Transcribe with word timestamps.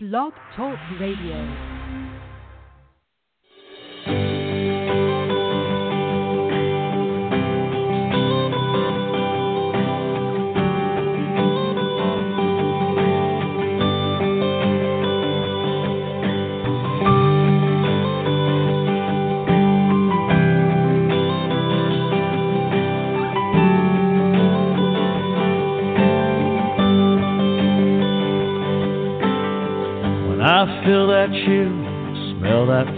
Blog 0.00 0.32
Talk 0.54 0.78
Radio. 1.00 1.77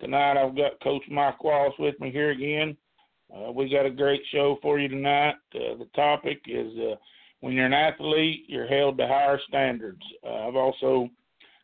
tonight 0.00 0.36
I've 0.36 0.56
got 0.56 0.82
Coach 0.82 1.02
Mike 1.10 1.42
Wallace 1.42 1.74
with 1.78 1.98
me 2.00 2.10
here 2.10 2.30
again. 2.30 2.76
Uh, 3.34 3.50
we 3.52 3.68
got 3.68 3.86
a 3.86 3.90
great 3.90 4.22
show 4.32 4.58
for 4.62 4.78
you 4.78 4.88
tonight. 4.88 5.34
Uh, 5.54 5.76
the 5.78 5.88
topic 5.94 6.40
is 6.46 6.72
uh, 6.78 6.94
when 7.40 7.52
you're 7.52 7.66
an 7.66 7.72
athlete, 7.72 8.44
you're 8.48 8.66
held 8.66 8.98
to 8.98 9.06
higher 9.06 9.40
standards. 9.48 10.02
Uh, 10.26 10.48
I've 10.48 10.56
also 10.56 11.08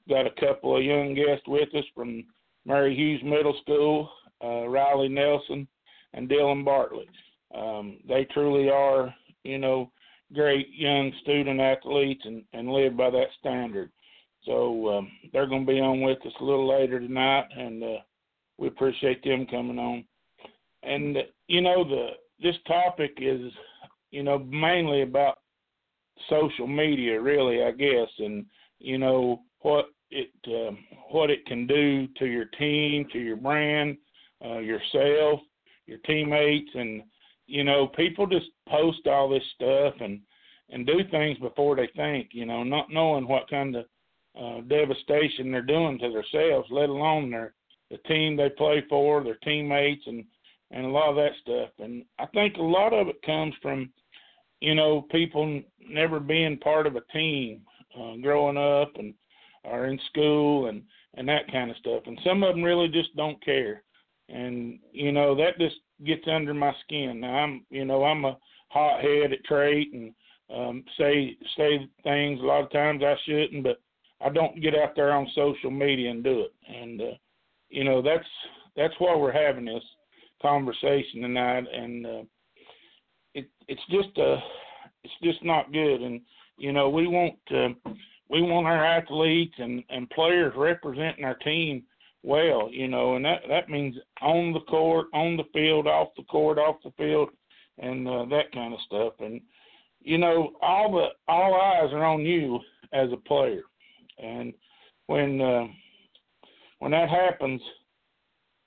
got 0.09 0.27
a 0.27 0.41
couple 0.41 0.77
of 0.77 0.83
young 0.83 1.15
guests 1.15 1.47
with 1.47 1.75
us 1.75 1.85
from 1.95 2.25
Mary 2.67 2.95
Hughes 2.95 3.23
Middle 3.25 3.57
School, 3.63 4.11
uh, 4.43 4.69
Riley 4.69 5.09
Nelson 5.09 5.67
and 6.13 6.29
Dylan 6.29 6.65
Bartley. 6.65 7.09
Um, 7.55 7.99
they 8.09 8.27
truly 8.33 8.69
are, 8.71 9.15
you 9.45 9.59
know, 9.59 9.91
great 10.35 10.69
young 10.73 11.13
student 11.23 11.61
athletes 11.61 12.23
and, 12.25 12.45
and 12.53 12.71
live 12.71 12.97
by 12.97 13.11
that 13.11 13.29
standard. 13.39 13.91
So 14.45 14.99
um, 14.99 15.11
they're 15.33 15.49
going 15.49 15.67
to 15.67 15.73
be 15.73 15.81
on 15.81 16.01
with 16.01 16.19
us 16.27 16.33
a 16.41 16.45
little 16.45 16.69
later 16.69 16.99
tonight, 16.99 17.47
and 17.57 17.83
uh, 17.83 17.97
we 18.61 18.69
appreciate 18.69 19.25
them 19.25 19.47
coming 19.47 19.79
on. 19.79 20.05
And 20.83 21.17
you 21.49 21.63
know, 21.63 21.83
the 21.83 22.11
this 22.41 22.57
topic 22.69 23.19
is, 23.19 23.51
you 24.11 24.23
know, 24.23 24.39
mainly 24.39 25.03
about 25.03 25.39
social 26.29 26.67
media, 26.67 27.21
really, 27.21 27.65
I 27.65 27.73
guess, 27.73 28.09
and 28.19 28.45
you 28.79 28.99
know 28.99 29.43
what 29.61 29.87
it 30.11 30.31
um, 30.47 30.79
what 31.11 31.31
it 31.31 31.45
can 31.47 31.67
do 31.67 32.07
to 32.19 32.27
your 32.27 32.45
team, 32.45 33.07
to 33.13 33.19
your 33.19 33.37
brand, 33.37 33.97
uh, 34.45 34.59
yourself, 34.59 35.41
your 35.87 35.99
teammates, 36.07 36.71
and 36.75 37.03
you 37.47 37.65
know, 37.65 37.89
people 37.89 38.27
just 38.27 38.47
post 38.69 39.07
all 39.07 39.29
this 39.29 39.43
stuff 39.55 39.95
and 40.01 40.21
and 40.69 40.87
do 40.87 41.01
things 41.11 41.37
before 41.39 41.75
they 41.75 41.89
think, 41.97 42.29
you 42.33 42.47
know, 42.47 42.63
not 42.63 42.93
knowing 42.93 43.27
what 43.27 43.51
kind 43.51 43.75
of 43.75 43.87
uh, 44.41 44.61
devastation 44.69 45.51
they're 45.51 45.63
doing 45.63 45.99
to 45.99 46.11
themselves, 46.11 46.69
let 46.71 46.89
alone 46.89 47.29
their 47.31 47.55
the 47.91 47.99
team 47.99 48.37
they 48.37 48.51
play 48.51 48.85
for, 48.89 49.23
their 49.23 49.39
teammates, 49.45 50.03
and 50.07 50.25
and 50.71 50.87
a 50.87 50.89
lot 50.89 51.11
of 51.11 51.17
that 51.17 51.33
stuff. 51.43 51.71
And 51.79 52.05
I 52.19 52.27
think 52.27 52.57
a 52.57 52.63
lot 52.63 52.93
of 52.93 53.09
it 53.09 53.21
comes 53.23 53.55
from, 53.61 53.91
you 54.61 54.75
know, 54.77 55.07
people 55.11 55.61
never 55.89 56.21
being 56.21 56.59
part 56.59 56.87
of 56.87 56.95
a 56.95 57.01
team, 57.13 57.63
uh, 57.99 58.15
growing 58.23 58.57
up 58.57 58.93
and 58.97 59.13
are 59.65 59.87
in 59.87 59.99
school 60.11 60.69
and 60.69 60.83
and 61.15 61.29
that 61.29 61.51
kind 61.51 61.71
of 61.71 61.77
stuff. 61.77 62.03
And 62.07 62.19
some 62.25 62.43
of 62.43 62.55
them 62.55 62.63
really 62.63 62.89
just 62.89 63.15
don't 63.17 63.45
care, 63.45 63.83
and 64.29 64.79
you 64.93 65.13
know 65.13 65.35
that 65.37 65.59
just 65.59 65.77
gets 66.05 66.25
under 66.33 66.55
my 66.55 66.73
skin. 66.85 67.21
Now 67.21 67.35
I'm, 67.35 67.67
you 67.71 67.85
know, 67.85 68.05
I'm 68.05 68.25
a 68.25 68.39
hothead 68.69 69.33
at 69.33 69.45
trait 69.45 69.93
and 69.93 70.13
um, 70.55 70.85
say 70.99 71.37
say 71.57 71.89
things 72.03 72.41
a 72.41 72.45
lot 72.45 72.65
of 72.65 72.73
times 72.73 73.03
I 73.03 73.15
shouldn't, 73.27 73.65
but 73.65 73.81
I 74.21 74.29
don't 74.29 74.61
get 74.61 74.75
out 74.75 74.95
there 74.95 75.13
on 75.13 75.27
social 75.35 75.71
media 75.71 76.11
and 76.11 76.23
do 76.23 76.43
it. 76.43 76.55
And 76.69 77.01
uh, 77.01 77.15
you 77.71 77.85
know 77.85 78.03
that's 78.03 78.27
that's 78.77 78.95
why 78.99 79.15
we're 79.17 79.33
having 79.33 79.65
this 79.65 79.83
conversation 80.43 81.23
tonight. 81.23 81.65
And 81.73 82.07
uh, 82.07 82.23
it 83.35 83.49
it's 83.69 83.83
just 83.91 84.17
uh 84.19 84.37
it's 85.05 85.15
just 85.23 85.45
not 85.45 85.73
good. 85.73 86.03
And 86.03 86.21
you 86.59 86.73
know 86.73 86.89
we 86.89 87.07
want 87.07 87.35
uh, 87.55 87.91
we 88.29 88.43
want 88.43 88.67
our 88.67 88.85
athletes 88.85 89.55
and 89.59 89.83
and 89.91 90.11
players 90.11 90.53
representing 90.57 91.25
our 91.25 91.37
team 91.37 91.85
well. 92.23 92.69
You 92.71 92.89
know, 92.89 93.17
and 93.17 93.25
that 93.25 93.43
that 93.49 93.69
means 93.69 93.97
on 94.21 94.53
the 94.53 94.61
court, 94.61 95.07
on 95.15 95.37
the 95.37 95.45
field, 95.53 95.87
off 95.87 96.09
the 96.17 96.25
court, 96.25 96.59
off 96.59 96.77
the 96.85 96.93
field, 96.97 97.31
and 97.79 98.07
uh, 98.07 98.25
that 98.27 98.53
kind 98.53 98.75
of 98.75 98.81
stuff. 98.87 99.15
And 99.21 99.41
you 100.01 100.19
know 100.19 100.53
all 100.63 100.93
the 100.93 101.09
all 101.33 101.55
eyes 101.55 101.93
are 101.93 102.05
on 102.05 102.23
you 102.23 102.59
as 102.93 103.09
a 103.13 103.29
player 103.29 103.63
and 104.19 104.53
when 105.07 105.41
uh, 105.41 105.65
when 106.81 106.91
that 106.91 107.09
happens, 107.09 107.61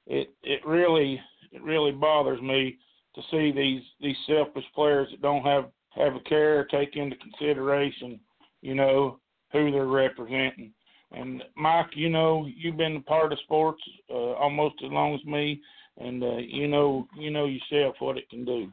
it 0.08 0.34
it 0.44 0.66
really 0.66 1.20
it 1.52 1.62
really 1.62 1.92
bothers 1.92 2.42
me 2.42 2.78
to 3.16 3.22
see 3.30 3.52
these 3.52 3.84
these 4.02 4.16
selfish 4.26 4.66
players 4.74 5.10
that 5.12 5.22
don't 5.22 5.44
have 5.44 5.66
have 5.96 6.16
a 6.16 6.20
care, 6.22 6.66
take 6.66 6.96
into 6.96 7.16
consideration, 7.18 8.20
you 8.62 8.74
know, 8.74 9.20
who 9.52 9.72
they're 9.72 9.86
representing. 9.86 10.74
And 11.12 11.44
Mike, 11.56 11.92
you 11.96 12.10
know, 12.10 12.48
you've 12.56 12.78
been 12.78 12.96
a 12.96 13.02
part 13.02 13.32
of 13.32 13.40
sports 13.44 13.82
uh, 14.10 14.34
almost 14.34 14.76
as 14.84 14.92
long 14.92 15.14
as 15.14 15.24
me, 15.26 15.62
and 15.98 16.24
uh, 16.24 16.38
you 16.38 16.68
know, 16.68 17.08
you 17.16 17.30
know 17.30 17.46
yourself 17.46 17.96
what 18.00 18.18
it 18.18 18.30
can 18.30 18.46
do. 18.46 18.72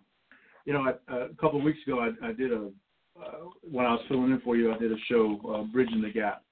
You 0.64 0.72
know, 0.72 0.94
I, 1.08 1.14
a 1.14 1.28
couple 1.40 1.58
of 1.58 1.64
weeks 1.64 1.80
ago, 1.86 2.00
I, 2.00 2.28
I 2.28 2.32
did 2.32 2.52
a 2.52 2.70
uh, 3.20 3.50
when 3.62 3.84
I 3.84 3.92
was 3.92 4.04
filling 4.08 4.30
in 4.30 4.40
for 4.40 4.56
you, 4.56 4.72
I 4.72 4.78
did 4.78 4.92
a 4.92 4.96
show, 5.10 5.38
uh, 5.54 5.62
Bridging 5.64 6.00
the 6.00 6.10
Gap, 6.10 6.42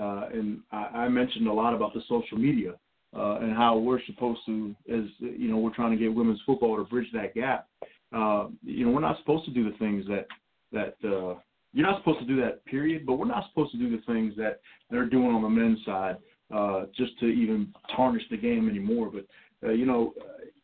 uh, 0.00 0.28
and 0.32 0.60
I, 0.72 0.76
I 0.76 1.08
mentioned 1.08 1.46
a 1.46 1.52
lot 1.52 1.74
about 1.74 1.94
the 1.94 2.02
social 2.08 2.38
media 2.38 2.72
uh, 3.16 3.38
and 3.40 3.54
how 3.54 3.78
we're 3.78 4.02
supposed 4.06 4.40
to, 4.46 4.74
as 4.92 5.04
you 5.20 5.48
know, 5.48 5.58
we're 5.58 5.74
trying 5.74 5.92
to 5.92 5.96
get 5.96 6.12
women's 6.12 6.40
football 6.44 6.76
to 6.76 6.84
bridge 6.84 7.08
that 7.12 7.34
gap. 7.34 7.68
Uh, 8.14 8.48
you 8.62 8.84
know, 8.84 8.92
we're 8.92 9.00
not 9.00 9.18
supposed 9.18 9.44
to 9.44 9.50
do 9.50 9.70
the 9.70 9.76
things 9.78 10.04
that 10.06 10.26
that 10.72 10.96
uh, 11.08 11.38
you're 11.72 11.86
not 11.86 12.00
supposed 12.00 12.20
to 12.20 12.26
do 12.26 12.40
that. 12.40 12.64
Period. 12.64 13.06
But 13.06 13.14
we're 13.14 13.26
not 13.26 13.44
supposed 13.48 13.72
to 13.72 13.78
do 13.78 13.90
the 13.90 14.02
things 14.04 14.34
that 14.36 14.60
they're 14.90 15.08
doing 15.08 15.34
on 15.34 15.42
the 15.42 15.48
men's 15.48 15.78
side 15.84 16.16
uh, 16.54 16.84
just 16.96 17.18
to 17.20 17.26
even 17.26 17.72
tarnish 17.96 18.22
the 18.30 18.36
game 18.36 18.68
anymore. 18.68 19.10
But 19.12 19.68
uh, 19.68 19.72
you 19.72 19.86
know, 19.86 20.14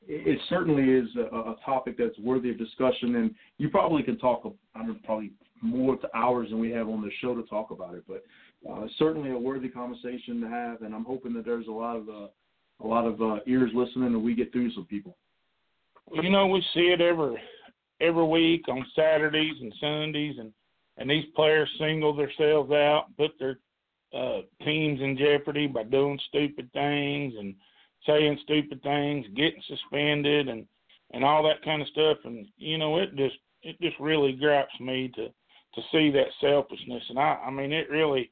it, 0.07 0.39
certainly 0.49 0.91
is 0.91 1.09
a, 1.17 1.37
a 1.37 1.57
topic 1.65 1.97
that's 1.99 2.19
worthy 2.19 2.51
of 2.51 2.59
discussion, 2.59 3.17
and 3.17 3.35
you 3.59 3.69
probably 3.69 4.03
can 4.03 4.19
talk. 4.19 4.43
I 4.75 4.85
don't 4.85 5.03
probably 5.05 5.33
more 5.63 5.97
to 5.97 6.17
hours 6.17 6.49
than 6.51 6.59
we 6.59 6.71
have 6.71 6.89
on 6.89 7.03
the 7.03 7.11
show 7.21 7.35
to 7.35 7.43
talk 7.45 7.71
about 7.71 7.95
it. 7.95 8.05
But 8.09 8.25
uh, 8.69 8.87
certainly 8.99 9.31
a 9.31 9.39
worthy 9.39 9.69
conversation 9.69 10.41
to 10.41 10.49
have, 10.49 10.83
and 10.83 10.95
I'm 10.95 11.05
hoping 11.05 11.33
that 11.35 11.45
there's 11.45 11.67
a 11.67 11.73
lot 11.73 11.97
of 11.97 12.09
uh, 12.09 12.29
a 12.83 12.87
lot 12.87 13.07
of 13.07 13.21
uh, 13.21 13.37
ears 13.47 13.71
listening, 13.75 14.07
and 14.07 14.23
we 14.23 14.35
get 14.35 14.53
through 14.53 14.73
some 14.73 14.87
people. 14.87 15.17
You 16.13 16.31
know, 16.31 16.47
we 16.47 16.65
see 16.75 16.93
it 16.93 17.01
every 17.01 17.37
every 18.01 18.27
week 18.27 18.69
on 18.69 18.85
Saturdays 18.95 19.55
and 19.61 19.75
Sundays, 19.81 20.37
and 20.39 20.53
and 20.99 21.09
these 21.09 21.25
players 21.35 21.69
single 21.79 22.15
themselves 22.15 22.71
out, 22.73 23.07
put 23.17 23.33
their 23.39 23.59
uh, 24.15 24.41
teams 24.65 25.01
in 25.01 25.17
jeopardy 25.17 25.67
by 25.67 25.85
doing 25.85 26.19
stupid 26.29 26.71
things 26.73 27.35
and 27.39 27.55
saying 28.07 28.39
stupid 28.43 28.83
things, 28.83 29.27
getting 29.37 29.63
suspended, 29.69 30.49
and 30.49 30.67
and 31.13 31.25
all 31.25 31.43
that 31.43 31.63
kind 31.65 31.81
of 31.81 31.89
stuff. 31.89 32.19
And 32.25 32.47
you 32.57 32.77
know, 32.77 32.99
it 32.99 33.17
just 33.17 33.37
it 33.63 33.81
just 33.81 33.99
really 34.01 34.33
gripes 34.33 34.79
me 34.81 35.11
to 35.17 35.29
to 35.29 35.83
see 35.93 36.11
that 36.11 36.27
selfishness. 36.41 37.05
And 37.09 37.19
I 37.19 37.39
I 37.47 37.51
mean, 37.51 37.73
it 37.73 37.89
really 37.89 38.31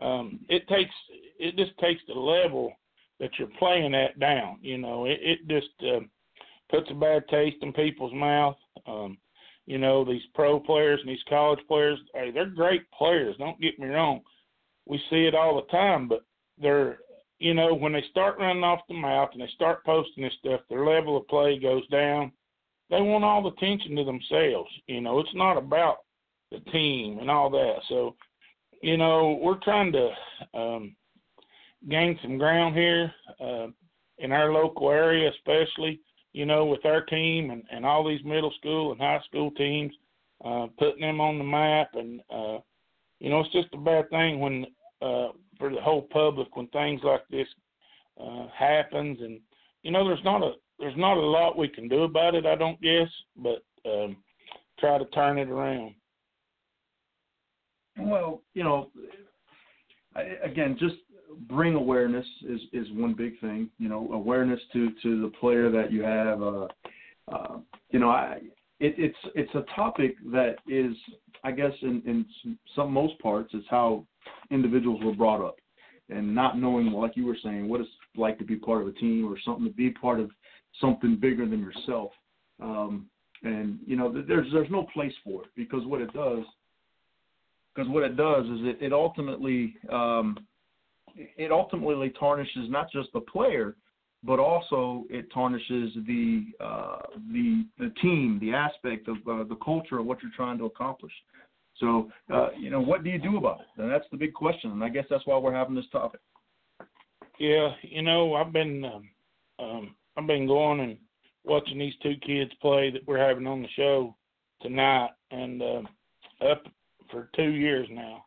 um, 0.00 0.40
it 0.48 0.66
takes 0.68 0.94
it 1.38 1.56
just 1.56 1.76
takes 1.78 2.02
the 2.06 2.14
level 2.14 2.72
that 3.20 3.30
you're 3.38 3.48
playing 3.58 3.94
at 3.94 4.18
down. 4.18 4.58
You 4.62 4.78
know, 4.78 5.06
it, 5.06 5.18
it 5.22 5.48
just 5.48 5.68
uh, 5.82 6.00
puts 6.70 6.90
a 6.90 6.94
bad 6.94 7.26
taste 7.28 7.56
in 7.62 7.72
people's 7.72 8.14
mouth. 8.14 8.56
Um, 8.86 9.18
you 9.66 9.78
know, 9.78 10.04
these 10.04 10.22
pro 10.34 10.58
players 10.58 11.00
and 11.00 11.10
these 11.10 11.22
college 11.28 11.60
players, 11.68 11.98
hey, 12.14 12.30
they're 12.30 12.46
great 12.46 12.90
players. 12.90 13.36
Don't 13.38 13.60
get 13.60 13.78
me 13.78 13.88
wrong. 13.88 14.22
We 14.86 14.98
see 15.10 15.26
it 15.26 15.34
all 15.34 15.56
the 15.56 15.70
time, 15.70 16.08
but 16.08 16.24
they're, 16.60 16.98
you 17.38 17.54
know, 17.54 17.74
when 17.74 17.92
they 17.92 18.04
start 18.10 18.38
running 18.38 18.64
off 18.64 18.80
the 18.88 18.94
mouth 18.94 19.30
and 19.32 19.42
they 19.42 19.50
start 19.54 19.84
posting 19.84 20.24
this 20.24 20.32
stuff, 20.38 20.60
their 20.68 20.86
level 20.86 21.16
of 21.16 21.28
play 21.28 21.58
goes 21.58 21.86
down. 21.88 22.32
They 22.88 23.02
want 23.02 23.24
all 23.24 23.42
the 23.42 23.50
attention 23.50 23.94
to 23.96 24.04
themselves. 24.04 24.70
You 24.86 25.02
know, 25.02 25.18
it's 25.18 25.34
not 25.34 25.58
about 25.58 25.98
the 26.50 26.60
team 26.72 27.18
and 27.18 27.30
all 27.30 27.50
that. 27.50 27.76
So 27.88 28.16
you 28.82 28.96
know, 28.96 29.38
we're 29.42 29.58
trying 29.58 29.92
to 29.92 30.10
um, 30.54 30.96
gained 31.88 32.18
some 32.22 32.38
ground 32.38 32.74
here 32.74 33.12
uh, 33.40 33.66
in 34.18 34.32
our 34.32 34.52
local 34.52 34.90
area, 34.90 35.30
especially 35.30 36.00
you 36.32 36.46
know 36.46 36.66
with 36.66 36.84
our 36.84 37.02
team 37.04 37.50
and, 37.50 37.62
and 37.70 37.84
all 37.84 38.06
these 38.06 38.24
middle 38.24 38.52
school 38.58 38.92
and 38.92 39.00
high 39.00 39.20
school 39.26 39.50
teams, 39.52 39.92
uh, 40.44 40.66
putting 40.78 41.00
them 41.00 41.20
on 41.20 41.38
the 41.38 41.44
map. 41.44 41.90
And 41.94 42.20
uh, 42.30 42.58
you 43.20 43.30
know, 43.30 43.40
it's 43.40 43.52
just 43.52 43.74
a 43.74 43.78
bad 43.78 44.08
thing 44.10 44.40
when 44.40 44.66
uh, 45.02 45.28
for 45.58 45.70
the 45.70 45.80
whole 45.80 46.02
public 46.02 46.56
when 46.56 46.68
things 46.68 47.00
like 47.04 47.26
this 47.30 47.48
uh, 48.20 48.46
happens. 48.56 49.18
And 49.20 49.40
you 49.82 49.90
know, 49.90 50.06
there's 50.06 50.24
not 50.24 50.42
a 50.42 50.52
there's 50.78 50.96
not 50.96 51.16
a 51.16 51.20
lot 51.20 51.58
we 51.58 51.68
can 51.68 51.88
do 51.88 52.04
about 52.04 52.34
it, 52.34 52.46
I 52.46 52.54
don't 52.54 52.80
guess, 52.80 53.08
but 53.36 53.64
um, 53.84 54.16
try 54.78 54.98
to 54.98 55.04
turn 55.06 55.38
it 55.38 55.48
around. 55.48 55.94
Well, 57.98 58.42
you 58.54 58.64
know, 58.64 58.90
again, 60.42 60.76
just 60.78 60.96
bring 61.48 61.74
awareness 61.74 62.26
is 62.48 62.60
is 62.72 62.86
one 62.92 63.14
big 63.14 63.38
thing. 63.40 63.70
You 63.78 63.88
know, 63.88 64.08
awareness 64.12 64.60
to 64.72 64.90
to 65.02 65.22
the 65.22 65.32
player 65.40 65.70
that 65.70 65.92
you 65.92 66.02
have. 66.02 66.42
Uh, 66.42 66.66
uh, 67.28 67.58
you 67.90 67.98
know, 67.98 68.10
I 68.10 68.40
it, 68.80 68.94
it's 68.96 69.18
it's 69.34 69.54
a 69.54 69.64
topic 69.74 70.16
that 70.32 70.56
is, 70.68 70.94
I 71.44 71.52
guess, 71.52 71.72
in 71.82 72.02
in 72.06 72.58
some 72.74 72.92
most 72.92 73.18
parts, 73.20 73.50
it's 73.54 73.66
how 73.68 74.06
individuals 74.50 75.02
were 75.04 75.14
brought 75.14 75.44
up, 75.44 75.56
and 76.08 76.34
not 76.34 76.58
knowing, 76.58 76.92
like 76.92 77.16
you 77.16 77.26
were 77.26 77.36
saying, 77.42 77.68
what 77.68 77.80
it's 77.80 77.90
like 78.16 78.38
to 78.38 78.44
be 78.44 78.56
part 78.56 78.82
of 78.82 78.88
a 78.88 78.92
team 78.92 79.30
or 79.30 79.38
something 79.44 79.64
to 79.64 79.72
be 79.72 79.90
part 79.90 80.20
of 80.20 80.30
something 80.80 81.16
bigger 81.16 81.46
than 81.46 81.60
yourself. 81.60 82.12
Um, 82.60 83.08
and 83.42 83.78
you 83.86 83.96
know, 83.96 84.12
there's 84.12 84.46
there's 84.52 84.70
no 84.70 84.86
place 84.94 85.12
for 85.24 85.42
it 85.42 85.50
because 85.56 85.84
what 85.86 86.00
it 86.00 86.12
does, 86.12 86.44
because 87.78 87.92
what 87.92 88.02
it 88.02 88.16
does 88.16 88.44
is 88.46 88.58
it, 88.62 88.86
it 88.86 88.92
ultimately 88.92 89.76
um, 89.92 90.36
it 91.14 91.52
ultimately 91.52 92.12
tarnishes 92.18 92.68
not 92.68 92.90
just 92.90 93.08
the 93.14 93.20
player, 93.20 93.76
but 94.24 94.40
also 94.40 95.04
it 95.08 95.26
tarnishes 95.32 95.92
the 96.06 96.46
uh, 96.60 96.98
the 97.32 97.64
the 97.78 97.90
team, 98.02 98.38
the 98.40 98.52
aspect 98.52 99.06
of 99.06 99.16
uh, 99.28 99.44
the 99.44 99.56
culture 99.64 100.00
of 100.00 100.06
what 100.06 100.18
you're 100.22 100.32
trying 100.34 100.58
to 100.58 100.64
accomplish. 100.64 101.12
So, 101.78 102.10
uh, 102.34 102.48
you 102.58 102.70
know, 102.70 102.80
what 102.80 103.04
do 103.04 103.10
you 103.10 103.18
do 103.20 103.36
about 103.36 103.60
it? 103.60 103.80
And 103.80 103.88
that's 103.88 104.06
the 104.10 104.16
big 104.16 104.34
question, 104.34 104.72
and 104.72 104.82
I 104.82 104.88
guess 104.88 105.04
that's 105.08 105.24
why 105.24 105.38
we're 105.38 105.54
having 105.54 105.76
this 105.76 105.88
topic. 105.92 106.20
Yeah, 107.38 107.68
you 107.82 108.02
know, 108.02 108.34
I've 108.34 108.52
been 108.52 108.84
um, 108.84 109.08
um, 109.60 109.94
I've 110.16 110.26
been 110.26 110.48
going 110.48 110.80
and 110.80 110.98
watching 111.44 111.78
these 111.78 111.94
two 112.02 112.14
kids 112.26 112.50
play 112.60 112.90
that 112.90 113.06
we're 113.06 113.24
having 113.24 113.46
on 113.46 113.62
the 113.62 113.68
show 113.76 114.16
tonight, 114.62 115.10
and 115.30 115.62
uh, 115.62 115.82
up 116.50 116.64
for 117.10 117.30
two 117.34 117.50
years 117.50 117.88
now, 117.90 118.24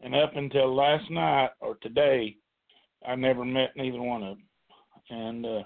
and 0.00 0.14
up 0.14 0.36
until 0.36 0.74
last 0.74 1.10
night 1.10 1.50
or 1.60 1.76
today, 1.76 2.36
I 3.06 3.14
never 3.14 3.44
met 3.44 3.76
neither 3.76 4.00
one 4.00 4.22
of 4.22 4.36
them, 4.36 4.46
and 5.10 5.46
uh, 5.46 5.62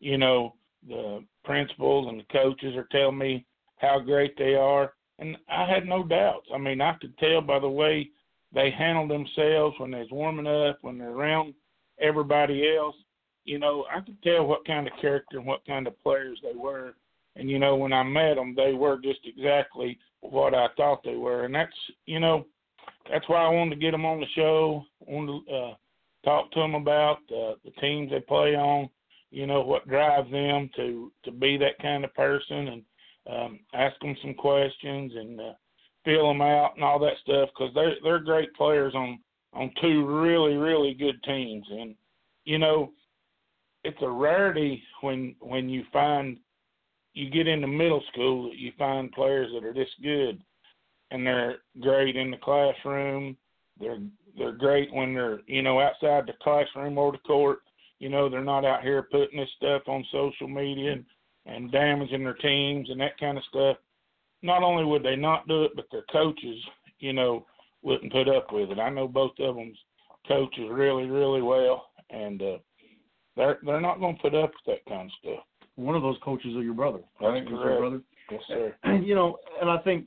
you 0.00 0.18
know 0.18 0.54
the 0.88 1.24
principals 1.44 2.08
and 2.08 2.20
the 2.20 2.32
coaches 2.32 2.76
are 2.76 2.88
telling 2.90 3.18
me 3.18 3.44
how 3.76 3.98
great 3.98 4.36
they 4.36 4.54
are, 4.54 4.92
and 5.18 5.36
I 5.48 5.66
had 5.68 5.86
no 5.86 6.04
doubts. 6.04 6.48
I 6.54 6.58
mean, 6.58 6.80
I 6.80 6.94
could 7.00 7.16
tell 7.18 7.40
by 7.40 7.58
the 7.58 7.68
way 7.68 8.10
they 8.52 8.70
handle 8.70 9.06
themselves 9.06 9.76
when 9.78 9.90
they're 9.90 10.06
warming 10.10 10.46
up, 10.46 10.78
when 10.82 10.98
they're 10.98 11.10
around 11.10 11.54
everybody 12.00 12.74
else. 12.76 12.96
You 13.44 13.58
know, 13.58 13.86
I 13.94 14.00
could 14.00 14.20
tell 14.22 14.46
what 14.46 14.66
kind 14.66 14.86
of 14.86 14.92
character 15.00 15.38
and 15.38 15.46
what 15.46 15.64
kind 15.66 15.86
of 15.86 16.00
players 16.02 16.38
they 16.42 16.58
were. 16.58 16.94
And 17.36 17.50
you 17.50 17.58
know, 17.58 17.76
when 17.76 17.92
I 17.92 18.02
met 18.02 18.34
them, 18.34 18.54
they 18.56 18.72
were 18.72 18.98
just 18.98 19.20
exactly 19.24 19.98
what 20.20 20.54
I 20.54 20.66
thought 20.76 21.02
they 21.04 21.16
were. 21.16 21.44
And 21.44 21.54
that's, 21.54 21.72
you 22.06 22.20
know, 22.20 22.46
that's 23.10 23.28
why 23.28 23.44
I 23.44 23.48
wanted 23.48 23.76
to 23.76 23.80
get 23.80 23.92
them 23.92 24.04
on 24.04 24.20
the 24.20 24.26
show. 24.34 24.84
Wanted 25.00 25.46
to 25.46 25.54
uh, 25.54 25.74
talk 26.24 26.50
to 26.52 26.60
them 26.60 26.74
about 26.74 27.18
uh, 27.30 27.54
the 27.64 27.72
teams 27.80 28.10
they 28.10 28.20
play 28.20 28.54
on. 28.54 28.88
You 29.30 29.46
know 29.46 29.60
what 29.62 29.88
drives 29.88 30.30
them 30.30 30.70
to 30.76 31.12
to 31.24 31.30
be 31.30 31.56
that 31.58 31.78
kind 31.80 32.04
of 32.04 32.12
person, 32.14 32.68
and 32.68 32.82
um, 33.30 33.60
ask 33.74 33.98
them 34.00 34.16
some 34.22 34.34
questions 34.34 35.12
and 35.14 35.40
uh, 35.40 35.52
feel 36.04 36.28
them 36.28 36.42
out 36.42 36.74
and 36.74 36.84
all 36.84 36.98
that 36.98 37.18
stuff 37.22 37.48
because 37.56 37.72
they're 37.74 37.94
they're 38.02 38.18
great 38.18 38.52
players 38.54 38.94
on 38.94 39.18
on 39.52 39.70
two 39.80 40.06
really 40.06 40.56
really 40.56 40.94
good 40.94 41.22
teams 41.24 41.66
and 41.70 41.94
you 42.44 42.58
know 42.58 42.92
it's 43.84 44.00
a 44.02 44.08
rarity 44.08 44.82
when 45.00 45.34
when 45.40 45.68
you 45.68 45.84
find 45.92 46.38
you 47.14 47.30
get 47.30 47.48
into 47.48 47.66
middle 47.66 48.02
school 48.12 48.48
that 48.48 48.56
you 48.56 48.72
find 48.78 49.12
players 49.12 49.50
that 49.52 49.66
are 49.66 49.74
this 49.74 49.88
good 50.02 50.42
and 51.10 51.26
they're 51.26 51.56
great 51.80 52.16
in 52.16 52.30
the 52.30 52.36
classroom 52.38 53.36
they're 53.78 53.98
they're 54.38 54.52
great 54.52 54.92
when 54.92 55.14
they're 55.14 55.40
you 55.46 55.62
know 55.62 55.80
outside 55.80 56.24
the 56.26 56.32
classroom 56.42 56.98
or 56.98 57.12
the 57.12 57.18
court 57.18 57.60
you 57.98 58.08
know 58.08 58.28
they're 58.28 58.44
not 58.44 58.64
out 58.64 58.82
here 58.82 59.08
putting 59.10 59.38
this 59.38 59.48
stuff 59.56 59.82
on 59.86 60.04
social 60.12 60.48
media 60.48 60.92
and, 60.92 61.04
and 61.46 61.72
damaging 61.72 62.24
their 62.24 62.34
teams 62.34 62.88
and 62.90 63.00
that 63.00 63.18
kind 63.18 63.36
of 63.36 63.44
stuff 63.44 63.76
not 64.42 64.62
only 64.62 64.84
would 64.84 65.02
they 65.02 65.16
not 65.16 65.48
do 65.48 65.64
it 65.64 65.72
but 65.74 65.86
their 65.90 66.04
coaches 66.12 66.58
you 66.98 67.12
know 67.12 67.44
wouldn't 67.82 68.12
put 68.12 68.28
up 68.28 68.52
with 68.52 68.70
it. 68.70 68.78
I 68.78 68.90
know 68.90 69.08
both 69.08 69.32
of 69.38 69.56
them's 69.56 69.78
coaches 70.28 70.68
really, 70.70 71.06
really 71.06 71.42
well, 71.42 71.86
and 72.10 72.40
uh, 72.42 72.58
they're 73.36 73.58
they're 73.64 73.80
not 73.80 74.00
going 74.00 74.16
to 74.16 74.22
put 74.22 74.34
up 74.34 74.50
with 74.50 74.76
that 74.76 74.90
kind 74.90 75.10
of 75.10 75.12
stuff. 75.22 75.44
One 75.76 75.94
of 75.94 76.02
those 76.02 76.16
coaches 76.22 76.56
are 76.56 76.62
your 76.62 76.74
brother, 76.74 77.00
right? 77.20 77.44
That's 77.44 77.50
your 77.50 77.78
brother. 77.78 78.00
Yes, 78.30 78.40
sir. 78.48 78.74
And 78.84 79.06
you 79.06 79.14
know, 79.14 79.38
and 79.60 79.70
I 79.70 79.78
think 79.78 80.06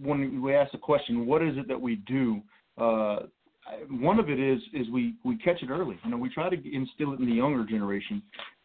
when 0.00 0.40
we 0.42 0.54
ask 0.54 0.72
the 0.72 0.78
question, 0.78 1.26
what 1.26 1.42
is 1.42 1.56
it 1.56 1.68
that 1.68 1.80
we 1.80 1.96
do? 2.06 2.40
Uh, 2.78 3.20
one 3.90 4.18
of 4.18 4.28
it 4.28 4.40
is 4.40 4.60
is 4.72 4.88
we 4.90 5.14
we 5.24 5.36
catch 5.38 5.62
it 5.62 5.70
early. 5.70 5.98
You 6.04 6.10
know, 6.10 6.16
we 6.16 6.28
try 6.28 6.48
to 6.48 6.74
instill 6.74 7.12
it 7.12 7.20
in 7.20 7.26
the 7.26 7.32
younger 7.32 7.64
generation. 7.64 8.22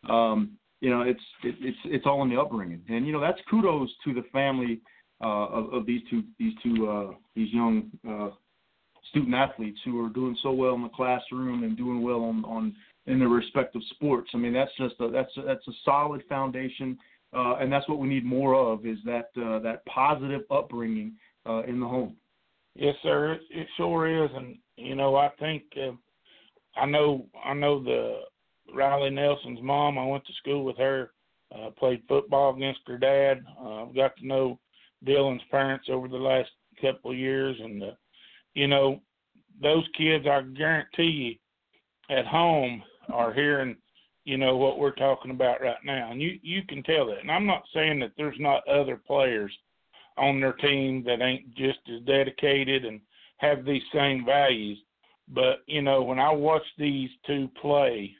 Um, 0.10 0.58
you 0.82 0.90
know, 0.90 1.02
it's 1.02 1.22
it, 1.44 1.56
it's 1.60 1.78
it's 1.86 2.06
all 2.06 2.24
in 2.24 2.30
the 2.30 2.40
upbringing, 2.40 2.82
and 2.90 3.06
you 3.06 3.14
know 3.14 3.22
that's 3.22 3.40
kudos 3.50 3.90
to 4.06 4.14
the 4.14 4.24
family 4.32 4.82
uh, 5.22 5.48
of, 5.48 5.74
of 5.74 5.86
these 5.86 6.02
two 6.10 6.24
these 6.40 6.54
two 6.64 6.90
uh, 6.90 7.14
these 7.36 7.52
young 7.54 7.90
uh, 8.08 8.30
student 9.10 9.34
athletes 9.34 9.80
who 9.86 10.04
are 10.04 10.10
doing 10.10 10.38
so 10.44 10.52
well 10.52 10.76
in 10.76 10.84
the 10.84 10.90
classroom 10.90 11.64
and 11.64 11.78
doing 11.78 12.02
well 12.02 12.24
on, 12.24 12.44
on 12.46 12.76
in 13.07 13.19
their 13.19 13.30
respective 13.30 13.81
sports. 13.92 14.30
I 14.33 14.38
mean, 14.38 14.54
that's 14.54 14.71
just 14.77 14.95
a, 15.00 15.09
that's 15.09 15.36
a, 15.38 15.42
that's 15.42 15.68
a 15.68 15.71
solid 15.83 16.24
foundation, 16.30 16.98
uh, 17.33 17.56
and 17.56 17.71
that's 17.71 17.88
what 17.89 18.00
we 18.00 18.07
need 18.07 18.25
more 18.25 18.54
of 18.54 18.86
is 18.86 18.98
that 19.06 19.30
uh, 19.42 19.59
that 19.59 19.86
positive 19.86 20.42
upbringing 20.51 21.13
uh, 21.48 21.63
in 21.63 21.80
the 21.80 21.88
home. 21.88 22.15
Yes, 22.75 22.95
sir. 23.01 23.33
It, 23.33 23.42
it 23.50 23.68
sure 23.77 24.24
is, 24.25 24.30
and 24.36 24.57
you 24.75 24.95
know, 24.95 25.15
I 25.15 25.30
think 25.39 25.63
uh, 25.77 25.94
I 26.80 26.86
know 26.86 27.25
I 27.44 27.54
know 27.54 27.81
the 27.81 28.19
Riley 28.75 29.09
Nelson's 29.09 29.62
mom. 29.62 29.98
I 29.98 30.06
went 30.06 30.25
to 30.27 30.33
school 30.33 30.63
with 30.63 30.78
her. 30.78 31.11
Uh, 31.56 31.69
played 31.80 32.04
football 32.09 32.54
against 32.54 32.81
her 32.87 32.97
dad. 32.97 33.42
Uh, 33.57 33.83
I've 33.83 33.95
got 33.95 34.18
to 34.18 34.28
know 34.28 34.59
Dylan's 35.06 35.42
parents 35.49 35.87
over 35.90 36.09
the 36.09 36.18
last 36.18 36.49
couple 36.81 37.11
of 37.11 37.18
years, 37.18 37.56
and 37.64 37.81
uh, 37.81 37.92
you 38.54 38.68
know, 38.68 38.99
those 39.61 39.85
kids, 39.97 40.26
I 40.30 40.42
guarantee 40.42 41.40
you, 42.09 42.16
at 42.16 42.26
home 42.26 42.83
are 43.11 43.33
hearing, 43.33 43.76
you 44.26 44.37
know, 44.37 44.57
what 44.57 44.80
we're 44.80 44.92
talking 44.92 45.31
about 45.31 45.61
right 45.61 45.78
now, 45.85 46.11
and 46.11 46.21
you 46.21 46.40
you 46.42 46.64
can 46.68 46.83
tell 46.83 47.07
that. 47.07 47.19
And 47.21 47.31
I'm 47.31 47.45
not 47.45 47.64
saying 47.73 47.99
that 47.99 48.11
there's 48.18 48.40
not 48.40 48.68
other 48.68 48.97
players 48.97 49.52
on 50.18 50.40
their 50.40 50.54
team 50.54 51.04
that 51.06 51.21
ain't 51.21 51.54
just 51.56 51.80
as 51.94 52.02
dedicated 52.06 52.85
and 52.85 52.99
have 53.37 53.64
these 53.66 53.83
same 53.94 54.26
values, 54.26 54.80
but 55.28 55.64
you 55.68 55.81
know, 55.81 56.02
when 56.02 56.19
I 56.19 56.31
watch 56.31 56.64
these 56.78 57.09
two 57.26 57.49
play, 57.61 58.16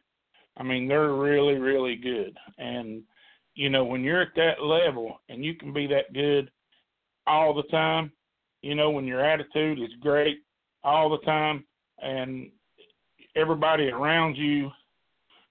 I 0.58 0.63
mean, 0.63 0.88
they're 0.88 1.13
really 1.13 1.56
really 1.56 1.96
good, 1.96 2.38
and 2.58 3.01
you 3.56 3.70
know, 3.70 3.84
when 3.86 4.03
you're 4.03 4.22
at 4.22 4.36
that 4.36 4.62
level 4.62 5.20
and 5.29 5.44
you 5.44 5.56
can 5.56 5.74
be 5.74 5.88
that 5.88 6.13
good 6.13 6.51
all 7.27 7.53
the 7.53 7.63
time. 7.63 8.12
You 8.62 8.74
know, 8.74 8.89
when 8.89 9.06
your 9.06 9.24
attitude 9.24 9.79
is 9.79 9.94
great 10.01 10.39
all 10.84 11.10
the 11.10 11.20
time 11.20 11.65
and 12.00 12.50
everybody 13.38 13.89
around 13.89 14.36
you 14.36 14.70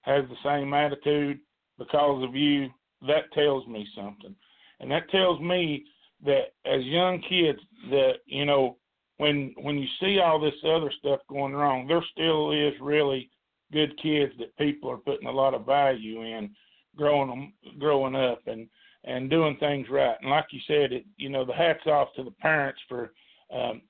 has 0.01 0.25
the 0.29 0.35
same 0.43 0.73
attitude 0.73 1.39
because 1.77 2.23
of 2.23 2.35
you, 2.35 2.69
that 3.07 3.31
tells 3.33 3.67
me 3.67 3.87
something. 3.95 4.35
And 4.79 4.91
that 4.91 5.09
tells 5.09 5.39
me 5.39 5.85
that 6.25 6.53
as 6.65 6.83
young 6.83 7.21
kids 7.27 7.59
that, 7.89 8.13
you 8.25 8.45
know, 8.45 8.77
when 9.17 9.53
when 9.61 9.77
you 9.77 9.87
see 9.99 10.19
all 10.19 10.39
this 10.39 10.53
other 10.63 10.91
stuff 10.99 11.19
going 11.29 11.53
wrong, 11.53 11.87
there 11.87 12.03
still 12.11 12.51
is 12.51 12.73
really 12.79 13.29
good 13.73 13.91
kids 14.01 14.31
that 14.39 14.55
people 14.57 14.89
are 14.89 14.97
putting 14.97 15.27
a 15.27 15.31
lot 15.31 15.53
of 15.53 15.65
value 15.65 16.21
in 16.23 16.51
growing 16.95 17.29
them 17.29 17.53
growing 17.79 18.15
up 18.15 18.41
and 18.47 18.67
and 19.03 19.29
doing 19.29 19.57
things 19.59 19.87
right. 19.89 20.15
And 20.21 20.29
like 20.29 20.45
you 20.51 20.59
said, 20.67 20.91
it 20.91 21.05
you 21.17 21.29
know 21.29 21.45
the 21.45 21.53
hats 21.53 21.85
off 21.87 22.09
to 22.15 22.23
the 22.23 22.31
parents 22.31 22.79
for 22.87 23.11
um, 23.53 23.81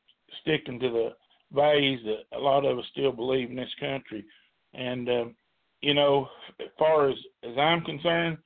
sticking 0.41 0.79
to 0.79 0.89
the 0.89 1.09
values 1.53 2.01
that 2.05 2.37
a 2.37 2.39
lot 2.39 2.65
of 2.65 2.77
us 2.77 2.85
still 2.91 3.11
believe 3.11 3.49
in 3.49 3.55
this 3.55 3.73
country. 3.79 4.25
And 4.73 5.09
um, 5.09 5.35
you 5.81 5.93
know, 5.93 6.27
as 6.59 6.67
far 6.77 7.09
as 7.09 7.15
as 7.43 7.57
I'm 7.57 7.81
concerned, 7.81 8.37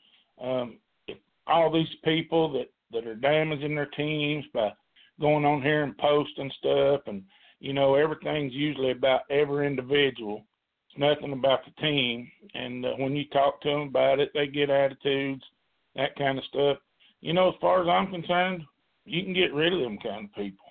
um, 0.42 0.78
if 1.08 1.18
all 1.48 1.72
these 1.72 1.88
people 2.04 2.52
that 2.54 2.70
that 2.92 3.08
are 3.08 3.16
damaging 3.16 3.76
their 3.76 3.86
teams 3.88 4.46
by 4.54 4.72
going 5.20 5.46
on 5.46 5.62
here 5.62 5.84
and 5.84 5.98
posting 5.98 6.52
stuff, 6.60 7.02
and 7.08 7.24
you 7.60 7.74
know 7.74 7.96
everything's 7.96 8.54
usually 8.54 8.92
about 8.92 9.22
every 9.30 9.68
individual. 9.68 10.44
it's 10.90 11.00
nothing 11.00 11.34
about 11.34 11.60
the 11.66 11.82
team. 11.82 12.30
And 12.54 12.86
uh, 12.86 12.94
when 12.98 13.16
you 13.16 13.26
talk 13.26 13.62
to 13.62 13.70
them 13.70 13.82
about 13.82 14.20
it, 14.20 14.32
they 14.34 14.48
get 14.48 14.70
attitudes, 14.70 15.44
that 15.96 16.16
kind 16.18 16.38
of 16.38 16.44
stuff. 16.46 16.78
You 17.22 17.34
know, 17.34 17.50
as 17.50 17.56
far 17.62 17.82
as 17.82 17.88
I'm 17.88 18.12
concerned, 18.12 18.64
you 19.06 19.24
can 19.24 19.34
get 19.34 19.54
rid 19.54 19.74
of 19.74 19.80
them 19.80 19.98
kind 20.04 20.26
of 20.26 20.36
people. 20.36 20.66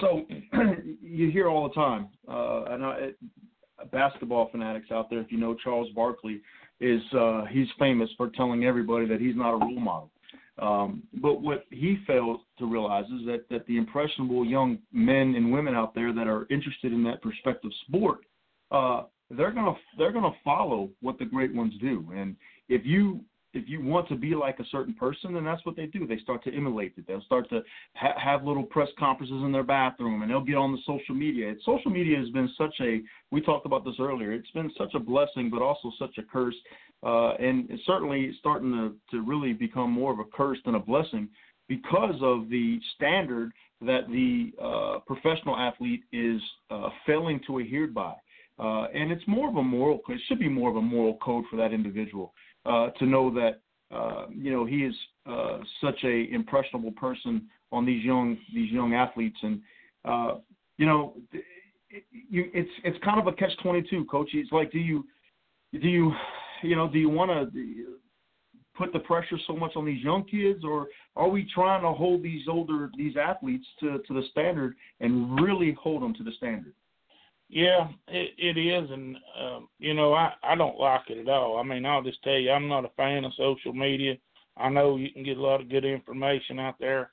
So 0.00 0.24
you 1.02 1.30
hear 1.30 1.48
all 1.48 1.68
the 1.68 1.74
time, 1.74 2.08
uh, 2.28 2.64
and 2.64 2.84
I, 2.84 3.10
basketball 3.92 4.48
fanatics 4.50 4.90
out 4.90 5.10
there, 5.10 5.20
if 5.20 5.32
you 5.32 5.38
know 5.38 5.54
Charles 5.54 5.88
Barkley, 5.94 6.40
is 6.80 7.02
uh, 7.12 7.44
he's 7.46 7.68
famous 7.78 8.08
for 8.16 8.30
telling 8.30 8.64
everybody 8.64 9.06
that 9.06 9.20
he's 9.20 9.36
not 9.36 9.54
a 9.54 9.58
role 9.58 9.80
model. 9.80 10.10
Um, 10.58 11.02
but 11.14 11.40
what 11.40 11.64
he 11.70 11.98
fails 12.06 12.40
to 12.58 12.66
realize 12.66 13.06
is 13.06 13.24
that, 13.26 13.48
that 13.50 13.66
the 13.66 13.78
impressionable 13.78 14.44
young 14.44 14.78
men 14.92 15.34
and 15.34 15.50
women 15.50 15.74
out 15.74 15.94
there 15.94 16.12
that 16.12 16.28
are 16.28 16.46
interested 16.50 16.92
in 16.92 17.02
that 17.04 17.22
perspective 17.22 17.70
sport, 17.86 18.20
uh, 18.70 19.04
they're 19.30 19.52
gonna 19.52 19.74
they're 19.96 20.12
gonna 20.12 20.34
follow 20.44 20.90
what 21.00 21.18
the 21.18 21.24
great 21.24 21.54
ones 21.54 21.72
do. 21.80 22.06
And 22.14 22.36
if 22.68 22.84
you 22.84 23.20
if 23.52 23.68
you 23.68 23.82
want 23.82 24.08
to 24.08 24.16
be 24.16 24.34
like 24.34 24.60
a 24.60 24.64
certain 24.70 24.94
person, 24.94 25.34
then 25.34 25.44
that's 25.44 25.64
what 25.66 25.76
they 25.76 25.86
do. 25.86 26.06
They 26.06 26.18
start 26.18 26.44
to 26.44 26.54
emulate 26.54 26.94
it. 26.96 27.06
They'll 27.06 27.22
start 27.22 27.48
to 27.50 27.62
ha- 27.94 28.18
have 28.22 28.44
little 28.44 28.62
press 28.62 28.88
conferences 28.98 29.42
in 29.44 29.50
their 29.50 29.64
bathroom, 29.64 30.22
and 30.22 30.30
they'll 30.30 30.40
get 30.40 30.56
on 30.56 30.72
the 30.72 30.78
social 30.86 31.14
media. 31.14 31.54
social 31.64 31.90
media 31.90 32.18
has 32.18 32.28
been 32.30 32.48
such 32.56 32.74
a 32.80 33.00
we 33.30 33.40
talked 33.40 33.66
about 33.66 33.84
this 33.84 33.96
earlier. 33.98 34.32
It's 34.32 34.50
been 34.52 34.70
such 34.78 34.94
a 34.94 35.00
blessing, 35.00 35.50
but 35.50 35.62
also 35.62 35.90
such 35.98 36.16
a 36.18 36.22
curse, 36.22 36.54
uh, 37.02 37.32
and 37.34 37.68
it's 37.70 37.84
certainly 37.86 38.32
starting 38.38 38.72
to 38.72 39.16
to 39.16 39.22
really 39.22 39.52
become 39.52 39.90
more 39.90 40.12
of 40.12 40.20
a 40.20 40.24
curse 40.24 40.58
than 40.64 40.76
a 40.76 40.80
blessing 40.80 41.28
because 41.68 42.16
of 42.22 42.48
the 42.50 42.78
standard 42.96 43.52
that 43.80 44.08
the 44.08 44.52
uh, 44.62 44.98
professional 45.06 45.56
athlete 45.56 46.02
is 46.12 46.40
uh, 46.70 46.90
failing 47.06 47.40
to 47.46 47.58
adhere 47.58 47.86
by. 47.86 48.14
Uh, 48.58 48.88
and 48.92 49.10
it's 49.10 49.26
more 49.26 49.48
of 49.48 49.56
a 49.56 49.62
moral. 49.62 50.00
It 50.10 50.20
should 50.28 50.38
be 50.38 50.48
more 50.48 50.68
of 50.68 50.76
a 50.76 50.82
moral 50.82 51.16
code 51.22 51.46
for 51.50 51.56
that 51.56 51.72
individual 51.72 52.34
uh, 52.66 52.90
to 52.90 53.06
know 53.06 53.32
that 53.32 53.60
uh, 53.94 54.26
you 54.30 54.52
know 54.52 54.64
he 54.64 54.84
is 54.84 54.94
uh, 55.26 55.58
such 55.80 55.98
a 56.04 56.32
impressionable 56.32 56.92
person 56.92 57.48
on 57.72 57.86
these 57.86 58.04
young 58.04 58.38
these 58.54 58.70
young 58.70 58.94
athletes, 58.94 59.38
and 59.42 59.60
uh, 60.04 60.36
you 60.78 60.86
know 60.86 61.14
it, 61.32 62.04
it's 62.30 62.70
it's 62.84 62.98
kind 63.04 63.20
of 63.20 63.26
a 63.26 63.32
catch 63.32 63.56
twenty 63.62 63.82
two, 63.88 64.04
coach. 64.06 64.30
It's 64.32 64.52
like 64.52 64.70
do 64.72 64.78
you 64.78 65.04
do 65.72 65.88
you 65.88 66.12
you 66.62 66.76
know 66.76 66.88
do 66.88 66.98
you 66.98 67.08
want 67.08 67.30
to 67.30 67.96
put 68.76 68.92
the 68.92 69.00
pressure 69.00 69.38
so 69.46 69.54
much 69.54 69.72
on 69.76 69.84
these 69.84 70.02
young 70.02 70.24
kids, 70.24 70.64
or 70.64 70.88
are 71.16 71.28
we 71.28 71.46
trying 71.54 71.82
to 71.82 71.92
hold 71.92 72.22
these 72.22 72.46
older 72.48 72.90
these 72.96 73.16
athletes 73.16 73.66
to 73.80 73.98
to 74.06 74.14
the 74.14 74.22
standard 74.30 74.74
and 75.00 75.40
really 75.40 75.76
hold 75.80 76.02
them 76.02 76.14
to 76.14 76.22
the 76.22 76.32
standard? 76.36 76.74
Yeah, 77.52 77.88
it, 78.06 78.30
it 78.38 78.60
is, 78.60 78.88
and 78.92 79.16
um, 79.40 79.68
you 79.80 79.92
know 79.92 80.14
I 80.14 80.32
I 80.44 80.54
don't 80.54 80.78
like 80.78 81.10
it 81.10 81.18
at 81.18 81.28
all. 81.28 81.58
I 81.58 81.64
mean, 81.64 81.84
I'll 81.84 82.02
just 82.02 82.22
tell 82.22 82.38
you, 82.38 82.52
I'm 82.52 82.68
not 82.68 82.84
a 82.84 82.90
fan 82.96 83.24
of 83.24 83.32
social 83.36 83.72
media. 83.72 84.14
I 84.56 84.68
know 84.68 84.96
you 84.96 85.10
can 85.10 85.24
get 85.24 85.36
a 85.36 85.42
lot 85.42 85.60
of 85.60 85.68
good 85.68 85.84
information 85.84 86.60
out 86.60 86.76
there, 86.78 87.10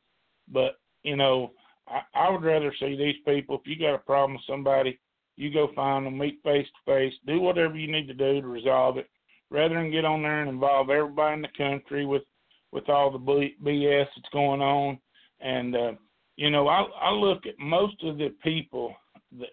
but 0.48 0.80
you 1.02 1.16
know 1.16 1.54
I, 1.88 2.02
I 2.14 2.30
would 2.30 2.44
rather 2.44 2.72
see 2.80 2.96
these 2.96 3.16
people. 3.26 3.56
If 3.56 3.62
you 3.66 3.80
got 3.80 3.96
a 3.96 4.00
problem 4.00 4.34
with 4.34 4.44
somebody, 4.48 5.00
you 5.38 5.52
go 5.52 5.72
find 5.76 6.06
them, 6.06 6.20
meet 6.20 6.40
face 6.44 6.68
to 6.68 6.94
face, 6.94 7.14
do 7.26 7.40
whatever 7.42 7.76
you 7.76 7.92
need 7.92 8.08
to 8.08 8.14
do 8.14 8.40
to 8.40 8.48
resolve 8.48 8.98
it, 9.00 9.10
rather 9.50 9.74
than 9.74 9.90
get 9.90 10.06
on 10.06 10.22
there 10.22 10.42
and 10.42 10.50
involve 10.52 10.92
everybody 10.92 11.34
in 11.34 11.42
the 11.42 11.48
country 11.58 12.06
with 12.06 12.24
with 12.72 12.88
all 12.90 13.10
the 13.10 13.18
BS 13.18 14.06
that's 14.16 14.30
going 14.32 14.62
on. 14.62 15.00
And 15.40 15.76
uh, 15.76 15.92
you 16.36 16.52
know, 16.52 16.68
I 16.68 16.84
I 17.02 17.10
look 17.12 17.48
at 17.48 17.58
most 17.58 18.04
of 18.04 18.20
the 18.20 18.36
people 18.44 18.94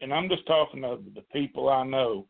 and 0.00 0.12
I'm 0.12 0.28
just 0.28 0.46
talking 0.46 0.84
of 0.84 1.04
the 1.14 1.22
people 1.32 1.68
I 1.68 1.84
know, 1.84 2.26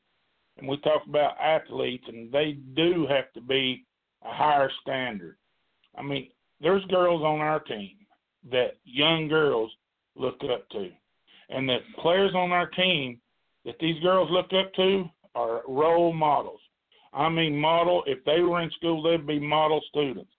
and 0.58 0.68
we 0.68 0.76
talk 0.78 1.02
about 1.08 1.40
athletes, 1.40 2.04
and 2.08 2.30
they 2.32 2.58
do 2.74 3.06
have 3.08 3.32
to 3.34 3.40
be 3.40 3.84
a 4.24 4.32
higher 4.32 4.70
standard. 4.82 5.36
I 5.96 6.02
mean, 6.02 6.28
there's 6.60 6.84
girls 6.86 7.22
on 7.22 7.40
our 7.40 7.60
team 7.60 7.96
that 8.50 8.76
young 8.84 9.28
girls 9.28 9.70
look 10.16 10.40
up 10.52 10.68
to, 10.70 10.90
and 11.50 11.68
the 11.68 11.78
players 12.00 12.34
on 12.34 12.52
our 12.52 12.68
team 12.68 13.20
that 13.64 13.78
these 13.80 14.00
girls 14.02 14.30
look 14.30 14.52
up 14.52 14.72
to 14.74 15.08
are 15.34 15.62
role 15.66 16.12
models. 16.12 16.60
I 17.12 17.28
mean, 17.28 17.56
model. 17.56 18.02
If 18.06 18.24
they 18.24 18.40
were 18.40 18.60
in 18.60 18.70
school, 18.72 19.02
they'd 19.02 19.26
be 19.26 19.38
model 19.38 19.80
students, 19.88 20.30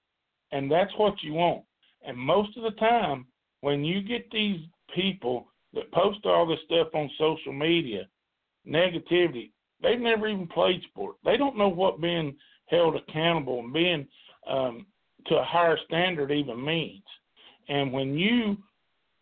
and 0.52 0.72
that's 0.72 0.92
what 0.98 1.22
you 1.22 1.34
want. 1.34 1.64
And 2.06 2.18
most 2.18 2.56
of 2.58 2.64
the 2.64 2.80
time, 2.80 3.26
when 3.62 3.84
you 3.84 4.02
get 4.02 4.30
these 4.32 4.60
people 4.94 5.48
that 5.76 5.92
post 5.92 6.26
all 6.26 6.48
this 6.48 6.60
stuff 6.66 6.88
on 6.94 7.10
social 7.18 7.54
media, 7.54 8.08
negativity, 8.68 9.52
they've 9.82 10.00
never 10.00 10.28
even 10.28 10.48
played 10.48 10.82
sport. 10.90 11.16
They 11.24 11.38
don't 11.38 11.58
know 11.58 11.70
what 11.70 12.02
being 12.02 12.36
held 12.68 12.96
accountable 12.96 13.60
and 13.60 13.74
being 13.74 14.08
um, 14.50 14.86
to 15.28 15.36
a 15.36 15.44
higher 15.44 15.78
standard 15.86 16.32
even 16.32 16.64
means. 16.64 17.04
And 17.68 17.92
when 17.92 18.18
you 18.18 18.58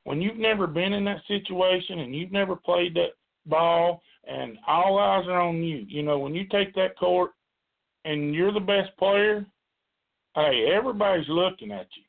when 0.06 0.22
you've 0.22 0.38
never 0.38 0.68
been 0.68 0.94
in 0.94 1.06
that 1.06 1.22
situation 1.28 2.00
and 2.00 2.14
you've 2.14 2.32
never 2.32 2.58
played 2.58 2.94
that 2.96 3.12
ball 3.46 4.02
and 4.28 4.58
all 4.68 5.00
eyes 5.00 5.26
are 5.28 5.40
on 5.40 5.64
you, 5.64 5.86
you 5.88 6.04
know, 6.04 6.20
when 6.20 6.36
you 6.36 6.46
take 6.52 6.76
that 6.76 6.98
court 6.98 7.32
and 8.04 8.36
you're 8.36 8.52
the 8.52 8.60
best 8.60 8.90
player, 8.98 9.46
hey, 10.36 10.70
everybody's 10.74 11.28
looking 11.30 11.72
at 11.72 11.88
you. 11.96 12.04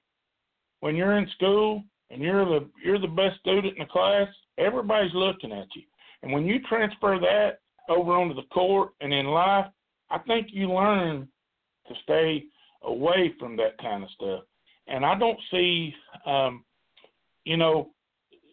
When 0.80 0.96
you're 0.96 1.18
in 1.18 1.28
school 1.36 1.84
and 2.14 2.22
you're 2.22 2.44
the 2.44 2.66
you're 2.82 3.00
the 3.00 3.08
best 3.08 3.40
student 3.40 3.76
in 3.76 3.80
the 3.80 3.86
class, 3.86 4.28
everybody's 4.56 5.14
looking 5.14 5.52
at 5.52 5.66
you. 5.74 5.82
And 6.22 6.32
when 6.32 6.46
you 6.46 6.60
transfer 6.68 7.18
that 7.20 7.58
over 7.92 8.12
onto 8.12 8.34
the 8.34 8.48
court 8.52 8.92
and 9.00 9.12
in 9.12 9.26
life, 9.26 9.66
I 10.10 10.18
think 10.18 10.48
you 10.50 10.72
learn 10.72 11.28
to 11.88 11.94
stay 12.04 12.44
away 12.82 13.34
from 13.38 13.56
that 13.56 13.76
kind 13.78 14.04
of 14.04 14.10
stuff. 14.10 14.40
And 14.86 15.04
I 15.04 15.18
don't 15.18 15.38
see, 15.50 15.92
um, 16.24 16.64
you 17.44 17.56
know, 17.56 17.90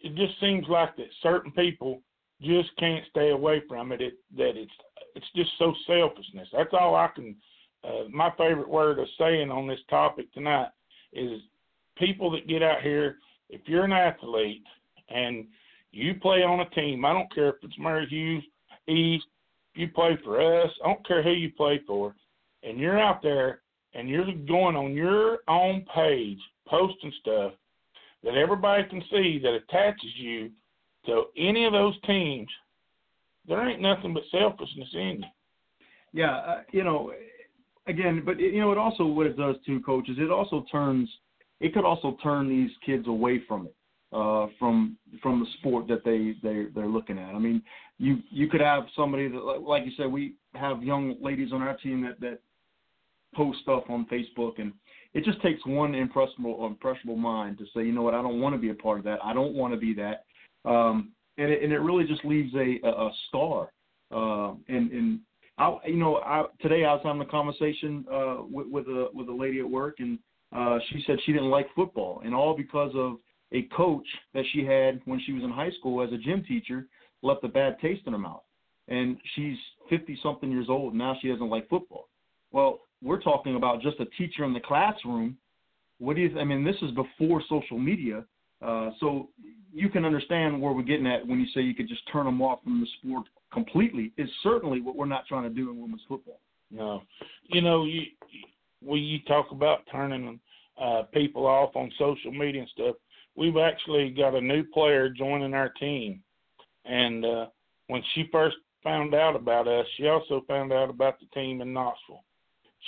it 0.02 0.14
just 0.16 0.38
seems 0.40 0.66
like 0.68 0.96
that 0.96 1.06
certain 1.22 1.52
people 1.52 2.02
just 2.40 2.70
can't 2.78 3.04
stay 3.10 3.30
away 3.30 3.62
from 3.68 3.92
it. 3.92 4.00
it 4.00 4.14
that 4.36 4.56
it's 4.56 4.72
it's 5.14 5.26
just 5.36 5.50
so 5.58 5.72
selfishness. 5.86 6.48
That's 6.52 6.72
all 6.72 6.96
I 6.96 7.08
can. 7.14 7.36
Uh, 7.84 8.08
my 8.10 8.30
favorite 8.38 8.68
word 8.68 8.98
of 8.98 9.06
saying 9.18 9.50
on 9.50 9.66
this 9.66 9.80
topic 9.90 10.32
tonight 10.32 10.68
is 11.12 11.40
people 11.96 12.30
that 12.30 12.48
get 12.48 12.62
out 12.62 12.80
here 12.82 13.16
if 13.48 13.60
you're 13.66 13.84
an 13.84 13.92
athlete 13.92 14.64
and 15.08 15.46
you 15.90 16.14
play 16.14 16.42
on 16.42 16.60
a 16.60 16.70
team, 16.70 17.04
I 17.04 17.12
don't 17.12 17.32
care 17.34 17.50
if 17.50 17.56
it's 17.62 17.78
Mary 17.78 18.06
Hughes, 18.08 18.44
East, 18.88 19.26
you 19.74 19.88
play 19.88 20.18
for 20.24 20.40
us, 20.40 20.70
I 20.84 20.88
don't 20.88 21.06
care 21.06 21.22
who 21.22 21.30
you 21.30 21.52
play 21.52 21.80
for, 21.86 22.14
and 22.62 22.78
you're 22.78 23.00
out 23.00 23.22
there 23.22 23.62
and 23.94 24.08
you're 24.08 24.26
going 24.48 24.76
on 24.76 24.94
your 24.94 25.38
own 25.48 25.84
page 25.94 26.38
posting 26.66 27.12
stuff 27.20 27.52
that 28.24 28.34
everybody 28.34 28.84
can 28.88 29.02
see 29.10 29.40
that 29.42 29.54
attaches 29.54 30.10
you 30.16 30.50
to 31.06 31.24
any 31.36 31.64
of 31.64 31.72
those 31.72 31.94
teams, 32.06 32.48
there 33.46 33.68
ain't 33.68 33.80
nothing 33.80 34.14
but 34.14 34.22
selfishness 34.30 34.88
in 34.94 35.22
you. 35.22 35.24
Yeah, 36.12 36.36
uh, 36.36 36.62
you 36.72 36.84
know, 36.84 37.12
again, 37.86 38.22
but 38.24 38.38
you 38.38 38.60
know, 38.60 38.70
it 38.72 38.78
also 38.78 39.04
what 39.06 39.26
it 39.26 39.36
does 39.36 39.56
to 39.66 39.80
coaches. 39.80 40.16
It 40.18 40.30
also 40.30 40.64
turns 40.70 41.08
it 41.62 41.72
could 41.72 41.84
also 41.84 42.16
turn 42.22 42.48
these 42.48 42.70
kids 42.84 43.06
away 43.06 43.40
from 43.46 43.66
it, 43.66 43.74
uh, 44.12 44.48
from 44.58 44.98
from 45.22 45.40
the 45.40 45.46
sport 45.58 45.86
that 45.88 46.04
they 46.04 46.34
they 46.42 46.66
they're 46.74 46.88
looking 46.88 47.18
at. 47.18 47.34
I 47.34 47.38
mean, 47.38 47.62
you 47.98 48.18
you 48.30 48.48
could 48.48 48.60
have 48.60 48.84
somebody 48.96 49.28
that, 49.28 49.38
like 49.38 49.84
you 49.86 49.92
said, 49.96 50.10
we 50.10 50.34
have 50.54 50.82
young 50.82 51.16
ladies 51.22 51.52
on 51.52 51.62
our 51.62 51.76
team 51.76 52.02
that 52.02 52.20
that 52.20 52.40
post 53.34 53.60
stuff 53.62 53.84
on 53.88 54.06
Facebook, 54.06 54.58
and 54.58 54.72
it 55.14 55.24
just 55.24 55.40
takes 55.40 55.64
one 55.64 55.94
impressionable 55.94 56.66
impressionable 56.66 57.16
mind 57.16 57.58
to 57.58 57.64
say, 57.74 57.86
you 57.86 57.92
know 57.92 58.02
what, 58.02 58.14
I 58.14 58.22
don't 58.22 58.40
want 58.40 58.54
to 58.56 58.60
be 58.60 58.70
a 58.70 58.74
part 58.74 58.98
of 58.98 59.04
that. 59.04 59.20
I 59.24 59.32
don't 59.32 59.54
want 59.54 59.72
to 59.72 59.78
be 59.78 59.94
that, 59.94 60.24
um, 60.68 61.12
and 61.38 61.50
it, 61.50 61.62
and 61.62 61.72
it 61.72 61.78
really 61.78 62.04
just 62.04 62.24
leaves 62.24 62.52
a 62.56 62.80
a, 62.86 63.10
scar. 63.28 63.72
Uh, 64.10 64.54
and 64.68 64.90
and 64.90 65.20
I, 65.58 65.76
you 65.86 65.96
know, 65.96 66.16
I, 66.16 66.44
today 66.60 66.84
I 66.84 66.92
was 66.92 67.02
having 67.04 67.22
a 67.22 67.26
conversation 67.26 68.04
uh, 68.12 68.36
with, 68.50 68.66
with 68.66 68.86
a 68.88 69.08
with 69.14 69.28
a 69.28 69.32
lady 69.32 69.60
at 69.60 69.70
work, 69.70 70.00
and 70.00 70.18
uh, 70.54 70.78
she 70.90 71.02
said 71.06 71.16
she 71.24 71.32
didn't 71.32 71.50
like 71.50 71.66
football, 71.74 72.22
and 72.24 72.34
all 72.34 72.56
because 72.56 72.92
of 72.94 73.16
a 73.52 73.62
coach 73.74 74.06
that 74.34 74.44
she 74.52 74.64
had 74.64 75.00
when 75.04 75.20
she 75.24 75.32
was 75.32 75.42
in 75.42 75.50
high 75.50 75.70
school 75.78 76.02
as 76.02 76.12
a 76.12 76.18
gym 76.18 76.44
teacher 76.46 76.86
left 77.22 77.44
a 77.44 77.48
bad 77.48 77.78
taste 77.80 78.02
in 78.06 78.12
her 78.12 78.18
mouth. 78.18 78.42
And 78.88 79.16
she's 79.34 79.56
50 79.90 80.18
something 80.22 80.50
years 80.50 80.66
old, 80.68 80.92
and 80.92 80.98
now 80.98 81.16
she 81.20 81.28
doesn't 81.28 81.48
like 81.48 81.68
football. 81.68 82.08
Well, 82.50 82.80
we're 83.02 83.20
talking 83.20 83.56
about 83.56 83.80
just 83.80 84.00
a 84.00 84.06
teacher 84.06 84.44
in 84.44 84.52
the 84.52 84.60
classroom. 84.60 85.36
What 85.98 86.16
do 86.16 86.22
you? 86.22 86.38
I 86.38 86.44
mean, 86.44 86.64
this 86.64 86.76
is 86.82 86.90
before 86.92 87.42
social 87.48 87.78
media, 87.78 88.24
uh, 88.60 88.90
so 89.00 89.28
you 89.72 89.88
can 89.88 90.04
understand 90.04 90.60
where 90.60 90.72
we're 90.72 90.82
getting 90.82 91.06
at 91.06 91.26
when 91.26 91.40
you 91.40 91.46
say 91.54 91.60
you 91.60 91.74
could 91.74 91.88
just 91.88 92.02
turn 92.12 92.26
them 92.26 92.42
off 92.42 92.62
from 92.62 92.80
the 92.80 92.86
sport 92.98 93.26
completely. 93.52 94.12
Is 94.18 94.28
certainly 94.42 94.80
what 94.80 94.96
we're 94.96 95.06
not 95.06 95.26
trying 95.26 95.44
to 95.44 95.50
do 95.50 95.70
in 95.70 95.80
women's 95.80 96.02
football. 96.08 96.40
No, 96.70 97.02
you 97.44 97.60
know, 97.60 97.84
you 97.84 98.02
we 98.84 99.00
you 99.00 99.18
talk 99.26 99.50
about 99.50 99.86
turning 99.90 100.40
uh, 100.80 101.02
people 101.12 101.46
off 101.46 101.74
on 101.76 101.90
social 101.98 102.32
media 102.32 102.62
and 102.62 102.70
stuff. 102.70 102.96
We've 103.34 103.56
actually 103.56 104.10
got 104.10 104.34
a 104.34 104.40
new 104.40 104.64
player 104.64 105.08
joining 105.08 105.54
our 105.54 105.70
team, 105.70 106.22
and 106.84 107.24
uh, 107.24 107.46
when 107.86 108.02
she 108.14 108.28
first 108.30 108.56
found 108.82 109.14
out 109.14 109.36
about 109.36 109.68
us, 109.68 109.86
she 109.96 110.06
also 110.08 110.44
found 110.48 110.72
out 110.72 110.90
about 110.90 111.18
the 111.20 111.26
team 111.26 111.60
in 111.60 111.72
Knoxville. 111.72 112.24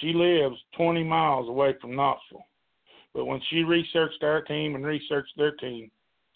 She 0.01 0.13
lives 0.13 0.57
20 0.77 1.05
miles 1.05 1.49
away 1.49 1.75
from 1.81 1.95
Knoxville. 1.95 2.47
But 3.15 3.27
when 3.27 3.41
she 3.49 3.63
researched 3.63 4.23
our 4.23 4.43
team 4.43 4.75
and 4.75 4.85
researched 4.85 5.33
their 5.37 5.53
team, 5.53 5.91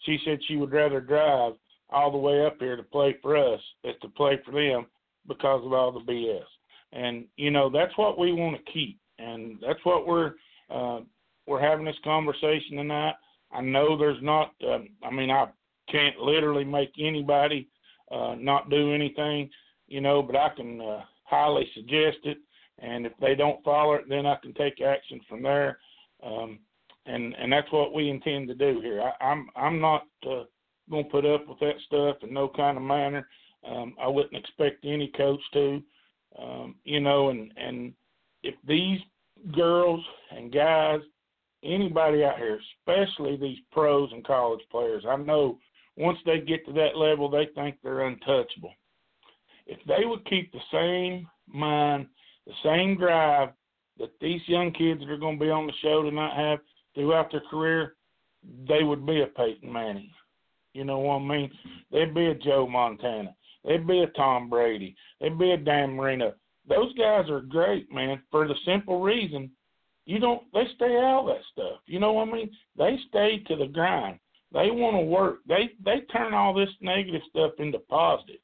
she 0.05 0.17
said 0.23 0.39
she 0.47 0.55
would 0.55 0.71
rather 0.71 1.01
drive 1.01 1.53
all 1.89 2.11
the 2.11 2.17
way 2.17 2.45
up 2.45 2.55
here 2.59 2.77
to 2.77 2.83
play 2.83 3.17
for 3.21 3.35
us 3.35 3.59
as 3.83 3.95
to 4.01 4.07
play 4.07 4.39
for 4.45 4.51
them 4.51 4.85
because 5.27 5.65
of 5.65 5.73
all 5.73 5.91
the 5.91 5.99
BS. 5.99 6.45
And 6.93 7.25
you 7.35 7.51
know 7.51 7.69
that's 7.69 7.95
what 7.97 8.17
we 8.17 8.31
want 8.31 8.55
to 8.55 8.71
keep, 8.71 8.97
and 9.19 9.57
that's 9.61 9.83
what 9.83 10.07
we're 10.07 10.33
uh, 10.69 11.01
we're 11.47 11.61
having 11.61 11.85
this 11.85 11.95
conversation 12.03 12.77
tonight. 12.77 13.15
I 13.51 13.61
know 13.61 13.97
there's 13.97 14.21
not. 14.21 14.53
Uh, 14.65 14.79
I 15.03 15.11
mean, 15.11 15.31
I 15.31 15.47
can't 15.89 16.19
literally 16.19 16.63
make 16.63 16.91
anybody 16.99 17.67
uh, 18.11 18.35
not 18.37 18.69
do 18.69 18.93
anything, 18.93 19.49
you 19.87 20.01
know, 20.01 20.21
but 20.21 20.35
I 20.35 20.49
can 20.49 20.79
uh, 20.79 21.01
highly 21.23 21.67
suggest 21.73 22.19
it. 22.23 22.37
And 22.79 23.05
if 23.05 23.13
they 23.19 23.35
don't 23.35 23.63
follow 23.63 23.93
it, 23.93 24.07
then 24.07 24.25
I 24.25 24.35
can 24.35 24.53
take 24.53 24.81
action 24.81 25.19
from 25.27 25.43
there. 25.43 25.79
Um, 26.23 26.59
and 27.05 27.33
and 27.35 27.51
that's 27.51 27.71
what 27.71 27.93
we 27.93 28.09
intend 28.09 28.47
to 28.47 28.55
do 28.55 28.79
here. 28.81 29.01
I, 29.01 29.25
I'm 29.25 29.49
I'm 29.55 29.81
not 29.81 30.05
uh, 30.25 30.43
going 30.89 31.05
to 31.05 31.09
put 31.09 31.25
up 31.25 31.47
with 31.47 31.59
that 31.59 31.75
stuff 31.85 32.17
in 32.21 32.33
no 32.33 32.49
kind 32.49 32.77
of 32.77 32.83
manner. 32.83 33.27
Um, 33.67 33.95
I 34.01 34.07
wouldn't 34.07 34.35
expect 34.35 34.85
any 34.85 35.11
coach 35.17 35.41
to, 35.53 35.81
um, 36.37 36.75
you 36.83 36.99
know. 36.99 37.29
And 37.29 37.51
and 37.57 37.93
if 38.43 38.55
these 38.67 38.99
girls 39.55 40.03
and 40.31 40.53
guys, 40.53 40.99
anybody 41.63 42.23
out 42.23 42.37
here, 42.37 42.59
especially 42.79 43.37
these 43.37 43.57
pros 43.71 44.09
and 44.11 44.25
college 44.25 44.61
players, 44.71 45.03
I 45.07 45.15
know 45.15 45.57
once 45.97 46.17
they 46.25 46.39
get 46.39 46.65
to 46.65 46.73
that 46.73 46.95
level, 46.95 47.29
they 47.29 47.47
think 47.55 47.77
they're 47.83 48.07
untouchable. 48.07 48.73
If 49.65 49.79
they 49.85 50.05
would 50.05 50.25
keep 50.25 50.51
the 50.51 50.59
same 50.71 51.27
mind, 51.47 52.07
the 52.47 52.53
same 52.63 52.97
drive 52.97 53.49
that 53.99 54.11
these 54.21 54.41
young 54.47 54.71
kids 54.71 55.01
that 55.01 55.09
are 55.09 55.17
going 55.17 55.37
to 55.37 55.45
be 55.45 55.51
on 55.51 55.67
the 55.67 55.73
show 55.81 56.01
tonight 56.01 56.35
have 56.35 56.59
throughout 56.95 57.31
their 57.31 57.43
career, 57.51 57.95
they 58.67 58.83
would 58.83 59.05
be 59.05 59.21
a 59.21 59.27
Peyton 59.27 59.71
Manning. 59.71 60.09
You 60.73 60.85
know 60.85 60.99
what 60.99 61.21
I 61.21 61.25
mean? 61.25 61.51
They'd 61.91 62.13
be 62.13 62.27
a 62.27 62.35
Joe 62.35 62.67
Montana. 62.67 63.35
They'd 63.65 63.85
be 63.85 63.99
a 63.99 64.07
Tom 64.07 64.49
Brady. 64.49 64.95
They'd 65.19 65.37
be 65.37 65.51
a 65.51 65.57
Dan 65.57 65.95
Marino. 65.95 66.33
Those 66.69 66.93
guys 66.93 67.29
are 67.29 67.41
great, 67.41 67.91
man, 67.91 68.21
for 68.31 68.47
the 68.47 68.55
simple 68.65 69.01
reason 69.01 69.51
you 70.09 70.17
don't 70.17 70.41
they 70.53 70.63
stay 70.75 70.97
out 70.97 71.21
of 71.21 71.27
that 71.27 71.43
stuff. 71.51 71.81
You 71.85 71.99
know 71.99 72.13
what 72.13 72.29
I 72.29 72.31
mean? 72.31 72.49
They 72.75 72.97
stay 73.09 73.43
to 73.47 73.55
the 73.55 73.67
grind. 73.67 74.17
They 74.51 74.71
want 74.71 74.95
to 74.95 75.01
work. 75.01 75.39
They 75.47 75.69
they 75.85 76.01
turn 76.11 76.33
all 76.33 76.53
this 76.53 76.69
negative 76.81 77.21
stuff 77.29 77.51
into 77.59 77.77
positive. 77.77 78.41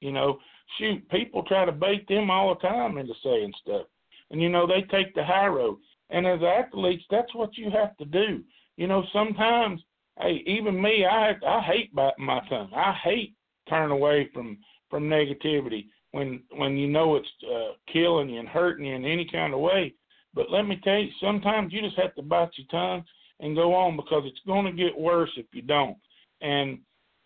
You 0.00 0.12
know, 0.12 0.38
shoot, 0.78 1.08
people 1.08 1.42
try 1.44 1.64
to 1.64 1.72
bait 1.72 2.06
them 2.06 2.30
all 2.30 2.54
the 2.54 2.60
time 2.60 2.98
into 2.98 3.14
saying 3.24 3.54
stuff. 3.62 3.86
And 4.30 4.42
you 4.42 4.50
know, 4.50 4.66
they 4.66 4.82
take 4.90 5.14
the 5.14 5.24
high 5.24 5.46
road. 5.46 5.78
And 6.10 6.26
as 6.26 6.40
athletes, 6.42 7.04
that's 7.10 7.34
what 7.34 7.56
you 7.56 7.70
have 7.70 7.96
to 7.96 8.04
do. 8.04 8.44
You 8.76 8.86
know, 8.86 9.02
sometimes, 9.12 9.80
hey, 10.20 10.42
even 10.46 10.80
me, 10.80 11.06
I 11.06 11.32
I 11.46 11.62
hate 11.62 11.94
biting 11.94 12.26
my 12.26 12.40
tongue. 12.50 12.70
I 12.76 12.92
hate 13.02 13.34
turning 13.70 13.90
away 13.90 14.28
from 14.34 14.58
from 14.90 15.08
negativity 15.08 15.86
when 16.16 16.40
when 16.56 16.78
you 16.78 16.88
know 16.88 17.16
it's 17.16 17.28
uh, 17.44 17.72
killing 17.92 18.30
you 18.30 18.40
and 18.40 18.48
hurting 18.48 18.86
you 18.86 18.94
in 18.94 19.04
any 19.04 19.28
kind 19.30 19.52
of 19.52 19.60
way. 19.60 19.92
But 20.32 20.50
let 20.50 20.62
me 20.62 20.80
tell 20.82 20.98
you, 20.98 21.10
sometimes 21.20 21.72
you 21.72 21.82
just 21.82 21.98
have 21.98 22.14
to 22.14 22.22
bite 22.22 22.50
your 22.56 22.66
tongue 22.70 23.04
and 23.40 23.54
go 23.54 23.74
on 23.74 23.96
because 23.96 24.22
it's 24.24 24.40
going 24.46 24.64
to 24.64 24.72
get 24.72 24.98
worse 24.98 25.30
if 25.36 25.44
you 25.52 25.60
don't. 25.60 25.96
And 26.40 26.78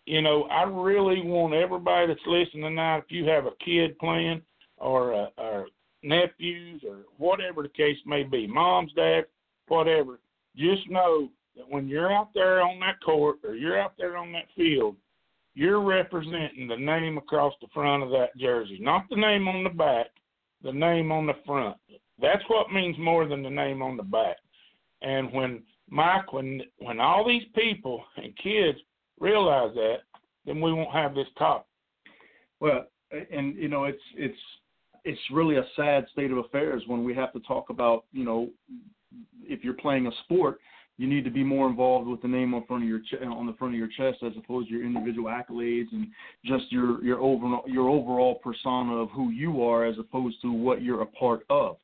you 0.05 0.21
know, 0.21 0.43
I 0.43 0.63
really 0.63 1.21
want 1.21 1.53
everybody 1.53 2.07
that's 2.07 2.19
listening 2.27 2.63
tonight, 2.63 2.97
if 2.97 3.05
you 3.09 3.25
have 3.25 3.45
a 3.45 3.51
kid 3.63 3.97
playing 3.97 4.41
or 4.77 5.13
a, 5.13 5.29
or 5.37 5.67
nephews 6.03 6.83
or 6.85 7.03
whatever 7.17 7.63
the 7.63 7.69
case 7.69 7.97
may 8.05 8.23
be, 8.23 8.45
moms, 8.45 8.91
dad, 8.93 9.25
whatever, 9.67 10.19
just 10.57 10.89
know 10.89 11.29
that 11.55 11.69
when 11.69 11.87
you're 11.87 12.11
out 12.11 12.33
there 12.33 12.61
on 12.61 12.79
that 12.81 13.01
court 13.05 13.37
or 13.45 13.55
you're 13.55 13.79
out 13.79 13.93
there 13.97 14.17
on 14.17 14.33
that 14.33 14.47
field, 14.55 14.97
you're 15.53 15.81
representing 15.81 16.67
the 16.67 16.77
name 16.77 17.17
across 17.17 17.53
the 17.61 17.67
front 17.73 18.03
of 18.03 18.09
that 18.09 18.35
jersey, 18.37 18.77
not 18.79 19.05
the 19.09 19.15
name 19.15 19.47
on 19.47 19.63
the 19.63 19.69
back, 19.69 20.07
the 20.63 20.71
name 20.71 21.11
on 21.11 21.25
the 21.25 21.35
front. 21.45 21.77
That's 22.21 22.43
what 22.47 22.71
means 22.71 22.97
more 22.97 23.27
than 23.27 23.43
the 23.43 23.49
name 23.49 23.81
on 23.81 23.97
the 23.97 24.03
back. 24.03 24.37
And 25.01 25.31
when 25.33 25.63
Mike, 25.89 26.31
when 26.31 26.61
when 26.77 26.99
all 26.99 27.27
these 27.27 27.47
people 27.55 28.03
and 28.17 28.37
kids 28.37 28.77
realize 29.19 29.73
that, 29.75 29.97
then 30.45 30.61
we 30.61 30.71
won't 30.71 30.93
have 30.93 31.15
this 31.15 31.27
topic. 31.37 31.67
Well, 32.59 32.85
and 33.11 33.55
you 33.57 33.67
know, 33.67 33.85
it's 33.85 34.01
it's 34.15 34.37
it's 35.03 35.19
really 35.31 35.57
a 35.57 35.65
sad 35.75 36.05
state 36.11 36.31
of 36.31 36.37
affairs 36.37 36.83
when 36.87 37.03
we 37.03 37.13
have 37.15 37.33
to 37.33 37.39
talk 37.41 37.69
about, 37.69 38.05
you 38.11 38.23
know, 38.23 38.49
if 39.43 39.63
you're 39.63 39.73
playing 39.73 40.07
a 40.07 40.11
sport, 40.23 40.59
you 40.97 41.07
need 41.07 41.23
to 41.23 41.31
be 41.31 41.43
more 41.43 41.67
involved 41.67 42.07
with 42.07 42.21
the 42.21 42.27
name 42.27 42.53
on 42.53 42.65
front 42.65 42.83
of 42.83 42.89
your 42.89 42.99
ch- 42.99 43.21
on 43.23 43.45
the 43.45 43.53
front 43.53 43.73
of 43.73 43.77
your 43.77 43.87
chest 43.87 44.23
as 44.23 44.33
opposed 44.37 44.67
to 44.69 44.75
your 44.75 44.85
individual 44.85 45.29
accolades 45.29 45.91
and 45.91 46.07
just 46.45 46.71
your 46.71 47.03
your 47.03 47.19
overall 47.19 47.63
your 47.67 47.89
overall 47.89 48.35
persona 48.35 48.95
of 48.95 49.09
who 49.11 49.31
you 49.31 49.63
are 49.63 49.85
as 49.85 49.97
opposed 49.99 50.41
to 50.41 50.51
what 50.51 50.81
you're 50.81 51.01
a 51.01 51.07
part 51.07 51.45
of. 51.49 51.77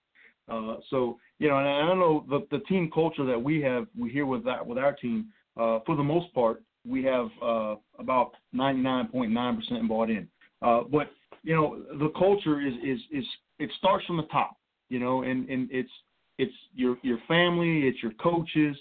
Uh, 0.49 0.75
so 0.89 1.17
you 1.39 1.47
know, 1.47 1.57
and 1.57 1.67
I 1.67 1.85
don't 1.87 1.99
know 1.99 2.25
the 2.29 2.47
the 2.51 2.63
team 2.65 2.89
culture 2.93 3.25
that 3.25 3.41
we 3.41 3.61
have 3.61 3.87
we 3.97 4.09
here 4.09 4.25
with 4.25 4.43
that 4.45 4.65
with 4.65 4.77
our 4.77 4.93
team. 4.93 5.27
Uh, 5.57 5.79
for 5.85 5.95
the 5.95 6.03
most 6.03 6.31
part, 6.35 6.61
we 6.87 7.03
have 7.03 7.27
uh, 7.41 7.75
about 7.97 8.31
99.9% 8.53 9.87
bought 9.87 10.09
in. 10.09 10.27
Uh, 10.61 10.81
but 10.91 11.11
you 11.43 11.55
know, 11.55 11.81
the 11.97 12.09
culture 12.17 12.61
is 12.61 12.73
is 12.83 12.99
is 13.11 13.25
it 13.59 13.69
starts 13.77 14.05
from 14.05 14.17
the 14.17 14.23
top. 14.23 14.57
You 14.89 14.99
know, 14.99 15.23
and 15.23 15.49
and 15.49 15.67
it's 15.71 15.89
it's 16.37 16.53
your 16.75 16.97
your 17.01 17.19
family, 17.27 17.87
it's 17.87 18.01
your 18.01 18.13
coaches. 18.13 18.75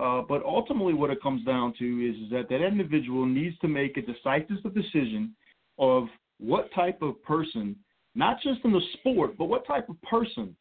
Uh, 0.00 0.22
but 0.26 0.42
ultimately, 0.44 0.94
what 0.94 1.10
it 1.10 1.22
comes 1.22 1.44
down 1.44 1.74
to 1.78 1.84
is, 1.84 2.16
is 2.24 2.30
that 2.30 2.48
that 2.48 2.64
individual 2.64 3.26
needs 3.26 3.58
to 3.58 3.68
make 3.68 3.96
a 3.96 4.02
decisive 4.02 4.74
decision 4.74 5.34
of 5.78 6.04
what 6.38 6.72
type 6.74 7.02
of 7.02 7.22
person, 7.22 7.76
not 8.14 8.36
just 8.42 8.60
in 8.64 8.72
the 8.72 8.80
sport, 8.94 9.36
but 9.36 9.44
what 9.46 9.66
type 9.66 9.88
of 9.88 10.00
person 10.02 10.56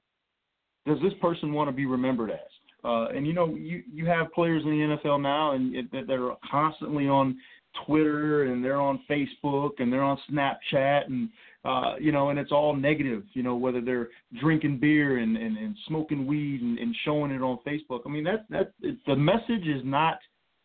does 0.85 0.97
this 1.01 1.13
person 1.21 1.53
want 1.53 1.69
to 1.69 1.71
be 1.71 1.85
remembered 1.85 2.31
as? 2.31 2.39
Uh, 2.83 3.07
and 3.15 3.25
you 3.27 3.33
know, 3.33 3.55
you 3.55 3.83
you 3.91 4.05
have 4.05 4.31
players 4.33 4.63
in 4.63 4.71
the 4.71 4.97
NFL 4.97 5.21
now, 5.21 5.51
and 5.51 5.73
that 5.91 6.07
they're 6.07 6.31
constantly 6.49 7.07
on 7.07 7.37
Twitter 7.85 8.51
and 8.51 8.63
they're 8.63 8.81
on 8.81 9.01
Facebook 9.09 9.71
and 9.79 9.91
they're 9.91 10.03
on 10.03 10.17
Snapchat 10.31 11.05
and 11.07 11.29
uh, 11.65 11.95
you 11.99 12.11
know, 12.11 12.29
and 12.29 12.39
it's 12.39 12.51
all 12.51 12.75
negative. 12.75 13.23
You 13.33 13.43
know, 13.43 13.55
whether 13.55 13.81
they're 13.81 14.09
drinking 14.39 14.79
beer 14.79 15.17
and 15.17 15.37
and, 15.37 15.57
and 15.57 15.75
smoking 15.87 16.25
weed 16.25 16.61
and, 16.61 16.77
and 16.79 16.95
showing 17.03 17.31
it 17.31 17.41
on 17.41 17.59
Facebook. 17.67 18.01
I 18.05 18.09
mean, 18.09 18.23
that 18.23 18.45
that 18.49 18.73
the 19.05 19.15
message 19.15 19.67
is 19.67 19.81
not. 19.83 20.19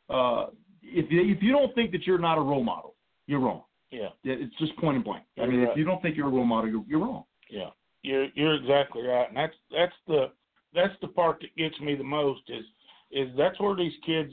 Uh, 0.09 0.46
if 0.83 1.11
you, 1.11 1.22
if 1.22 1.42
you 1.42 1.50
don't 1.50 1.74
think 1.74 1.92
that 1.92 2.07
you're 2.07 2.18
not 2.18 2.37
a 2.37 2.42
role 2.42 2.62
model, 2.62 2.94
you're 3.26 3.40
wrong. 3.40 3.62
Yeah, 3.90 4.09
it's 4.24 4.54
just 4.59 4.76
point 4.76 4.96
and 4.96 5.04
blank. 5.04 5.24
You're 5.37 5.46
I 5.46 5.48
mean, 5.48 5.61
right. 5.61 5.70
if 5.70 5.76
you 5.76 5.85
don't 5.85 6.02
think 6.02 6.16
you're 6.16 6.26
a 6.26 6.30
role 6.30 6.44
model, 6.44 6.68
you're, 6.68 6.85
you're 6.87 7.00
wrong. 7.00 7.24
Yeah, 7.48 7.70
you're 8.02 8.26
you're 8.35 8.54
exactly 8.54 9.02
right, 9.02 9.28
and 9.28 9.37
that's 9.37 9.54
that's 9.70 9.94
the 10.07 10.26
that's 10.74 10.94
the 11.00 11.09
part 11.09 11.40
that 11.40 11.57
gets 11.57 11.78
me 11.80 11.94
the 11.94 12.04
most 12.04 12.42
is 12.48 12.64
is 13.11 13.28
that's 13.37 13.59
where 13.61 13.76
these 13.76 13.92
kids 14.04 14.33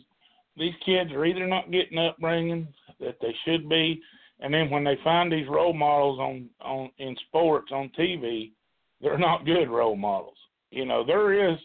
these 0.58 0.74
kids 0.86 1.12
are 1.12 1.26
either 1.26 1.48
not 1.48 1.72
getting 1.72 1.98
upbringing 1.98 2.68
that 3.00 3.18
they 3.22 3.34
should 3.46 3.70
be, 3.70 4.02
and 4.42 4.54
then 4.54 4.70
when 4.70 4.84
they 4.84 4.98
find 5.04 5.32
these 5.32 5.48
role 5.48 5.74
models 5.74 6.20
on 6.20 6.50
on 6.62 6.90
in 6.98 7.16
sports 7.28 7.72
on 7.72 7.90
TV, 7.98 8.52
they're 9.02 9.18
not 9.18 9.46
good 9.46 9.70
role 9.70 9.96
models. 9.96 10.38
You 10.72 10.86
know, 10.86 11.04
there 11.06 11.34
is 11.52 11.58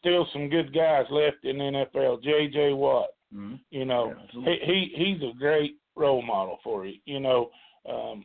still 0.00 0.26
some 0.32 0.48
good 0.48 0.74
guys 0.74 1.06
left 1.10 1.44
in 1.44 1.58
the 1.58 1.86
NFL. 1.94 2.22
J.J. 2.22 2.72
Watt, 2.74 3.06
Mm-hmm. 3.34 3.54
you 3.70 3.84
know, 3.84 4.14
Yeah, 4.34 4.54
he, 4.64 4.92
he 4.94 5.04
he's 5.14 5.22
a 5.28 5.32
great 5.36 5.76
role 5.96 6.22
model 6.22 6.58
for 6.62 6.86
you. 6.86 6.98
You 7.04 7.18
know, 7.18 7.50
um, 7.88 8.24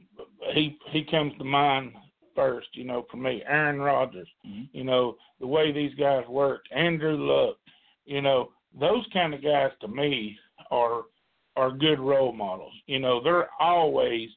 he 0.54 0.78
he 0.92 1.04
comes 1.04 1.34
to 1.40 1.44
mind 1.44 1.94
first. 2.36 2.68
You 2.74 2.84
know, 2.84 3.08
for 3.10 3.18
me, 3.18 3.42
Aaron 3.48 3.80
Rodgers. 3.82 4.28
Mhm. 4.48 4.70
You 4.72 4.84
know, 4.84 5.16
the 5.40 5.48
way 5.48 5.72
these 5.72 5.96
guys 5.96 6.28
work, 6.28 6.66
Andrew 6.72 7.16
Luck. 7.18 7.58
You 8.06 8.22
know, 8.22 8.52
those 8.80 9.04
kind 9.14 9.34
of 9.34 9.42
guys 9.44 9.72
to 9.82 9.88
me 9.88 10.38
are 10.70 11.04
are 11.56 11.72
good 11.72 12.00
role 12.00 12.32
models. 12.32 12.74
You 12.88 13.00
know, 13.00 13.22
they're 13.24 13.50
always 13.60 14.30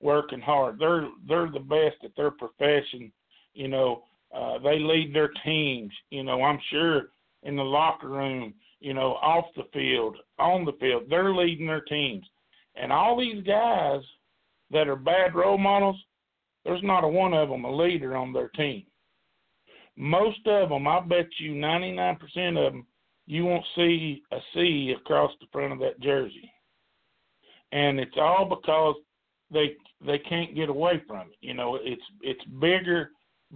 working 0.00 0.40
hard. 0.40 0.78
They're 0.78 1.08
they're 1.28 1.50
the 1.50 1.60
best 1.60 2.04
at 2.04 2.16
their 2.16 2.30
profession. 2.30 3.12
You 3.54 3.68
know, 3.68 4.04
uh, 4.34 4.58
they 4.58 4.78
lead 4.78 5.14
their 5.14 5.30
teams. 5.44 5.92
You 6.10 6.24
know, 6.24 6.42
I'm 6.42 6.58
sure 6.70 7.10
in 7.42 7.56
the 7.56 7.62
locker 7.62 8.08
room, 8.08 8.54
you 8.80 8.94
know, 8.94 9.14
off 9.22 9.46
the 9.56 9.64
field, 9.72 10.16
on 10.38 10.64
the 10.64 10.72
field, 10.80 11.04
they're 11.08 11.34
leading 11.34 11.66
their 11.66 11.82
teams. 11.82 12.24
And 12.74 12.92
all 12.92 13.18
these 13.18 13.42
guys 13.44 14.00
that 14.70 14.88
are 14.88 14.96
bad 14.96 15.34
role 15.34 15.58
models, 15.58 15.96
there's 16.64 16.82
not 16.82 17.04
a 17.04 17.08
one 17.08 17.34
of 17.34 17.48
them 17.48 17.64
a 17.64 17.76
leader 17.76 18.16
on 18.16 18.32
their 18.32 18.48
team. 18.48 18.84
Most 19.96 20.46
of 20.46 20.70
them, 20.70 20.88
I 20.88 21.00
bet 21.00 21.28
you 21.38 21.52
99% 21.52 22.16
of 22.66 22.72
them, 22.72 22.86
you 23.26 23.44
won't 23.44 23.64
see 23.76 24.22
a 24.32 24.38
C 24.54 24.94
across 24.96 25.32
the 25.40 25.46
front 25.52 25.72
of 25.72 25.78
that 25.80 26.00
jersey. 26.00 26.50
And 27.72 27.98
it's 27.98 28.16
all 28.16 28.44
because 28.44 28.96
they 29.52 29.76
they 30.04 30.18
can't 30.18 30.54
get 30.54 30.68
away 30.68 31.02
from 31.06 31.28
it. 31.28 31.36
You 31.40 31.54
know, 31.54 31.78
it's 31.80 32.02
it's 32.22 32.44
bigger. 32.60 33.10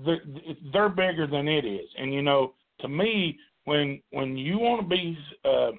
They're, 0.05 0.91
bigger 0.91 1.27
than 1.27 1.49
it 1.49 1.65
is, 1.65 1.89
and 1.97 2.13
you 2.13 2.21
know, 2.21 2.53
to 2.81 2.89
me, 2.89 3.39
when 3.65 4.01
when 4.11 4.37
you 4.37 4.59
want 4.59 4.83
to 4.83 4.87
be 4.87 5.19
uh, 5.43 5.71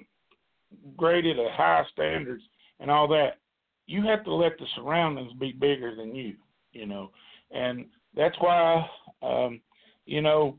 graded 0.96 1.38
at 1.38 1.52
high 1.52 1.84
standards 1.92 2.42
and 2.80 2.90
all 2.90 3.06
that, 3.08 3.38
you 3.86 4.02
have 4.06 4.24
to 4.24 4.34
let 4.34 4.58
the 4.58 4.66
surroundings 4.74 5.32
be 5.34 5.52
bigger 5.52 5.94
than 5.94 6.16
you. 6.16 6.34
You 6.72 6.86
know, 6.86 7.12
and 7.52 7.86
that's 8.16 8.36
why 8.40 8.84
um, 9.22 9.60
you 10.04 10.20
know 10.20 10.56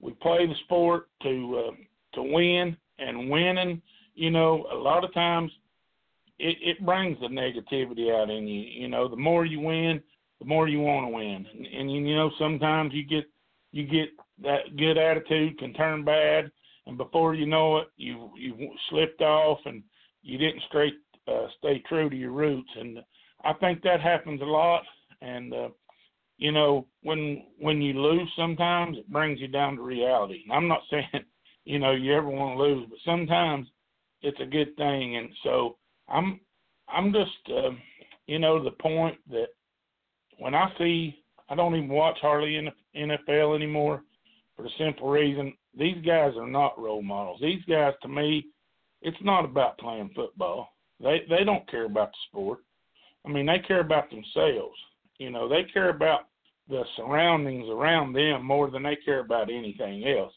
we 0.00 0.12
play 0.12 0.46
the 0.46 0.54
sport 0.64 1.08
to 1.22 1.64
uh, 1.66 1.72
to 2.14 2.22
win, 2.22 2.76
and 2.98 3.30
winning, 3.30 3.82
you 4.14 4.30
know, 4.30 4.66
a 4.72 4.76
lot 4.76 5.04
of 5.04 5.12
times 5.14 5.50
it, 6.38 6.56
it 6.60 6.84
brings 6.84 7.18
the 7.20 7.28
negativity 7.28 8.14
out 8.14 8.30
in 8.30 8.46
you. 8.46 8.60
You 8.62 8.88
know, 8.88 9.08
the 9.08 9.16
more 9.16 9.44
you 9.44 9.60
win, 9.60 10.02
the 10.40 10.46
more 10.46 10.68
you 10.68 10.80
want 10.80 11.06
to 11.06 11.14
win, 11.14 11.46
and, 11.52 11.66
and 11.66 12.06
you 12.06 12.16
know 12.16 12.30
sometimes 12.38 12.92
you 12.92 13.04
get 13.04 13.24
you 13.70 13.84
get 13.86 14.08
that 14.42 14.76
good 14.76 14.98
attitude 14.98 15.58
can 15.58 15.72
turn 15.74 16.04
bad, 16.04 16.50
and 16.86 16.98
before 16.98 17.34
you 17.34 17.46
know 17.46 17.78
it, 17.78 17.88
you 17.96 18.30
you 18.36 18.70
slipped 18.90 19.22
off 19.22 19.58
and 19.64 19.82
you 20.22 20.38
didn't 20.38 20.62
straight 20.68 20.94
uh, 21.28 21.46
stay 21.58 21.82
true 21.88 22.10
to 22.10 22.16
your 22.16 22.32
roots, 22.32 22.70
and 22.78 22.98
I 23.44 23.52
think 23.54 23.82
that 23.82 24.00
happens 24.00 24.40
a 24.40 24.44
lot. 24.44 24.82
And 25.20 25.54
uh, 25.54 25.68
you 26.38 26.50
know, 26.50 26.86
when 27.02 27.44
when 27.58 27.80
you 27.80 27.94
lose, 27.94 28.28
sometimes 28.36 28.98
it 28.98 29.10
brings 29.10 29.40
you 29.40 29.48
down 29.48 29.76
to 29.76 29.82
reality. 29.82 30.42
And 30.44 30.52
I'm 30.52 30.68
not 30.68 30.82
saying 30.90 31.24
you 31.64 31.78
know 31.78 31.92
you 31.92 32.14
ever 32.14 32.28
want 32.28 32.56
to 32.56 32.62
lose, 32.62 32.86
but 32.88 32.98
sometimes 33.04 33.66
it's 34.22 34.40
a 34.40 34.46
good 34.46 34.76
thing. 34.76 35.16
And 35.16 35.30
so 35.42 35.76
I'm 36.08 36.40
I'm 36.88 37.12
just 37.12 37.50
uh, 37.50 37.70
you 38.26 38.38
know 38.38 38.62
the 38.62 38.70
point 38.72 39.16
that 39.30 39.48
when 40.38 40.54
I 40.54 40.72
see 40.78 41.22
I 41.48 41.54
don't 41.54 41.76
even 41.76 41.88
watch 41.88 42.18
hardly 42.20 42.58
NFL 42.96 43.56
anymore 43.56 44.02
for 44.56 44.62
the 44.62 44.70
simple 44.78 45.08
reason 45.08 45.54
these 45.76 46.04
guys 46.04 46.32
are 46.36 46.46
not 46.46 46.78
role 46.78 47.02
models. 47.02 47.40
These 47.40 47.64
guys 47.68 47.94
to 48.02 48.08
me, 48.08 48.46
it's 49.00 49.16
not 49.22 49.44
about 49.44 49.78
playing 49.78 50.10
football. 50.14 50.68
They 51.00 51.22
they 51.28 51.44
don't 51.44 51.68
care 51.70 51.86
about 51.86 52.12
the 52.12 52.18
sport. 52.28 52.60
I 53.24 53.28
mean, 53.28 53.46
they 53.46 53.60
care 53.66 53.80
about 53.80 54.10
themselves. 54.10 54.76
You 55.18 55.30
know, 55.30 55.48
they 55.48 55.64
care 55.72 55.90
about 55.90 56.28
the 56.68 56.82
surroundings 56.96 57.68
around 57.68 58.12
them 58.12 58.44
more 58.44 58.70
than 58.70 58.82
they 58.82 58.96
care 59.04 59.20
about 59.20 59.50
anything 59.50 60.06
else. 60.06 60.32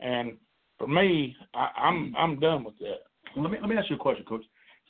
And 0.00 0.36
for 0.80 0.88
me, 0.88 1.36
I, 1.54 1.68
I'm 1.76 2.06
mm-hmm. 2.06 2.16
I'm 2.16 2.40
done 2.40 2.64
with 2.64 2.78
that. 2.78 3.02
Let 3.36 3.50
me 3.50 3.58
let 3.60 3.68
me 3.68 3.76
ask 3.76 3.90
you 3.90 3.96
a 3.96 3.98
question, 3.98 4.24
Coach. 4.24 4.42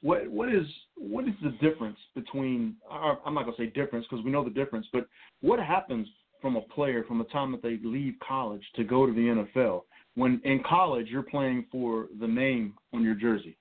What 0.03 0.31
what 0.31 0.49
is 0.49 0.65
what 0.97 1.27
is 1.27 1.35
the 1.43 1.51
difference 1.61 1.99
between? 2.15 2.77
I'm 2.91 3.35
not 3.35 3.45
gonna 3.45 3.57
say 3.59 3.67
difference 3.67 4.07
because 4.09 4.25
we 4.25 4.31
know 4.31 4.45
the 4.45 4.51
difference, 4.51 4.87
but 4.93 5.07
what 5.41 5.59
happens 5.59 6.07
from 6.41 6.57
a 6.57 6.61
player 6.63 7.05
from 7.07 7.19
the 7.19 7.25
time 7.25 7.53
that 7.53 7.63
they 7.63 7.79
leave 7.83 8.15
college 8.27 8.63
to 8.77 8.85
go 8.85 9.05
to 9.05 9.13
the 9.13 9.45
NFL? 9.45 9.83
When 10.15 10.41
in 10.45 10.63
college 10.67 11.09
you're 11.09 11.23
playing 11.23 11.67
for 11.71 12.07
the 12.21 12.27
name 12.27 12.75
on 12.95 13.03
your 13.03 13.15
jersey, 13.15 13.59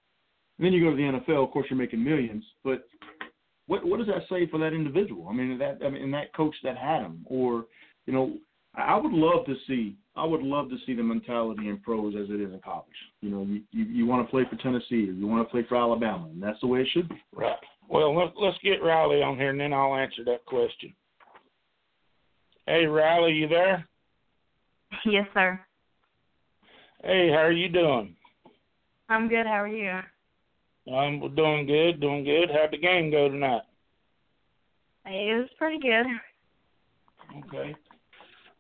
and 0.58 0.66
then 0.66 0.72
you 0.72 0.84
go 0.84 0.92
to 0.92 0.96
the 0.96 1.20
NFL. 1.34 1.44
Of 1.44 1.52
course, 1.52 1.66
you're 1.70 1.80
making 1.80 2.04
millions, 2.04 2.44
but 2.64 2.88
what 3.66 3.84
what 3.86 3.98
does 3.98 4.08
that 4.08 4.24
say 4.30 4.48
for 4.48 4.60
that 4.60 4.74
individual? 4.74 5.28
I 5.28 5.34
mean, 5.34 5.58
that 5.58 5.80
I 5.84 5.90
mean, 5.90 6.12
that 6.12 6.34
coach 6.36 6.56
that 6.64 6.78
had 6.78 7.02
him, 7.02 7.26
or 7.26 7.66
you 8.06 8.14
know, 8.14 8.38
I 8.76 8.96
would 8.96 9.12
love 9.12 9.46
to 9.46 9.56
see 9.68 9.96
I 10.16 10.26
would 10.26 10.42
love 10.42 10.70
to 10.70 10.76
see 10.86 10.94
the 10.94 11.04
mentality 11.04 11.70
in 11.70 11.78
pros 11.78 12.14
as 12.16 12.30
it 12.30 12.42
is 12.42 12.52
in 12.54 12.60
college. 12.60 12.88
You 13.22 13.30
know, 13.30 13.44
you 13.44 13.62
you, 13.72 13.86
you 13.86 14.06
want 14.06 14.26
to 14.26 14.30
play 14.30 14.44
for 14.50 14.58
Tennessee 14.58 15.10
or 15.10 15.14
you 15.14 15.28
want 15.28 15.48
to 15.48 15.52
play 15.52 15.66
for 15.68 15.78
Alabama, 15.78 16.28
and 16.32 16.42
that's 16.42 16.60
the 16.62 16.68
way 16.68 16.82
it 16.82 16.88
should 16.94 17.10
be. 17.10 17.22
Right. 17.34 17.56
Well, 17.90 18.16
let, 18.16 18.34
let's 18.40 18.58
get 18.64 18.84
Riley 18.84 19.24
on 19.24 19.36
here, 19.38 19.50
and 19.50 19.60
then 19.60 19.74
I'll 19.74 19.96
answer 19.96 20.24
that 20.26 20.46
question. 20.46 20.94
Hey, 22.68 22.86
Riley, 22.86 23.32
you 23.32 23.48
there? 23.48 23.88
Yes, 25.06 25.26
sir. 25.34 25.60
Hey, 27.04 27.30
how 27.30 27.40
are 27.40 27.52
you 27.52 27.70
doing? 27.70 28.16
I'm 29.08 29.28
good. 29.28 29.48
How 29.48 29.64
are 29.64 29.68
you? 29.68 30.00
I'm 30.94 31.36
doing 31.36 31.66
good, 31.66 32.00
doing 32.00 32.24
good. 32.24 32.50
How'd 32.52 32.72
the 32.72 32.78
game 32.78 33.10
go 33.10 33.30
tonight? 33.30 33.62
It 35.06 35.40
was 35.40 35.50
pretty 35.58 35.80
good. 35.80 36.06
Okay. 37.46 37.76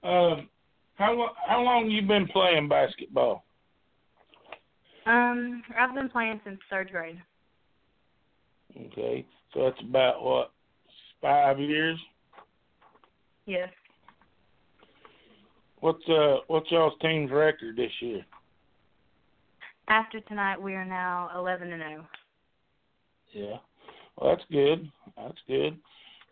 Um, 0.03 0.49
how 0.95 1.31
how 1.47 1.62
long 1.62 1.89
you 1.89 2.01
been 2.01 2.27
playing 2.27 2.69
basketball? 2.69 3.43
Um, 5.05 5.63
I've 5.77 5.95
been 5.95 6.09
playing 6.09 6.39
since 6.43 6.59
third 6.69 6.91
grade. 6.91 7.21
Okay, 8.77 9.25
so 9.53 9.63
that's 9.63 9.81
about 9.81 10.23
what 10.23 10.51
five 11.21 11.59
years. 11.59 11.97
Yes. 13.45 13.69
What's 15.79 16.07
uh 16.09 16.38
what's 16.47 16.69
y'all's 16.71 16.93
team's 17.01 17.31
record 17.31 17.75
this 17.75 17.91
year? 18.01 18.25
After 19.88 20.19
tonight, 20.21 20.62
we 20.62 20.75
are 20.75 20.85
now 20.85 21.29
eleven 21.35 21.71
and 21.71 21.81
zero. 21.81 22.05
Oh. 22.05 22.17
Yeah, 23.33 23.57
well 24.17 24.35
that's 24.35 24.47
good. 24.51 24.91
That's 25.17 25.38
good. 25.47 25.77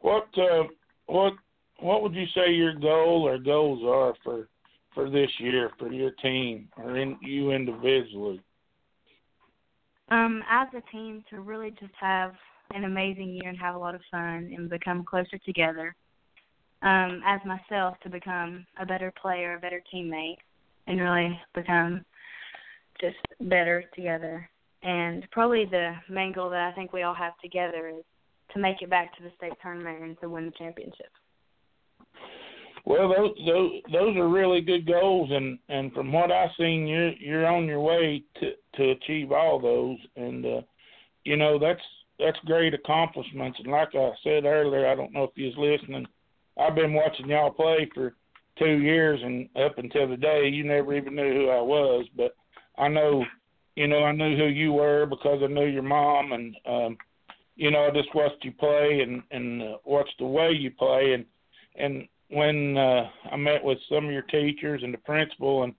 What 0.02 0.28
uh 0.38 0.64
what 1.08 1.34
what 1.80 2.02
would 2.02 2.14
you 2.14 2.26
say 2.36 2.52
your 2.52 2.74
goal 2.74 3.28
or 3.28 3.38
goals 3.38 3.84
are 3.86 4.14
for 4.24 4.48
for 4.94 5.10
this 5.10 5.30
year 5.40 5.70
for 5.78 5.92
your 5.92 6.12
team 6.24 6.70
or 6.78 6.98
in 6.98 7.18
you 7.22 7.52
individually? 7.52 8.42
Um, 10.10 10.42
as 10.50 10.68
a 10.74 10.82
team, 10.92 11.24
to 11.30 11.42
really 11.42 11.72
just 11.72 11.94
have 12.00 12.34
an 12.74 12.86
amazing 12.86 13.30
year 13.30 13.50
and 13.50 13.58
have 13.60 13.76
a 13.76 13.78
lot 13.78 13.94
of 13.94 14.02
fun 14.10 14.52
and 14.56 14.70
become 14.70 15.04
closer 15.04 15.38
together. 15.46 15.96
Um, 16.82 17.22
as 17.26 17.40
myself, 17.46 17.98
to 18.04 18.10
become 18.10 18.66
a 18.80 18.86
better 18.86 19.12
player, 19.22 19.56
a 19.56 19.60
better 19.60 19.82
teammate, 19.94 20.38
and 20.88 21.00
really 21.00 21.40
become 21.54 22.06
just 23.02 23.18
better 23.42 23.84
together. 23.96 24.50
And 24.84 25.28
probably 25.32 25.66
the 25.66 25.94
main 26.10 26.34
goal 26.34 26.50
that 26.52 26.72
I 26.72 26.72
think 26.74 26.94
we 26.94 27.04
all 27.04 27.16
have 27.16 27.34
together 27.44 27.90
is 27.90 28.04
to 28.54 28.60
make 28.60 28.82
it 28.82 28.90
back 28.90 29.16
to 29.18 29.24
the 29.24 29.32
state 29.38 29.54
tournament 29.62 30.04
and 30.04 30.20
to 30.22 30.30
win 30.30 30.46
the 30.46 30.52
championship. 30.52 31.12
Well, 32.88 33.10
those 33.10 33.36
those 33.46 33.72
those 33.92 34.16
are 34.16 34.30
really 34.30 34.62
good 34.62 34.88
goals, 34.88 35.30
and 35.30 35.60
and 35.68 35.92
from 35.92 36.14
what 36.14 36.32
I've 36.32 36.52
seen, 36.58 36.88
you're 36.88 37.12
you're 37.20 37.46
on 37.46 37.66
your 37.66 37.82
way 37.82 38.24
to 38.40 38.52
to 38.76 38.92
achieve 38.92 39.34
all 39.34 39.60
those, 39.60 39.98
and 40.16 40.46
uh, 40.46 40.62
you 41.26 41.36
know 41.36 41.60
that's 41.60 41.82
that's 42.18 42.40
great 42.46 42.74
accomplishments. 42.74 43.60
And 43.62 43.74
like 43.74 43.90
I 43.94 44.12
said 44.24 44.46
earlier, 44.46 44.88
I 44.88 44.96
don't 44.96 45.12
know 45.12 45.26
if 45.26 45.32
you 45.36 45.48
was 45.48 45.80
listening. 45.82 46.08
I've 46.58 46.76
been 46.76 46.94
watching 46.94 47.28
y'all 47.28 47.52
play 47.52 47.90
for 47.94 48.16
two 48.58 48.78
years, 48.78 49.20
and 49.22 49.50
up 49.62 49.78
until 49.80 50.08
today, 50.08 50.48
you 50.48 50.64
never 50.64 50.96
even 50.96 51.14
knew 51.14 51.34
who 51.34 51.50
I 51.50 51.60
was, 51.60 52.06
but 52.16 52.38
I 52.78 52.88
know, 52.88 53.26
you 53.76 53.88
know, 53.88 54.06
I 54.06 54.14
knew 54.14 54.38
who 54.38 54.46
you 54.46 54.72
were 54.72 55.06
because 55.06 55.42
I 55.44 55.48
knew 55.48 55.68
your 55.68 55.84
mom, 55.84 56.32
and 56.32 56.56
um, 56.66 56.98
you 57.58 57.70
know, 57.70 57.84
I 57.84 57.90
just 57.92 58.16
watched 58.16 58.46
you 58.46 58.54
play 58.54 59.02
and 59.02 59.24
and 59.32 59.62
uh, 59.62 59.78
watched 59.84 60.20
the 60.20 60.26
way 60.26 60.52
you 60.52 60.72
play, 60.72 61.12
and 61.12 61.26
and 61.76 62.08
when 62.30 62.78
uh, 62.78 63.10
I 63.32 63.36
met 63.38 63.64
with 63.64 63.78
some 63.90 64.06
of 64.06 64.12
your 64.12 64.24
teachers 64.24 64.82
and 64.84 64.94
the 64.94 65.00
principal, 65.00 65.64
and 65.64 65.74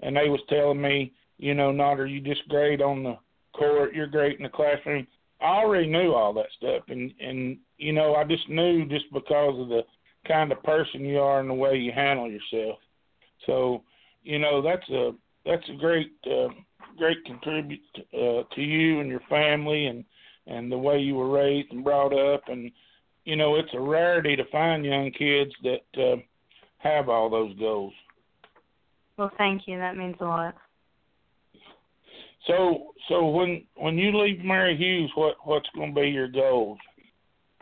and 0.00 0.16
they 0.16 0.28
was 0.28 0.40
telling 0.48 0.80
me, 0.80 1.12
you 1.38 1.54
know, 1.54 1.72
not 1.72 2.00
are 2.00 2.06
you 2.06 2.20
just 2.20 2.48
great 2.48 2.82
on 2.82 3.02
the 3.02 3.16
court, 3.56 3.94
you're 3.94 4.06
great 4.06 4.36
in 4.36 4.42
the 4.42 4.48
classroom. 4.48 5.06
I 5.40 5.46
already 5.46 5.86
knew 5.86 6.12
all 6.12 6.32
that 6.34 6.46
stuff, 6.56 6.84
and 6.88 7.12
and 7.20 7.58
you 7.78 7.92
know, 7.92 8.14
I 8.14 8.24
just 8.24 8.48
knew 8.48 8.86
just 8.86 9.06
because 9.12 9.58
of 9.60 9.68
the 9.68 9.82
kind 10.26 10.52
of 10.52 10.62
person 10.62 11.04
you 11.04 11.18
are 11.18 11.40
and 11.40 11.50
the 11.50 11.54
way 11.54 11.76
you 11.76 11.92
handle 11.92 12.30
yourself. 12.30 12.78
So, 13.46 13.82
you 14.22 14.38
know, 14.38 14.62
that's 14.62 14.88
a 14.90 15.12
that's 15.44 15.68
a 15.68 15.78
great 15.78 16.12
uh, 16.26 16.48
great 16.96 17.24
contribute 17.24 17.80
uh, 18.14 18.42
to 18.54 18.62
you 18.62 19.00
and 19.00 19.08
your 19.08 19.22
family 19.28 19.86
and 19.86 20.04
and 20.46 20.70
the 20.70 20.78
way 20.78 20.98
you 20.98 21.14
were 21.14 21.30
raised 21.30 21.72
and 21.72 21.84
brought 21.84 22.12
up 22.12 22.42
and 22.48 22.70
you 23.24 23.36
know, 23.36 23.56
it's 23.56 23.72
a 23.74 23.80
rarity 23.80 24.36
to 24.36 24.44
find 24.52 24.84
young 24.84 25.10
kids 25.10 25.50
that 25.62 26.02
uh, 26.02 26.16
have 26.78 27.08
all 27.08 27.30
those 27.30 27.56
goals. 27.58 27.92
Well, 29.16 29.30
thank 29.38 29.62
you. 29.66 29.78
That 29.78 29.96
means 29.96 30.16
a 30.20 30.24
lot. 30.24 30.54
So, 32.46 32.92
so 33.08 33.26
when 33.26 33.64
when 33.76 33.96
you 33.96 34.16
leave 34.18 34.44
Mary 34.44 34.76
Hughes, 34.76 35.10
what 35.14 35.36
what's 35.44 35.68
going 35.74 35.94
to 35.94 36.00
be 36.00 36.08
your 36.08 36.28
goals? 36.28 36.78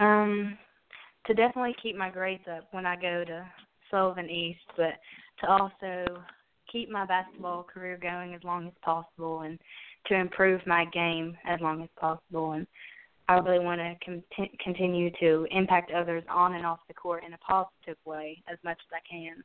Um, 0.01 0.59
to 1.27 1.35
definitely 1.35 1.77
keep 1.81 1.97
my 1.97 2.11
grades 2.11 2.43
up 2.51 2.67
when 2.73 2.85
I 2.85 2.97
go 2.97 3.25
to 3.25 3.47
Sullivan 3.91 4.29
East, 4.29 4.61
but 4.77 4.95
to 5.41 5.49
also 5.49 6.23
keep 6.71 6.91
my 6.91 7.07
basketball 7.07 7.63
career 7.63 7.99
going 8.01 8.35
as 8.35 8.43
long 8.43 8.67
as 8.67 8.73
possible, 8.83 9.43
and 9.43 9.59
to 10.07 10.17
improve 10.17 10.61
my 10.67 10.85
game 10.87 11.37
as 11.47 11.61
long 11.61 11.83
as 11.83 11.89
possible, 11.97 12.53
and 12.53 12.67
I 13.29 13.39
really 13.39 13.65
want 13.65 13.81
to 13.81 13.95
con- 14.05 14.49
continue 14.63 15.11
to 15.21 15.47
impact 15.51 15.93
others 15.93 16.25
on 16.29 16.55
and 16.55 16.67
off 16.67 16.81
the 16.89 16.95
court 16.95 17.25
in 17.25 17.33
a 17.33 17.39
positive 17.39 17.97
way 18.05 18.43
as 18.51 18.59
much 18.65 18.79
as 18.81 18.93
I 18.93 19.09
can. 19.09 19.43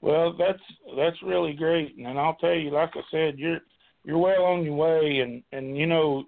Well, 0.00 0.34
that's 0.38 0.62
that's 0.96 1.22
really 1.22 1.54
great, 1.54 1.96
and 1.96 2.18
I'll 2.18 2.36
tell 2.36 2.54
you, 2.54 2.70
like 2.70 2.90
I 2.94 3.00
said, 3.10 3.38
you're 3.38 3.60
you're 4.04 4.18
well 4.18 4.44
on 4.44 4.64
your 4.64 4.76
way, 4.76 5.18
and 5.18 5.42
and 5.52 5.76
you 5.76 5.86
know, 5.86 6.24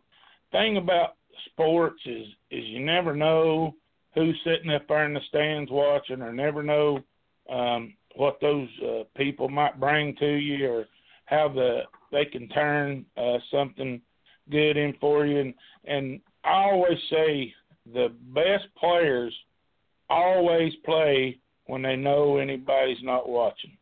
thing 0.51 0.77
about 0.77 1.14
sports 1.47 2.01
is 2.05 2.27
is 2.51 2.64
you 2.64 2.85
never 2.85 3.14
know 3.14 3.75
who's 4.14 4.38
sitting 4.45 4.73
up 4.73 4.88
there 4.88 5.07
in 5.07 5.14
the 5.14 5.21
stands 5.29 5.71
watching, 5.71 6.21
or 6.21 6.33
never 6.33 6.64
know 6.64 6.99
um, 7.49 7.95
what 8.16 8.40
those 8.40 8.69
uh, 8.85 9.05
people 9.16 9.49
might 9.49 9.79
bring 9.79 10.16
to 10.16 10.35
you, 10.35 10.69
or 10.69 10.87
how 11.27 11.49
the 11.49 11.83
they 12.11 12.25
can 12.25 12.49
turn 12.49 13.07
uh, 13.16 13.38
something 13.53 14.01
good 14.51 14.77
in 14.77 14.95
for 15.01 15.27
you. 15.27 15.41
And 15.41 15.55
and 15.85 16.21
I 16.45 16.71
always 16.71 16.99
say 17.11 17.53
the 17.93 18.13
best 18.35 18.65
players 18.79 19.35
always 20.09 20.73
play 20.85 21.39
when 21.67 21.83
they 21.83 21.97
know 21.97 22.39
anybody's 22.39 23.03
not 23.03 23.29
watching. 23.29 23.77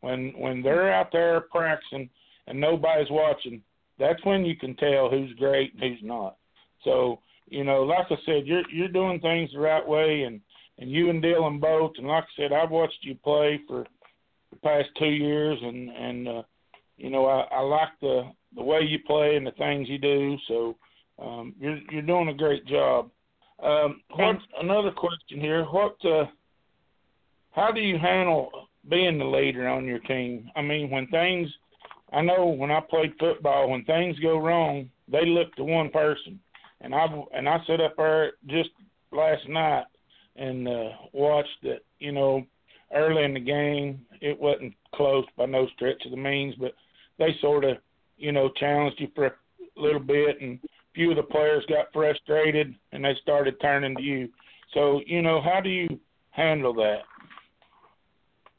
When 0.00 0.32
when 0.36 0.62
they're 0.62 0.92
out 0.92 1.12
there 1.12 1.40
practicing 1.40 2.08
and 2.46 2.60
nobody's 2.60 3.10
watching, 3.10 3.62
that's 3.98 4.24
when 4.24 4.44
you 4.44 4.56
can 4.56 4.74
tell 4.76 5.08
who's 5.08 5.32
great 5.34 5.72
and 5.74 5.82
who's 5.82 6.02
not. 6.02 6.36
So, 6.84 7.20
you 7.48 7.64
know, 7.64 7.82
like 7.82 8.06
I 8.10 8.16
said, 8.26 8.46
you're 8.46 8.68
you're 8.70 8.88
doing 8.88 9.20
things 9.20 9.50
the 9.52 9.60
right 9.60 9.86
way 9.86 10.22
and 10.22 10.40
and 10.78 10.90
you 10.90 11.10
and 11.10 11.22
Dylan 11.22 11.60
both 11.60 11.92
and 11.98 12.06
like 12.06 12.24
I 12.24 12.42
said, 12.42 12.52
I've 12.52 12.70
watched 12.70 12.98
you 13.02 13.14
play 13.16 13.60
for 13.66 13.86
the 14.50 14.56
past 14.56 14.88
two 14.98 15.06
years 15.06 15.58
and 15.62 15.90
and 15.90 16.28
uh 16.28 16.42
you 16.96 17.10
know, 17.10 17.26
I, 17.26 17.40
I 17.52 17.60
like 17.60 17.88
the 18.00 18.30
the 18.56 18.62
way 18.62 18.80
you 18.82 18.98
play 19.06 19.36
and 19.36 19.46
the 19.46 19.52
things 19.52 19.88
you 19.88 19.98
do, 19.98 20.36
so 20.48 20.76
um 21.20 21.54
you're 21.58 21.78
you're 21.90 22.02
doing 22.02 22.28
a 22.28 22.34
great 22.34 22.66
job. 22.66 23.10
Um 23.62 24.00
what 24.14 24.36
another 24.60 24.90
question 24.90 25.40
here, 25.40 25.64
what 25.64 25.96
uh 26.04 26.26
how 27.52 27.70
do 27.72 27.80
you 27.80 27.98
handle 27.98 28.50
being 28.88 29.18
the 29.18 29.24
leader 29.24 29.68
on 29.68 29.84
your 29.84 30.00
team? 30.00 30.50
I 30.56 30.62
mean, 30.62 30.90
when 30.90 31.06
things 31.08 31.48
I 32.12 32.20
know 32.20 32.46
when 32.46 32.70
I 32.70 32.80
played 32.80 33.14
football, 33.18 33.70
when 33.70 33.84
things 33.84 34.18
go 34.18 34.38
wrong, 34.38 34.90
they 35.08 35.26
look 35.26 35.54
to 35.56 35.64
one 35.64 35.90
person. 35.90 36.40
And 36.80 36.94
I 36.94 37.06
and 37.32 37.48
I 37.48 37.58
sat 37.66 37.80
up 37.80 37.94
there 37.96 38.32
just 38.46 38.70
last 39.10 39.48
night 39.48 39.84
and 40.36 40.68
uh, 40.68 40.90
watched 41.12 41.62
it. 41.62 41.84
You 41.98 42.12
know, 42.12 42.44
early 42.94 43.24
in 43.24 43.34
the 43.34 43.40
game, 43.40 44.04
it 44.20 44.38
wasn't 44.38 44.74
close 44.94 45.24
by 45.36 45.46
no 45.46 45.66
stretch 45.74 46.04
of 46.04 46.10
the 46.10 46.16
means, 46.16 46.54
but 46.58 46.74
they 47.18 47.36
sort 47.40 47.64
of, 47.64 47.78
you 48.16 48.32
know, 48.32 48.50
challenged 48.56 49.00
you 49.00 49.08
for 49.14 49.26
a 49.26 49.32
little 49.76 50.00
bit, 50.00 50.40
and 50.40 50.58
a 50.62 50.68
few 50.94 51.10
of 51.10 51.16
the 51.16 51.22
players 51.22 51.64
got 51.68 51.92
frustrated 51.92 52.74
and 52.92 53.04
they 53.04 53.14
started 53.22 53.60
turning 53.60 53.96
to 53.96 54.02
you. 54.02 54.28
So, 54.72 55.00
you 55.06 55.22
know, 55.22 55.40
how 55.40 55.60
do 55.60 55.68
you 55.68 55.98
handle 56.30 56.74
that? 56.74 57.00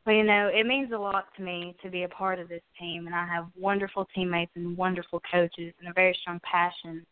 Well, 0.05 0.15
you 0.15 0.23
know, 0.23 0.51
it 0.53 0.67
means 0.67 0.91
a 0.91 0.97
lot 0.97 1.25
to 1.35 1.41
me 1.41 1.75
to 1.81 1.89
be 1.89 2.03
a 2.03 2.09
part 2.09 2.39
of 2.39 2.47
this 2.47 2.61
team, 2.79 3.07
and 3.07 3.15
I 3.15 3.25
have 3.25 3.47
wonderful 3.59 4.07
teammates 4.13 4.51
and 4.55 4.77
wonderful 4.77 5.19
coaches 5.31 5.73
and 5.79 5.89
a 5.89 5.93
very 5.93 6.15
strong 6.21 6.39
passion. 6.49 7.05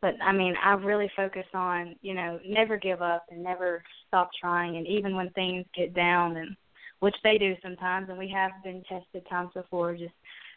But 0.00 0.14
I 0.22 0.32
mean, 0.32 0.54
I 0.64 0.72
really 0.72 1.10
focus 1.14 1.46
on, 1.52 1.94
you 2.00 2.14
know, 2.14 2.40
never 2.46 2.76
give 2.76 3.02
up 3.02 3.26
and 3.30 3.42
never 3.42 3.82
stop 4.08 4.30
trying, 4.40 4.76
and 4.76 4.86
even 4.86 5.14
when 5.14 5.30
things 5.30 5.66
get 5.76 5.94
down, 5.94 6.38
and 6.38 6.56
which 7.00 7.14
they 7.22 7.36
do 7.36 7.54
sometimes, 7.62 8.08
and 8.08 8.18
we 8.18 8.28
have 8.30 8.52
been 8.64 8.82
tested 8.88 9.28
times 9.28 9.50
before, 9.54 9.94
just 9.94 10.14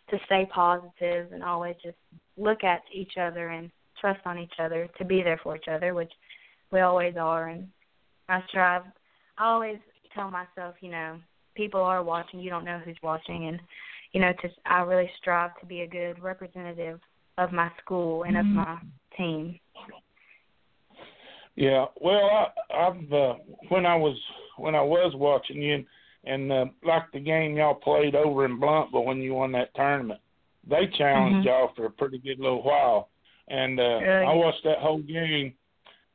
to 0.10 0.18
stay 0.26 0.48
positive 0.54 1.32
and 1.32 1.44
always 1.44 1.76
just 1.84 1.98
look 2.38 2.64
at 2.64 2.82
each 2.94 3.14
other 3.20 3.50
and 3.50 3.72
trust 4.00 4.20
on 4.26 4.38
each 4.38 4.54
other 4.60 4.88
to 4.98 5.06
be 5.06 5.24
there 5.24 5.40
for 5.42 5.56
each 5.56 5.68
other, 5.70 5.94
which 5.94 6.12
we 6.72 6.82
always 6.82 7.16
are. 7.18 7.48
And 7.48 7.68
I 8.30 8.42
strive. 8.50 8.84
I 9.38 9.46
always 9.46 9.78
tell 10.14 10.30
myself, 10.30 10.76
you 10.82 10.92
know, 10.92 11.20
people 11.56 11.82
are 11.82 12.04
watching. 12.04 12.40
You 12.40 12.50
don't 12.50 12.66
know 12.66 12.82
who's 12.84 12.98
watching, 13.02 13.48
and 13.48 13.60
you 14.12 14.22
know, 14.22 14.34
to 14.42 14.50
I 14.66 14.82
really 14.82 15.10
strive 15.18 15.52
to 15.60 15.66
be 15.66 15.82
a 15.82 15.88
good 15.88 16.22
representative 16.22 17.00
of 17.38 17.52
my 17.52 17.70
school 17.84 18.24
and 18.24 18.36
mm-hmm. 18.36 18.60
of 18.60 18.68
my 18.68 18.78
team. 19.18 19.60
Yeah, 21.56 21.86
well, 22.02 22.26
I, 22.72 22.74
I've 22.74 23.14
uh, 23.14 23.36
when 23.70 23.86
I 23.86 23.96
was 23.96 24.18
when 24.58 24.76
I 24.76 24.82
was 24.82 25.14
watching 25.16 25.62
you, 25.62 25.76
and, 25.76 25.86
and 26.26 26.52
uh, 26.52 26.66
like 26.84 27.12
the 27.14 27.20
game 27.20 27.56
y'all 27.56 27.76
played 27.76 28.16
over 28.16 28.46
in 28.46 28.60
Blountville 28.60 29.06
when 29.06 29.22
you 29.22 29.34
won 29.34 29.52
that 29.54 29.74
tournament, 29.76 30.20
they 30.68 30.88
challenged 30.98 31.48
mm-hmm. 31.48 31.48
y'all 31.48 31.72
for 31.76 31.86
a 31.86 31.92
pretty 31.92 32.18
good 32.18 32.40
little 32.40 32.64
while, 32.64 33.10
and 33.48 33.80
uh, 33.80 33.84
I 33.84 34.34
watched 34.34 34.64
that 34.64 34.80
whole 34.80 35.02
game, 35.02 35.54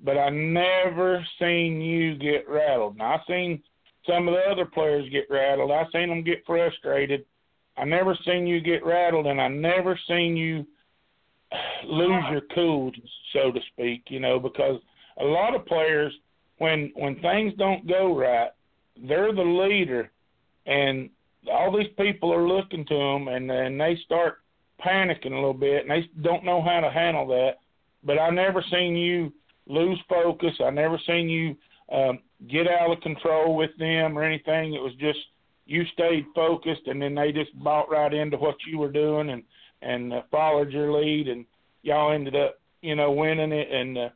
but 0.01 0.19
I 0.19 0.31
never 0.31 1.25
seen 1.39 1.81
you 1.81 2.17
get 2.17 2.49
rattled. 2.49 2.97
Now 2.99 3.15
I 3.15 3.19
seen 3.27 3.63
some 4.07 4.29
of 4.29 4.35
the 4.35 4.51
other 4.51 4.65
players 4.65 5.09
get 5.11 5.27
rattled. 5.31 5.71
I 5.71 5.85
seen 5.93 6.09
them 6.09 6.25
get 6.25 6.45
frustrated. 6.47 7.25
I 7.77 7.85
never 7.85 8.19
seen 8.27 8.47
you 8.47 8.61
get 8.61 8.85
rattled, 8.85 9.27
and 9.27 9.41
I 9.41 9.49
never 9.49 9.99
seen 10.09 10.37
you 10.37 10.67
lose 11.85 12.25
your 12.31 12.43
cool, 12.55 12.91
so 13.33 13.53
to 13.53 13.61
speak. 13.73 14.05
You 14.09 14.21
know, 14.21 14.39
because 14.41 14.81
a 15.21 15.25
lot 15.25 15.55
of 15.55 15.67
players, 15.67 16.13
when 16.59 16.93
when 16.95 17.21
things 17.21 17.53
don't 17.59 17.87
go 17.87 18.17
right, 18.17 18.51
they're 19.07 19.35
the 19.35 19.43
leader, 19.43 20.11
and 20.67 21.11
all 21.51 21.77
these 21.77 21.93
people 21.99 22.33
are 22.33 22.47
looking 22.47 22.85
to 22.87 22.95
them, 22.95 23.29
and 23.29 23.49
then 23.49 23.79
they 23.79 23.99
start 24.05 24.41
panicking 24.85 25.33
a 25.33 25.37
little 25.37 25.55
bit, 25.55 25.83
and 25.83 25.91
they 25.91 26.09
don't 26.23 26.45
know 26.45 26.63
how 26.63 26.81
to 26.81 26.91
handle 26.91 27.27
that. 27.29 27.59
But 28.03 28.19
I 28.19 28.31
never 28.31 28.65
seen 28.71 28.97
you 28.97 29.33
lose 29.67 30.01
focus. 30.09 30.55
I 30.65 30.71
never 30.71 30.99
seen 31.07 31.29
you 31.29 31.57
um, 31.95 32.21
get 32.49 32.67
out 32.67 32.91
of 32.91 33.01
control 33.03 33.57
with 33.57 33.71
them 33.79 34.19
or 34.19 34.23
anything. 34.23 34.75
It 34.75 34.83
was 34.83 34.95
just 34.95 35.19
you 35.67 35.85
stayed 35.93 36.27
focused, 36.35 36.87
and 36.87 37.01
then 37.01 37.15
they 37.15 37.33
just 37.33 37.57
bought 37.63 37.91
right 37.91 38.13
into 38.13 38.37
what 38.37 38.57
you 38.67 38.79
were 38.79 38.93
doing 38.93 39.31
and 39.31 39.43
and 39.83 40.13
uh, 40.13 40.23
followed 40.31 40.71
your 40.71 40.93
lead, 40.93 41.29
and 41.29 41.47
y'all 41.83 42.13
ended 42.13 42.37
up, 42.37 42.61
you 42.83 42.95
know, 42.95 43.13
winning 43.13 43.53
it. 43.53 43.71
And 43.71 43.97
uh, 43.97 44.09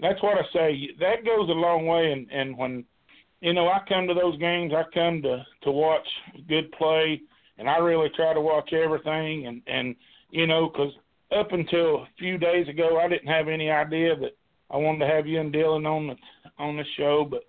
that's 0.00 0.20
what 0.22 0.38
I 0.38 0.42
say. 0.52 0.90
That 0.98 1.24
goes 1.24 1.48
a 1.48 1.52
long 1.52 1.86
way. 1.86 2.12
And 2.12 2.30
and 2.30 2.56
when 2.56 2.84
you 3.44 3.52
know 3.52 3.68
I 3.68 3.80
come 3.86 4.06
to 4.08 4.14
those 4.14 4.38
games, 4.38 4.72
I 4.74 4.84
come 4.94 5.20
to 5.20 5.44
to 5.64 5.70
watch 5.70 6.06
good 6.48 6.72
play, 6.72 7.20
and 7.58 7.68
I 7.68 7.76
really 7.76 8.08
try 8.16 8.32
to 8.32 8.40
watch 8.40 8.72
everything. 8.72 9.46
And 9.46 9.60
and 9.66 9.94
you 10.30 10.46
know, 10.46 10.70
because 10.70 10.92
up 11.30 11.52
until 11.52 11.96
a 11.96 12.08
few 12.18 12.38
days 12.38 12.66
ago, 12.68 12.98
I 12.98 13.06
didn't 13.06 13.28
have 13.28 13.48
any 13.48 13.70
idea 13.70 14.16
that 14.16 14.34
I 14.70 14.78
wanted 14.78 15.00
to 15.00 15.12
have 15.12 15.26
you 15.26 15.40
and 15.40 15.52
Dylan 15.52 15.86
on 15.86 16.06
the 16.06 16.16
on 16.58 16.78
the 16.78 16.84
show, 16.96 17.28
but 17.30 17.44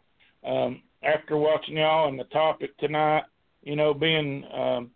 um, 0.47 0.81
after 1.01 1.37
watching 1.37 1.77
y'all 1.77 2.09
and 2.09 2.19
the 2.19 2.25
topic 2.25 2.77
tonight, 2.77 3.23
you 3.63 3.77
know, 3.77 3.93
being 3.93 4.43
um, 4.53 4.91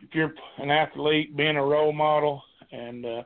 if 0.00 0.12
you're 0.12 0.34
an 0.58 0.72
athlete, 0.72 1.36
being 1.36 1.56
a 1.56 1.64
role 1.64 1.92
model, 1.92 2.42
and 2.72 3.06
uh, 3.06 3.22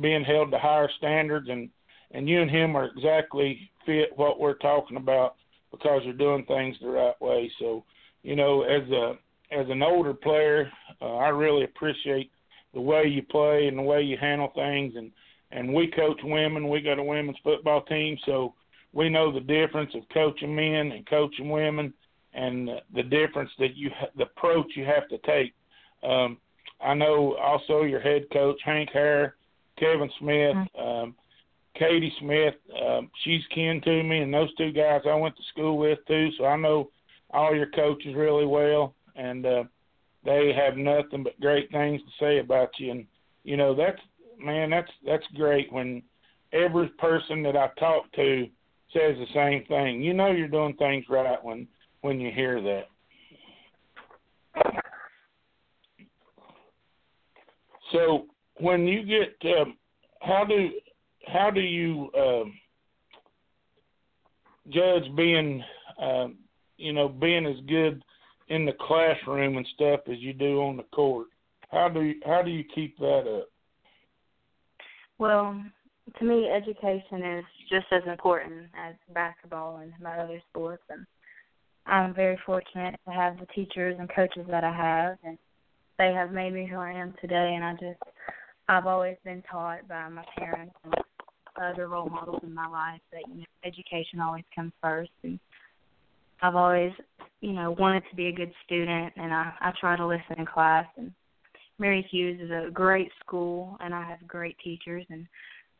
being 0.00 0.24
held 0.24 0.50
to 0.50 0.58
higher 0.58 0.90
standards, 0.98 1.48
and 1.48 1.70
and 2.10 2.28
you 2.28 2.42
and 2.42 2.50
him 2.50 2.74
are 2.76 2.86
exactly 2.86 3.70
fit 3.84 4.10
what 4.16 4.40
we're 4.40 4.54
talking 4.54 4.96
about 4.96 5.36
because 5.78 6.02
you're 6.04 6.14
doing 6.14 6.44
things 6.46 6.76
the 6.80 6.88
right 6.88 7.20
way. 7.20 7.50
So, 7.58 7.84
you 8.22 8.36
know, 8.36 8.62
as 8.62 8.88
a 8.90 9.14
as 9.52 9.66
an 9.68 9.82
older 9.82 10.14
player, 10.14 10.70
uh, 11.00 11.16
I 11.16 11.28
really 11.28 11.64
appreciate 11.64 12.30
the 12.74 12.80
way 12.80 13.04
you 13.04 13.22
play 13.22 13.68
and 13.68 13.78
the 13.78 13.82
way 13.82 14.02
you 14.02 14.16
handle 14.20 14.52
things. 14.54 14.94
And 14.96 15.10
and 15.52 15.72
we 15.72 15.88
coach 15.88 16.18
women. 16.24 16.68
We 16.68 16.80
got 16.80 16.98
a 16.98 17.02
women's 17.02 17.38
football 17.44 17.82
team, 17.82 18.16
so 18.26 18.54
we 18.92 19.08
know 19.08 19.32
the 19.32 19.40
difference 19.40 19.92
of 19.94 20.02
coaching 20.12 20.54
men 20.54 20.92
and 20.92 21.08
coaching 21.08 21.50
women, 21.50 21.92
and 22.34 22.68
the 22.94 23.02
difference 23.02 23.50
that 23.58 23.76
you 23.76 23.90
the 24.16 24.24
approach 24.24 24.66
you 24.74 24.84
have 24.84 25.08
to 25.08 25.18
take. 25.18 25.54
Um, 26.02 26.38
I 26.80 26.94
know 26.94 27.36
also 27.36 27.82
your 27.82 28.00
head 28.00 28.26
coach 28.32 28.60
Hank 28.64 28.90
Hare, 28.92 29.36
Kevin 29.78 30.10
Smith, 30.18 30.56
mm-hmm. 30.56 30.80
um, 30.80 31.14
Katie 31.78 32.12
Smith. 32.20 32.54
Um, 32.84 33.10
she's 33.24 33.42
kin 33.54 33.80
to 33.84 34.02
me, 34.02 34.20
and 34.20 34.32
those 34.32 34.54
two 34.56 34.72
guys 34.72 35.02
I 35.08 35.14
went 35.14 35.36
to 35.36 35.42
school 35.52 35.78
with 35.78 35.98
too. 36.06 36.30
So 36.38 36.44
I 36.44 36.56
know 36.56 36.90
all 37.30 37.54
your 37.54 37.70
coaches 37.70 38.14
really 38.14 38.46
well, 38.46 38.94
and 39.14 39.44
uh, 39.44 39.64
they 40.24 40.52
have 40.56 40.76
nothing 40.76 41.22
but 41.22 41.40
great 41.40 41.70
things 41.70 42.00
to 42.00 42.24
say 42.24 42.38
about 42.38 42.70
you. 42.78 42.90
And 42.92 43.06
you 43.44 43.56
know 43.56 43.74
that's 43.74 44.00
man, 44.38 44.70
that's 44.70 44.90
that's 45.04 45.26
great 45.34 45.72
when 45.72 46.02
every 46.52 46.88
person 46.88 47.42
that 47.42 47.56
I 47.56 47.68
talk 47.78 48.10
to 48.12 48.46
says 48.92 49.16
the 49.18 49.26
same 49.34 49.64
thing. 49.66 50.02
You 50.02 50.14
know 50.14 50.30
you're 50.30 50.48
doing 50.48 50.74
things 50.76 51.04
right 51.08 51.42
when 51.42 51.66
when 52.00 52.20
you 52.20 52.30
hear 52.30 52.60
that. 52.62 52.88
So 57.92 58.26
when 58.58 58.86
you 58.86 59.04
get, 59.04 59.36
um, 59.58 59.76
how 60.20 60.44
do 60.44 60.70
how 61.26 61.50
do 61.50 61.60
you 61.60 62.10
um, 62.18 62.54
judge 64.68 65.04
being, 65.16 65.62
um, 66.00 66.36
you 66.76 66.92
know, 66.92 67.08
being 67.08 67.46
as 67.46 67.56
good 67.66 68.02
in 68.48 68.64
the 68.64 68.72
classroom 68.80 69.56
and 69.56 69.66
stuff 69.74 70.00
as 70.10 70.18
you 70.18 70.32
do 70.32 70.60
on 70.62 70.76
the 70.76 70.84
court? 70.84 71.28
How 71.70 71.88
do 71.88 72.02
you, 72.02 72.14
how 72.24 72.42
do 72.42 72.50
you 72.50 72.64
keep 72.74 72.98
that 72.98 73.40
up? 73.40 73.48
Well, 75.18 75.60
to 76.18 76.24
me, 76.24 76.48
education 76.48 77.24
is 77.24 77.44
just 77.70 77.86
as 77.90 78.02
important 78.06 78.66
as 78.78 78.94
basketball 79.12 79.78
and 79.78 79.92
my 80.00 80.18
other 80.18 80.40
sports, 80.50 80.82
and 80.90 81.06
I'm 81.86 82.14
very 82.14 82.38
fortunate 82.44 82.98
to 83.06 83.12
have 83.12 83.38
the 83.38 83.46
teachers 83.46 83.96
and 83.98 84.08
coaches 84.14 84.46
that 84.50 84.64
I 84.64 84.72
have, 84.72 85.18
and 85.24 85.38
they 85.98 86.12
have 86.12 86.32
made 86.32 86.52
me 86.52 86.66
who 86.66 86.76
I 86.76 86.92
am 86.92 87.14
today. 87.20 87.54
And 87.54 87.64
I 87.64 87.72
just, 87.72 88.00
I've 88.68 88.86
always 88.86 89.16
been 89.24 89.42
taught 89.50 89.88
by 89.88 90.08
my 90.08 90.24
parents 90.36 90.74
and 90.84 90.94
other 91.62 91.88
role 91.88 92.08
models 92.08 92.42
in 92.42 92.54
my 92.54 92.66
life 92.66 93.00
that 93.12 93.22
you 93.28 93.40
know 93.40 93.44
education 93.64 94.20
always 94.20 94.44
comes 94.54 94.72
first. 94.82 95.10
And 95.22 95.38
I've 96.42 96.56
always 96.56 96.92
you 97.40 97.52
know 97.52 97.72
wanted 97.72 98.04
to 98.10 98.16
be 98.16 98.26
a 98.26 98.32
good 98.32 98.52
student 98.64 99.12
and 99.16 99.32
I 99.32 99.52
I 99.60 99.72
try 99.80 99.96
to 99.96 100.06
listen 100.06 100.38
in 100.38 100.46
class. 100.46 100.86
And 100.96 101.12
Mary 101.78 102.06
Hughes 102.10 102.40
is 102.40 102.50
a 102.50 102.70
great 102.70 103.10
school 103.20 103.76
and 103.80 103.94
I 103.94 104.06
have 104.08 104.26
great 104.26 104.56
teachers. 104.62 105.04
And 105.10 105.26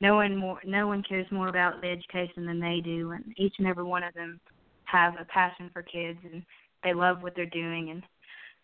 no 0.01 0.17
one 0.17 0.37
more 0.37 0.61
no 0.65 0.87
one 0.87 1.03
cares 1.03 1.27
more 1.31 1.49
about 1.49 1.81
the 1.81 1.89
education 1.89 2.47
than 2.47 2.61
they 2.61 2.81
do. 2.85 3.13
And 3.13 3.25
each 3.37 3.55
and 3.59 3.67
every 3.67 3.85
one 3.85 4.03
of 4.03 4.15
them 4.15 4.41
have 4.85 5.15
a 5.21 5.25
passion 5.25 5.71
for 5.73 5.83
kids 5.83 6.19
and 6.31 6.43
they 6.85 6.95
love 6.95 7.23
what 7.23 7.35
they're 7.35 7.47
doing. 7.47 7.91
And 7.91 8.03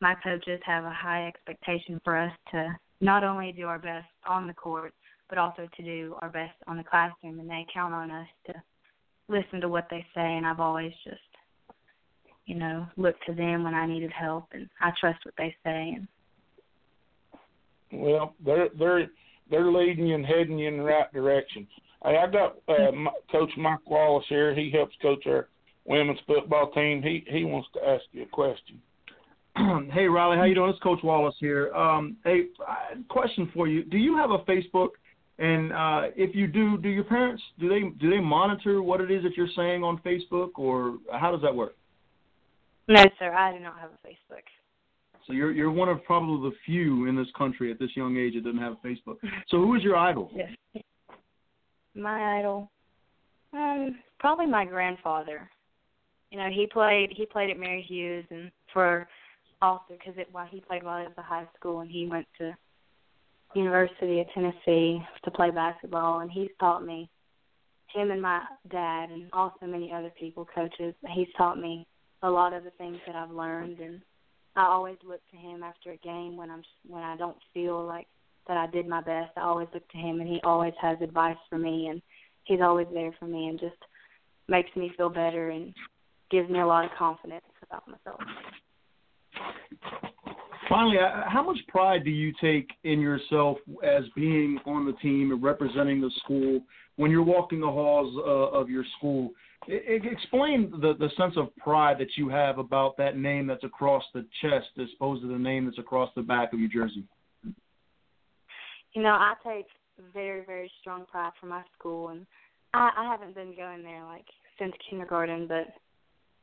my 0.00 0.14
coaches 0.22 0.60
have 0.64 0.84
a 0.84 0.92
high 0.92 1.26
expectation 1.26 2.00
for 2.04 2.16
us 2.16 2.32
to 2.50 2.74
not 3.00 3.24
only 3.24 3.52
do 3.52 3.66
our 3.66 3.78
best 3.78 4.06
on 4.26 4.46
the 4.46 4.54
court 4.54 4.94
but 5.32 5.38
also 5.38 5.66
to 5.74 5.82
do 5.82 6.14
our 6.20 6.28
best 6.28 6.52
on 6.66 6.76
the 6.76 6.84
classroom 6.84 7.40
and 7.40 7.48
they 7.48 7.64
count 7.72 7.94
on 7.94 8.10
us 8.10 8.26
to 8.44 8.52
listen 9.30 9.62
to 9.62 9.68
what 9.68 9.86
they 9.90 10.04
say 10.14 10.36
and 10.36 10.46
I've 10.46 10.60
always 10.60 10.92
just 11.04 11.16
you 12.44 12.54
know 12.54 12.86
looked 12.98 13.24
to 13.24 13.32
them 13.32 13.64
when 13.64 13.72
I 13.72 13.86
needed 13.86 14.12
help 14.12 14.48
and 14.52 14.68
I 14.82 14.90
trust 15.00 15.20
what 15.24 15.32
they 15.38 15.56
say 15.64 15.96
and 15.96 16.06
well 17.94 18.34
they're 18.44 18.68
they're 18.78 19.06
they're 19.50 19.72
leading 19.72 20.06
you 20.06 20.16
and 20.16 20.26
heading 20.26 20.58
you 20.58 20.68
in 20.68 20.76
the 20.76 20.82
right 20.82 21.10
direction. 21.14 21.66
Hey, 22.04 22.18
I 22.18 22.30
got 22.30 22.56
uh, 22.68 22.90
Coach 23.30 23.50
Mike 23.56 23.88
Wallace 23.88 24.24
here. 24.28 24.54
He 24.54 24.70
helps 24.70 24.94
coach 25.00 25.26
our 25.26 25.48
women's 25.84 26.18
football 26.26 26.70
team. 26.72 27.02
He 27.02 27.24
he 27.26 27.44
wants 27.44 27.68
to 27.74 27.80
ask 27.88 28.04
you 28.12 28.24
a 28.24 28.26
question. 28.26 28.82
hey 29.92 30.08
Riley, 30.08 30.36
how 30.36 30.44
you 30.44 30.54
doing? 30.54 30.70
It's 30.70 30.78
Coach 30.80 31.00
Wallace 31.02 31.34
here. 31.38 31.72
Um, 31.74 32.18
hey, 32.22 32.44
question 33.08 33.50
for 33.54 33.66
you: 33.66 33.84
Do 33.84 33.96
you 33.96 34.16
have 34.16 34.30
a 34.30 34.38
Facebook? 34.40 34.90
And 35.42 35.72
uh, 35.72 36.02
if 36.14 36.36
you 36.36 36.46
do, 36.46 36.78
do 36.78 36.88
your 36.88 37.02
parents 37.02 37.42
do 37.58 37.68
they 37.68 37.80
do 37.98 38.08
they 38.08 38.20
monitor 38.20 38.80
what 38.80 39.00
it 39.00 39.10
is 39.10 39.24
that 39.24 39.36
you're 39.36 39.48
saying 39.56 39.82
on 39.82 40.00
Facebook, 40.06 40.50
or 40.54 40.98
how 41.12 41.32
does 41.32 41.42
that 41.42 41.52
work? 41.52 41.74
No, 42.86 43.02
sir. 43.18 43.32
I 43.34 43.52
do 43.52 43.58
not 43.58 43.76
have 43.80 43.90
a 43.90 44.06
Facebook. 44.06 44.44
So 45.26 45.32
you're 45.32 45.50
you're 45.50 45.72
one 45.72 45.88
of 45.88 46.04
probably 46.04 46.48
the 46.48 46.54
few 46.64 47.08
in 47.08 47.16
this 47.16 47.26
country 47.36 47.72
at 47.72 47.80
this 47.80 47.90
young 47.96 48.16
age 48.16 48.34
that 48.34 48.44
doesn't 48.44 48.60
have 48.60 48.74
a 48.74 48.86
Facebook. 48.86 49.16
So 49.48 49.56
who 49.56 49.74
is 49.74 49.82
your 49.82 49.96
idol? 49.96 50.30
Yes. 50.74 50.84
My 51.94 52.38
idol, 52.38 52.70
um, 53.52 53.98
probably 54.18 54.46
my 54.46 54.64
grandfather. 54.64 55.50
You 56.30 56.38
know, 56.38 56.48
he 56.50 56.66
played 56.66 57.12
he 57.14 57.26
played 57.26 57.50
at 57.50 57.58
Mary 57.58 57.82
Hughes 57.82 58.24
and 58.30 58.50
for 58.72 59.08
also 59.60 59.82
because 59.90 60.14
it 60.16 60.28
while 60.30 60.46
he 60.46 60.60
played 60.60 60.84
while 60.84 61.00
he 61.00 61.04
was 61.04 61.12
at 61.18 61.24
high 61.24 61.48
school 61.58 61.80
and 61.80 61.90
he 61.90 62.06
went 62.06 62.26
to 62.38 62.56
University 63.54 64.20
of 64.20 64.26
Tennessee 64.34 65.00
to 65.24 65.30
play 65.30 65.50
basketball 65.50 66.20
and 66.20 66.30
he's 66.30 66.50
taught 66.58 66.84
me 66.84 67.08
him 67.94 68.10
and 68.10 68.22
my 68.22 68.40
dad 68.70 69.10
and 69.10 69.28
also 69.32 69.66
many 69.66 69.92
other 69.92 70.10
people 70.18 70.46
coaches 70.54 70.94
he's 71.14 71.28
taught 71.36 71.58
me 71.58 71.86
a 72.22 72.30
lot 72.30 72.54
of 72.54 72.64
the 72.64 72.70
things 72.70 72.98
that 73.06 73.16
I've 73.16 73.30
learned 73.30 73.80
and 73.80 74.00
I 74.54 74.64
always 74.66 74.96
look 75.06 75.20
to 75.30 75.36
him 75.36 75.62
after 75.62 75.92
a 75.92 75.96
game 75.98 76.36
when 76.36 76.50
I'm 76.50 76.62
when 76.86 77.02
I 77.02 77.16
don't 77.16 77.36
feel 77.54 77.84
like 77.84 78.06
that 78.48 78.56
I 78.56 78.66
did 78.66 78.88
my 78.88 79.00
best. 79.00 79.30
I 79.36 79.42
always 79.42 79.68
look 79.72 79.88
to 79.90 79.98
him, 79.98 80.20
and 80.20 80.28
he 80.28 80.40
always 80.44 80.74
has 80.80 80.98
advice 81.00 81.36
for 81.48 81.58
me, 81.58 81.88
and 81.88 82.02
he's 82.44 82.60
always 82.60 82.86
there 82.92 83.14
for 83.18 83.26
me, 83.26 83.48
and 83.48 83.58
just 83.58 83.76
makes 84.48 84.74
me 84.76 84.92
feel 84.96 85.08
better 85.08 85.50
and 85.50 85.72
gives 86.30 86.50
me 86.50 86.60
a 86.60 86.66
lot 86.66 86.84
of 86.84 86.90
confidence 86.98 87.44
about 87.62 87.84
myself. 87.88 88.20
Finally, 90.68 90.98
uh, 90.98 91.28
how 91.28 91.42
much 91.42 91.58
pride 91.68 92.04
do 92.04 92.10
you 92.10 92.32
take 92.40 92.70
in 92.84 93.00
yourself 93.00 93.58
as 93.82 94.04
being 94.14 94.58
on 94.66 94.86
the 94.86 94.92
team 94.94 95.32
and 95.32 95.42
representing 95.42 96.00
the 96.00 96.10
school 96.22 96.60
when 96.96 97.10
you're 97.10 97.22
walking 97.22 97.60
the 97.60 97.66
halls 97.66 98.14
uh, 98.18 98.56
of 98.56 98.68
your 98.70 98.84
school? 98.98 99.30
Explain 99.68 100.72
the 100.80 100.94
the 100.98 101.08
sense 101.16 101.34
of 101.36 101.54
pride 101.56 101.96
that 101.98 102.16
you 102.16 102.28
have 102.28 102.58
about 102.58 102.96
that 102.96 103.16
name 103.16 103.46
that's 103.46 103.62
across 103.62 104.02
the 104.12 104.26
chest 104.40 104.66
as 104.80 104.88
opposed 104.96 105.22
to 105.22 105.28
the 105.28 105.38
name 105.38 105.66
that's 105.66 105.78
across 105.78 106.10
the 106.16 106.22
back 106.22 106.52
of 106.52 106.58
your 106.58 106.68
jersey. 106.68 107.04
You 108.92 109.02
know, 109.02 109.10
I 109.10 109.34
take 109.44 109.66
very 110.12 110.44
very 110.44 110.70
strong 110.80 111.06
pride 111.06 111.32
for 111.40 111.46
my 111.46 111.62
school, 111.78 112.08
and 112.08 112.26
I, 112.74 112.90
I 112.96 113.04
haven't 113.04 113.34
been 113.34 113.54
going 113.54 113.82
there 113.84 114.04
like 114.04 114.26
since 114.58 114.72
kindergarten, 114.90 115.46
but 115.46 115.68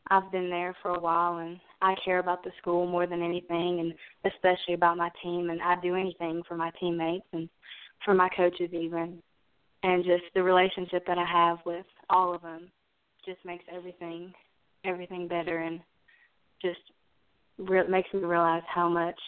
I've 0.09 0.31
been 0.31 0.49
there 0.49 0.75
for 0.81 0.91
a 0.91 0.99
while, 0.99 1.37
and 1.37 1.59
I 1.81 1.95
care 2.03 2.19
about 2.19 2.43
the 2.43 2.51
school 2.59 2.87
more 2.87 3.05
than 3.05 3.21
anything, 3.21 3.79
and 3.79 3.93
especially 4.33 4.73
about 4.73 4.97
my 4.97 5.09
team, 5.21 5.49
and 5.49 5.61
I 5.61 5.79
do 5.81 5.95
anything 5.95 6.41
for 6.47 6.55
my 6.55 6.71
teammates 6.79 7.27
and 7.31 7.47
for 8.03 8.13
my 8.13 8.29
coaches 8.29 8.69
even, 8.73 9.21
and 9.83 10.03
just 10.03 10.23
the 10.33 10.43
relationship 10.43 11.05
that 11.07 11.17
I 11.17 11.25
have 11.25 11.59
with 11.65 11.85
all 12.09 12.33
of 12.33 12.41
them 12.41 12.71
just 13.25 13.39
makes 13.45 13.63
everything 13.71 14.33
everything 14.85 15.27
better 15.27 15.59
and 15.59 15.81
just 16.61 16.79
re- 17.57 17.87
makes 17.87 18.11
me 18.13 18.21
realize 18.21 18.63
how 18.73 18.87
much 18.87 19.19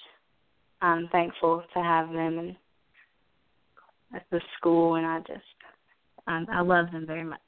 I'm 0.82 1.10
thankful 1.10 1.64
to 1.74 1.84
have 1.84 2.08
them 2.08 2.40
and 2.40 2.56
at 4.16 4.26
the 4.32 4.40
school 4.58 4.96
and 4.96 5.06
I 5.06 5.20
just 5.20 5.42
um, 6.28 6.48
I 6.52 6.62
love 6.62 6.92
them 6.92 7.06
very 7.06 7.24
much. 7.24 7.40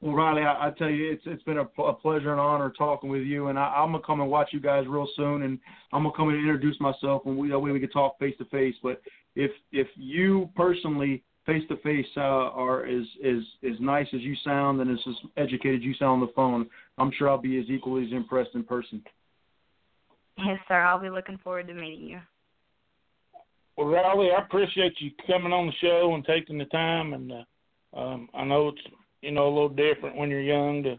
Well, 0.00 0.14
Riley, 0.14 0.42
I, 0.42 0.68
I 0.68 0.70
tell 0.70 0.90
you, 0.90 1.10
it's 1.10 1.22
it's 1.26 1.42
been 1.42 1.58
a, 1.58 1.82
a 1.82 1.92
pleasure 1.92 2.30
and 2.30 2.40
honor 2.40 2.72
talking 2.78 3.10
with 3.10 3.22
you, 3.22 3.48
and 3.48 3.58
I, 3.58 3.64
I'm 3.64 3.92
gonna 3.92 4.04
come 4.04 4.20
and 4.20 4.30
watch 4.30 4.50
you 4.52 4.60
guys 4.60 4.84
real 4.86 5.08
soon, 5.16 5.42
and 5.42 5.58
I'm 5.92 6.04
gonna 6.04 6.16
come 6.16 6.28
and 6.28 6.38
introduce 6.38 6.78
myself, 6.80 7.22
and 7.26 7.36
we 7.36 7.48
that 7.48 7.58
way 7.58 7.72
we 7.72 7.80
can 7.80 7.90
talk 7.90 8.18
face 8.18 8.36
to 8.38 8.44
face. 8.46 8.76
But 8.82 9.02
if 9.34 9.50
if 9.72 9.88
you 9.96 10.50
personally 10.54 11.24
face 11.46 11.64
to 11.68 11.76
face 11.78 12.06
are 12.16 12.86
as 12.86 13.04
as 13.26 13.42
as 13.64 13.80
nice 13.80 14.06
as 14.14 14.20
you 14.20 14.36
sound 14.44 14.80
and 14.80 14.90
as, 14.90 14.98
as 15.08 15.14
educated 15.36 15.82
you 15.82 15.94
sound 15.94 16.20
on 16.22 16.28
the 16.28 16.32
phone, 16.34 16.68
I'm 16.98 17.10
sure 17.18 17.28
I'll 17.28 17.38
be 17.38 17.58
as 17.58 17.68
equally 17.68 18.06
as 18.06 18.12
impressed 18.12 18.54
in 18.54 18.62
person. 18.62 19.02
Yes, 20.36 20.58
sir. 20.68 20.80
I'll 20.80 21.00
be 21.00 21.10
looking 21.10 21.38
forward 21.38 21.66
to 21.66 21.74
meeting 21.74 22.06
you. 22.06 22.20
Well, 23.76 23.88
Riley, 23.88 24.30
I 24.30 24.42
appreciate 24.42 24.94
you 25.00 25.10
coming 25.26 25.52
on 25.52 25.66
the 25.66 25.72
show 25.80 26.14
and 26.14 26.24
taking 26.24 26.58
the 26.58 26.64
time. 26.66 27.14
And 27.14 27.32
uh, 27.32 27.98
um, 27.98 28.28
I 28.34 28.44
know 28.44 28.68
it's 28.68 28.94
you 29.22 29.30
know 29.30 29.46
a 29.46 29.52
little 29.52 29.68
different 29.68 30.16
when 30.16 30.30
you're 30.30 30.40
young 30.40 30.82
to 30.82 30.98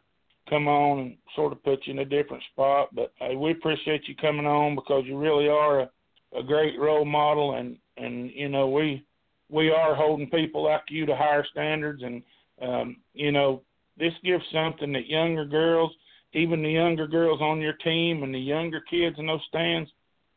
come 0.49 0.67
on 0.67 0.99
and 0.99 1.17
sort 1.36 1.51
of 1.51 1.63
put 1.63 1.86
you 1.86 1.93
in 1.93 1.99
a 1.99 2.05
different 2.05 2.43
spot. 2.51 2.89
But 2.93 3.13
hey, 3.19 3.36
we 3.36 3.51
appreciate 3.51 4.08
you 4.08 4.15
coming 4.15 4.47
on 4.47 4.75
because 4.75 5.03
you 5.05 5.17
really 5.17 5.47
are 5.47 5.82
a, 5.82 5.89
a 6.38 6.43
great 6.43 6.79
role 6.79 7.05
model, 7.05 7.55
and 7.55 7.77
and 7.97 8.32
you 8.32 8.49
know 8.49 8.69
we 8.69 9.05
we 9.49 9.69
are 9.69 9.95
holding 9.95 10.29
people 10.29 10.63
like 10.63 10.84
you 10.89 11.05
to 11.05 11.15
higher 11.15 11.45
standards, 11.51 12.01
and 12.03 12.23
um, 12.62 12.97
you 13.13 13.32
know 13.32 13.62
this 13.97 14.13
gives 14.23 14.43
something 14.51 14.93
that 14.93 15.08
younger 15.08 15.45
girls, 15.45 15.91
even 16.34 16.63
the 16.63 16.69
younger 16.69 17.08
girls 17.08 17.41
on 17.41 17.62
your 17.62 17.73
team, 17.73 18.23
and 18.23 18.34
the 18.34 18.39
younger 18.39 18.82
kids 18.82 19.17
in 19.19 19.27
those 19.27 19.41
stands 19.47 19.89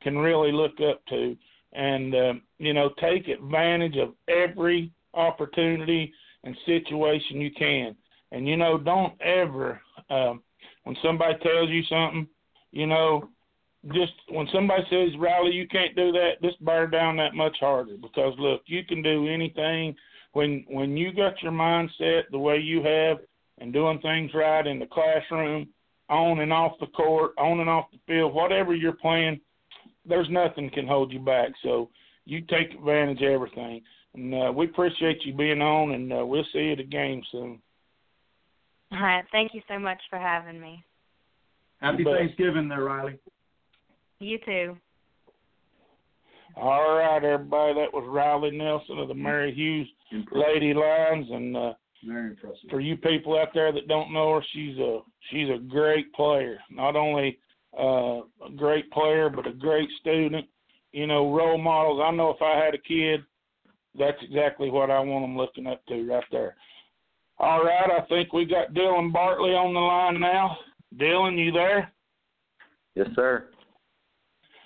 can 0.02 0.18
really 0.18 0.52
look 0.52 0.80
up 0.88 1.04
to, 1.06 1.36
and 1.72 2.14
um, 2.14 2.42
you 2.58 2.74
know 2.74 2.90
take 3.00 3.28
advantage 3.28 3.96
of 3.96 4.14
every 4.28 4.90
opportunity 5.14 6.12
and 6.44 6.57
situation 6.66 7.40
you 7.40 7.50
can. 7.52 7.94
And 8.33 8.48
you 8.48 8.57
know, 8.57 8.78
don't 8.78 9.20
ever 9.20 9.81
um, 10.11 10.42
when 10.85 10.96
somebody 11.02 11.35
tells 11.38 11.68
you 11.70 11.83
something, 11.85 12.26
you 12.70 12.87
know, 12.87 13.28
just 13.92 14.12
when 14.28 14.48
somebody 14.52 14.83
says, 14.90 15.11
Riley, 15.18 15.52
you 15.52 15.66
can't 15.68 15.96
do 15.96 16.12
that, 16.12 16.42
just 16.42 16.64
bear 16.64 16.87
down 16.87 17.16
that 17.16 17.35
much 17.35 17.57
harder 17.61 17.96
because 18.00 18.35
look, 18.38 18.62
you 18.66 18.85
can 18.85 19.02
do 19.02 19.28
anything 19.28 19.94
when 20.33 20.64
when 20.68 20.96
you 20.96 21.12
got 21.12 21.40
your 21.42 21.52
mindset 21.52 22.22
the 22.31 22.38
way 22.38 22.59
you 22.59 22.83
have 22.83 23.18
and 23.59 23.72
doing 23.72 24.00
things 24.00 24.31
right 24.35 24.66
in 24.66 24.78
the 24.78 24.87
classroom, 24.87 25.68
on 26.09 26.40
and 26.40 26.52
off 26.52 26.72
the 26.81 26.87
court, 26.88 27.33
on 27.38 27.61
and 27.61 27.68
off 27.68 27.87
the 27.92 27.98
field, 28.07 28.35
whatever 28.35 28.74
you're 28.74 28.92
playing, 28.92 29.40
there's 30.05 30.28
nothing 30.31 30.70
can 30.70 30.87
hold 30.87 31.12
you 31.12 31.20
back. 31.20 31.50
So 31.62 31.90
you 32.24 32.40
take 32.42 32.72
advantage 32.72 33.22
of 33.22 33.28
everything. 33.31 33.83
And 34.14 34.35
uh, 34.35 34.53
we 34.53 34.66
appreciate 34.66 35.25
you 35.25 35.35
being 35.35 35.62
on, 35.62 35.92
and 35.92 36.13
uh, 36.13 36.27
we'll 36.27 36.44
see 36.52 36.58
you 36.58 36.73
at 36.73 36.79
the 36.79 36.85
game 36.85 37.23
soon. 37.33 37.60
All 38.92 39.00
right. 39.00 39.25
Thank 39.33 39.54
you 39.54 39.63
so 39.69 39.79
much 39.79 39.98
for 40.10 40.19
having 40.19 40.60
me. 40.60 40.85
Happy 41.81 42.04
Thanksgiving 42.04 42.69
there, 42.69 42.85
Riley. 42.85 43.19
You 44.21 44.38
too. 44.44 44.77
All 46.56 46.96
right, 46.96 47.25
everybody. 47.25 47.75
That 47.75 47.92
was 47.92 48.04
Riley 48.06 48.56
Nelson 48.56 48.98
of 48.98 49.08
the 49.08 49.15
Mary 49.15 49.52
Hughes 49.54 49.88
Lady 50.31 50.75
Lions, 50.75 51.27
and 51.31 51.56
uh, 51.56 51.73
very 52.06 52.31
impressive. 52.31 52.71
For 52.71 52.81
you 52.81 52.96
people 52.96 53.38
out 53.38 53.48
there 53.54 53.73
that 53.73 53.88
don't 53.88 54.13
know 54.13 54.35
her, 54.35 54.44
she's 54.52 54.77
a 54.79 55.00
she's 55.31 55.48
a 55.48 55.58
great 55.58 56.13
player. 56.13 56.58
Not 56.71 56.94
only 56.94 57.38
uh, 57.79 58.21
a 58.46 58.50
great 58.54 58.90
player, 58.90 59.31
but 59.31 59.46
a 59.46 59.52
great 59.52 59.88
student. 60.00 60.46
You 60.92 61.06
know, 61.06 61.35
role 61.35 61.58
models. 61.58 62.02
I 62.04 62.10
know 62.10 62.31
if 62.31 62.42
I 62.42 62.63
had 62.63 62.75
a 62.75 62.79
kid, 62.79 63.25
that's 63.98 64.18
exactly 64.22 64.70
what 64.70 64.90
I 64.90 65.00
want 65.00 65.24
them 65.24 65.36
looking 65.36 65.66
up 65.66 65.84
to 65.86 66.08
right 66.08 66.24
there. 66.30 66.56
All 67.38 67.64
right, 67.64 67.90
I 67.90 68.06
think 68.06 68.32
we 68.32 68.44
got 68.44 68.72
Dylan 68.72 69.12
Bartley 69.12 69.50
on 69.50 69.74
the 69.74 69.80
line 69.80 70.20
now. 70.20 70.56
Dylan, 70.96 71.38
you 71.38 71.52
there? 71.52 71.92
Yes, 72.94 73.08
sir. 73.14 73.48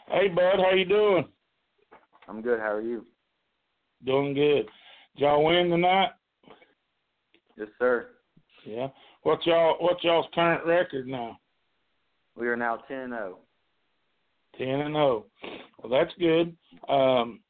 Hey, 0.08 0.28
bud, 0.28 0.56
how 0.58 0.72
you 0.72 0.84
doing? 0.84 1.26
I'm 2.28 2.42
good. 2.42 2.60
How 2.60 2.72
are 2.72 2.82
you? 2.82 3.06
Doing 4.04 4.34
good. 4.34 4.66
Did 5.16 5.22
y'all 5.22 5.44
win 5.44 5.70
tonight? 5.70 6.10
Yes, 7.56 7.68
sir. 7.78 8.08
Yeah. 8.64 8.88
What's 9.22 9.46
y'all 9.46 9.76
What's 9.80 10.04
y'all's 10.04 10.26
current 10.34 10.64
record 10.66 11.06
now? 11.06 11.38
We 12.36 12.48
are 12.48 12.56
now 12.56 12.76
10 12.88 12.96
and 12.98 13.12
0. 13.12 13.38
10 14.58 14.68
and 14.68 14.94
0. 14.94 15.24
Well, 15.78 15.90
that's 15.90 16.12
good. 16.18 16.54
Um, 16.88 17.40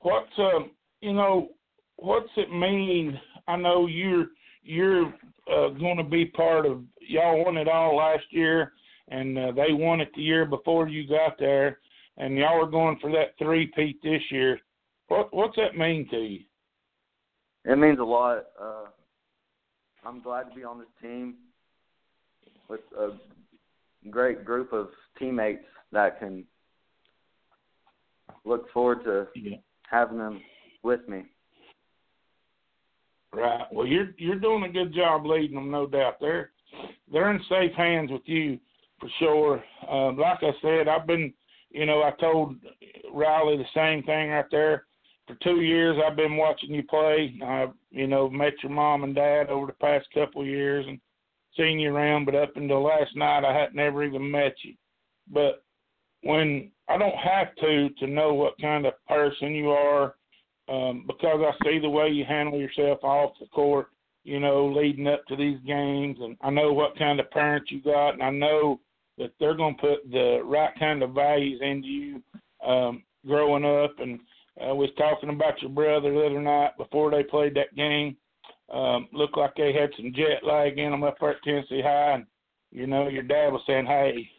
what's 0.00 0.30
um, 0.38 0.70
you 1.02 1.12
know, 1.12 1.48
what's 1.96 2.30
it 2.36 2.50
mean? 2.50 3.20
I 3.46 3.56
know 3.56 3.86
you're 3.86 4.28
you're 4.62 5.06
uh, 5.52 5.68
going 5.70 5.98
to 5.98 6.04
be 6.04 6.26
part 6.26 6.64
of. 6.64 6.82
Y'all 7.00 7.44
won 7.44 7.56
it 7.56 7.68
all 7.68 7.96
last 7.96 8.24
year, 8.30 8.72
and 9.08 9.36
uh, 9.36 9.52
they 9.52 9.72
won 9.72 10.00
it 10.00 10.10
the 10.14 10.22
year 10.22 10.46
before 10.46 10.88
you 10.88 11.06
got 11.06 11.38
there, 11.38 11.80
and 12.16 12.38
y'all 12.38 12.64
are 12.64 12.70
going 12.70 12.98
for 13.00 13.10
that 13.10 13.36
three 13.38 13.70
peat 13.74 14.00
this 14.02 14.22
year. 14.30 14.58
What 15.08 15.34
what's 15.34 15.56
that 15.56 15.76
mean 15.76 16.08
to 16.10 16.16
you? 16.16 16.40
It 17.64 17.76
means 17.76 17.98
a 17.98 18.04
lot. 18.04 18.44
Uh, 18.60 18.86
I'm 20.04 20.20
glad 20.22 20.48
to 20.50 20.54
be 20.54 20.64
on 20.64 20.78
this 20.78 20.88
team 21.00 21.34
with 22.68 22.80
a 22.98 23.10
great 24.10 24.44
group 24.44 24.72
of 24.72 24.88
teammates 25.18 25.64
that 25.92 26.18
can 26.18 26.44
look 28.44 28.70
forward 28.72 29.04
to 29.04 29.28
Yeah. 29.34 29.58
having 29.88 30.18
them 30.18 30.40
with 30.82 31.08
me. 31.08 31.24
Right. 33.32 33.64
Well, 33.72 33.86
you're 33.86 34.10
you're 34.18 34.38
doing 34.38 34.64
a 34.64 34.68
good 34.68 34.94
job 34.94 35.24
leading 35.24 35.54
them, 35.54 35.70
no 35.70 35.86
doubt. 35.86 36.16
They're 36.20 36.50
they're 37.10 37.30
in 37.30 37.40
safe 37.48 37.72
hands 37.76 38.10
with 38.10 38.22
you 38.26 38.58
for 39.00 39.08
sure. 39.18 39.64
Uh, 39.90 40.12
like 40.12 40.38
I 40.42 40.52
said, 40.60 40.88
I've 40.88 41.06
been, 41.06 41.32
you 41.70 41.86
know, 41.86 42.02
I 42.02 42.12
told 42.20 42.56
Riley 43.12 43.56
the 43.56 43.64
same 43.74 44.02
thing 44.04 44.30
right 44.30 44.44
there. 44.50 44.84
For 45.26 45.36
two 45.42 45.60
years, 45.60 45.96
I've 46.04 46.16
been 46.16 46.36
watching 46.36 46.74
you 46.74 46.82
play. 46.82 47.34
I've, 47.44 47.72
you 47.90 48.06
know, 48.06 48.28
met 48.28 48.54
your 48.62 48.72
mom 48.72 49.04
and 49.04 49.14
dad 49.14 49.48
over 49.48 49.66
the 49.66 49.72
past 49.72 50.06
couple 50.12 50.42
of 50.42 50.48
years 50.48 50.84
and 50.86 51.00
seen 51.56 51.78
you 51.78 51.94
around. 51.94 52.26
But 52.26 52.34
up 52.34 52.56
until 52.56 52.82
last 52.82 53.16
night, 53.16 53.44
I 53.44 53.56
had 53.56 53.74
never 53.74 54.04
even 54.04 54.30
met 54.30 54.54
you. 54.62 54.74
But 55.32 55.64
when 56.22 56.70
I 56.88 56.98
don't 56.98 57.16
have 57.16 57.54
to 57.56 57.88
to 57.98 58.06
know 58.06 58.34
what 58.34 58.60
kind 58.60 58.84
of 58.84 58.94
person 59.08 59.52
you 59.52 59.70
are 59.70 60.14
um, 60.72 61.04
because 61.06 61.40
I 61.44 61.52
see 61.64 61.78
the 61.78 61.90
way 61.90 62.08
you 62.08 62.24
handle 62.24 62.58
yourself 62.58 63.04
off 63.04 63.32
the 63.38 63.46
court, 63.46 63.88
you 64.24 64.40
know, 64.40 64.66
leading 64.66 65.06
up 65.06 65.26
to 65.26 65.36
these 65.36 65.58
games, 65.66 66.16
and 66.20 66.36
I 66.40 66.48
know 66.48 66.72
what 66.72 66.98
kind 66.98 67.20
of 67.20 67.30
parents 67.30 67.70
you 67.70 67.82
got, 67.82 68.10
and 68.10 68.22
I 68.22 68.30
know 68.30 68.80
that 69.18 69.32
they're 69.38 69.56
going 69.56 69.76
to 69.76 69.80
put 69.80 70.10
the 70.10 70.40
right 70.42 70.72
kind 70.78 71.02
of 71.02 71.10
values 71.10 71.60
into 71.62 71.88
you 71.88 72.22
um, 72.66 73.02
growing 73.26 73.66
up. 73.66 73.98
And 73.98 74.18
I 74.62 74.72
was 74.72 74.88
talking 74.96 75.28
about 75.28 75.60
your 75.60 75.70
brother 75.70 76.10
the 76.10 76.26
other 76.26 76.40
night 76.40 76.70
before 76.78 77.10
they 77.10 77.22
played 77.22 77.54
that 77.56 77.74
game. 77.76 78.16
Um, 78.72 79.08
looked 79.12 79.36
like 79.36 79.54
they 79.56 79.74
had 79.74 79.90
some 79.96 80.14
jet 80.14 80.42
lag 80.42 80.78
in 80.78 80.92
them 80.92 81.04
up 81.04 81.16
at 81.20 81.42
Tennessee 81.44 81.82
High, 81.82 82.14
and 82.14 82.26
you 82.70 82.86
know, 82.86 83.08
your 83.08 83.22
dad 83.22 83.52
was 83.52 83.60
saying, 83.66 83.84
"Hey, 83.84 84.30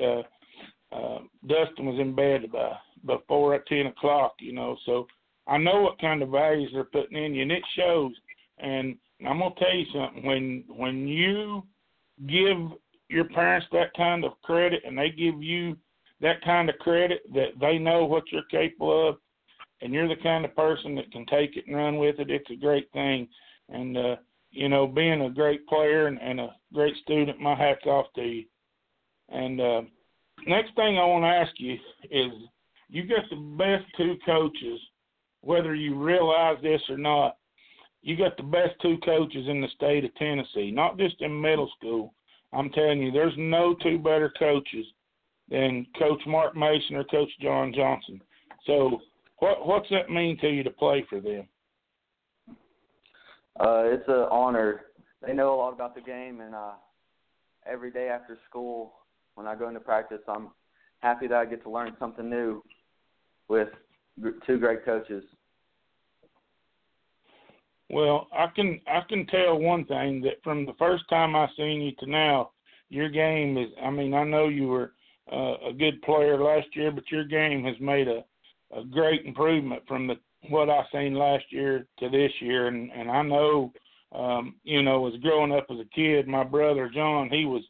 uh, 0.00 0.22
uh, 0.94 1.18
Dustin 1.48 1.86
was 1.86 1.98
in 1.98 2.14
bed 2.14 2.52
by 2.52 2.76
before 3.04 3.54
at 3.54 3.66
ten 3.66 3.86
o'clock," 3.86 4.34
you 4.38 4.52
know, 4.52 4.76
so 4.86 5.08
I 5.50 5.58
know 5.58 5.82
what 5.82 6.00
kind 6.00 6.22
of 6.22 6.30
values 6.30 6.70
they're 6.72 6.84
putting 6.84 7.22
in 7.22 7.34
you, 7.34 7.42
and 7.42 7.52
it 7.52 7.62
shows. 7.76 8.12
And 8.58 8.96
I'm 9.26 9.40
gonna 9.40 9.54
tell 9.58 9.74
you 9.74 9.86
something: 9.92 10.24
when 10.24 10.64
when 10.68 11.08
you 11.08 11.64
give 12.26 12.56
your 13.08 13.24
parents 13.24 13.66
that 13.72 13.92
kind 13.96 14.24
of 14.24 14.40
credit, 14.42 14.82
and 14.86 14.96
they 14.96 15.10
give 15.10 15.42
you 15.42 15.76
that 16.20 16.40
kind 16.44 16.70
of 16.70 16.78
credit 16.78 17.22
that 17.34 17.58
they 17.60 17.78
know 17.78 18.04
what 18.04 18.30
you're 18.30 18.42
capable 18.50 19.08
of, 19.08 19.16
and 19.80 19.92
you're 19.92 20.08
the 20.08 20.22
kind 20.22 20.44
of 20.44 20.54
person 20.54 20.94
that 20.94 21.10
can 21.10 21.26
take 21.26 21.56
it 21.56 21.66
and 21.66 21.76
run 21.76 21.98
with 21.98 22.20
it, 22.20 22.30
it's 22.30 22.50
a 22.50 22.56
great 22.56 22.90
thing. 22.92 23.26
And 23.68 23.96
uh, 23.96 24.16
you 24.52 24.68
know, 24.68 24.86
being 24.86 25.22
a 25.22 25.30
great 25.30 25.66
player 25.66 26.06
and, 26.06 26.20
and 26.20 26.40
a 26.40 26.54
great 26.72 26.94
student, 27.02 27.40
my 27.40 27.56
hats 27.56 27.86
off 27.86 28.06
to 28.14 28.22
you. 28.22 28.44
And 29.28 29.60
uh, 29.60 29.82
next 30.46 30.74
thing 30.76 30.98
I 30.98 31.04
want 31.04 31.24
to 31.24 31.28
ask 31.28 31.52
you 31.58 31.74
is, 32.10 32.32
you 32.88 33.06
got 33.06 33.24
the 33.30 33.36
best 33.56 33.84
two 33.96 34.16
coaches 34.26 34.80
whether 35.42 35.74
you 35.74 35.94
realize 35.94 36.56
this 36.62 36.82
or 36.88 36.98
not, 36.98 37.36
you 38.02 38.16
got 38.16 38.36
the 38.36 38.42
best 38.42 38.74
two 38.80 38.98
coaches 39.04 39.46
in 39.48 39.60
the 39.60 39.68
state 39.74 40.04
of 40.04 40.14
Tennessee, 40.14 40.70
not 40.70 40.98
just 40.98 41.20
in 41.20 41.40
middle 41.40 41.70
school. 41.78 42.14
I'm 42.52 42.70
telling 42.70 43.00
you, 43.00 43.12
there's 43.12 43.34
no 43.36 43.74
two 43.82 43.98
better 43.98 44.32
coaches 44.38 44.86
than 45.50 45.86
Coach 45.98 46.20
Mark 46.26 46.56
Mason 46.56 46.96
or 46.96 47.04
Coach 47.04 47.30
John 47.40 47.72
Johnson. 47.74 48.20
So, 48.66 49.00
what 49.38 49.66
what's 49.66 49.88
that 49.90 50.10
mean 50.10 50.38
to 50.38 50.48
you 50.48 50.62
to 50.62 50.70
play 50.70 51.04
for 51.08 51.20
them? 51.20 51.46
Uh, 53.58 53.82
it's 53.84 54.08
an 54.08 54.26
honor. 54.30 54.82
They 55.24 55.32
know 55.32 55.54
a 55.54 55.56
lot 55.56 55.72
about 55.72 55.94
the 55.94 56.00
game, 56.00 56.40
and 56.40 56.54
uh, 56.54 56.72
every 57.66 57.90
day 57.90 58.08
after 58.08 58.38
school, 58.48 58.94
when 59.34 59.46
I 59.46 59.54
go 59.54 59.68
into 59.68 59.80
practice, 59.80 60.20
I'm 60.26 60.48
happy 61.00 61.26
that 61.26 61.36
I 61.36 61.44
get 61.44 61.62
to 61.64 61.70
learn 61.70 61.94
something 61.98 62.28
new 62.28 62.62
with 63.48 63.68
two 64.46 64.58
great 64.58 64.84
coaches. 64.84 65.24
Well, 67.90 68.28
I 68.32 68.46
can 68.54 68.80
I 68.86 69.00
can 69.08 69.26
tell 69.26 69.58
one 69.58 69.84
thing 69.84 70.20
that 70.22 70.42
from 70.44 70.64
the 70.64 70.74
first 70.78 71.04
time 71.10 71.34
I 71.34 71.48
seen 71.56 71.80
you 71.80 71.92
to 71.98 72.06
now, 72.10 72.50
your 72.88 73.08
game 73.08 73.58
is. 73.58 73.68
I 73.82 73.90
mean, 73.90 74.14
I 74.14 74.24
know 74.24 74.48
you 74.48 74.68
were 74.68 74.92
uh, 75.32 75.68
a 75.68 75.72
good 75.72 76.00
player 76.02 76.40
last 76.42 76.68
year, 76.74 76.92
but 76.92 77.10
your 77.10 77.24
game 77.24 77.64
has 77.64 77.76
made 77.80 78.06
a 78.06 78.24
a 78.76 78.84
great 78.84 79.26
improvement 79.26 79.82
from 79.88 80.06
the 80.06 80.14
what 80.48 80.70
I 80.70 80.82
seen 80.92 81.14
last 81.14 81.44
year 81.50 81.86
to 81.98 82.08
this 82.08 82.32
year, 82.40 82.68
and 82.68 82.90
and 82.92 83.10
I 83.10 83.22
know, 83.22 83.72
um, 84.12 84.54
you 84.62 84.82
know, 84.82 85.06
as 85.08 85.20
growing 85.20 85.52
up 85.52 85.66
as 85.70 85.78
a 85.78 85.94
kid, 85.94 86.28
my 86.28 86.44
brother 86.44 86.90
John, 86.92 87.28
he 87.28 87.44
was 87.44 87.62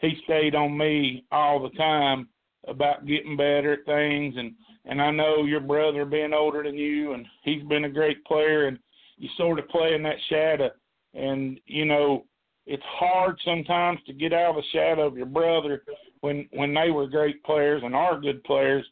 he 0.00 0.14
stayed 0.24 0.54
on 0.54 0.76
me 0.76 1.24
all 1.30 1.62
the 1.62 1.76
time 1.76 2.28
about 2.66 3.06
getting 3.06 3.36
better 3.36 3.74
at 3.74 3.86
things, 3.86 4.34
and 4.36 4.54
and 4.84 5.00
I 5.00 5.10
know 5.10 5.44
your 5.44 5.60
brother 5.60 6.04
being 6.04 6.32
older 6.32 6.62
than 6.62 6.76
you, 6.76 7.12
and 7.12 7.26
he's 7.42 7.62
been 7.64 7.84
a 7.84 7.90
great 7.90 8.24
player, 8.24 8.66
and 8.66 8.78
you 9.16 9.28
sort 9.36 9.58
of 9.58 9.68
play 9.68 9.94
in 9.94 10.02
that 10.04 10.16
shadow, 10.28 10.70
and 11.14 11.60
you 11.66 11.84
know 11.84 12.24
it's 12.66 12.82
hard 12.86 13.38
sometimes 13.44 13.98
to 14.06 14.12
get 14.12 14.32
out 14.32 14.50
of 14.50 14.56
the 14.56 14.62
shadow 14.72 15.06
of 15.06 15.16
your 15.16 15.26
brother 15.26 15.82
when 16.20 16.48
when 16.52 16.74
they 16.74 16.90
were 16.90 17.06
great 17.06 17.42
players 17.44 17.82
and 17.84 17.94
are 17.94 18.20
good 18.20 18.42
players, 18.44 18.86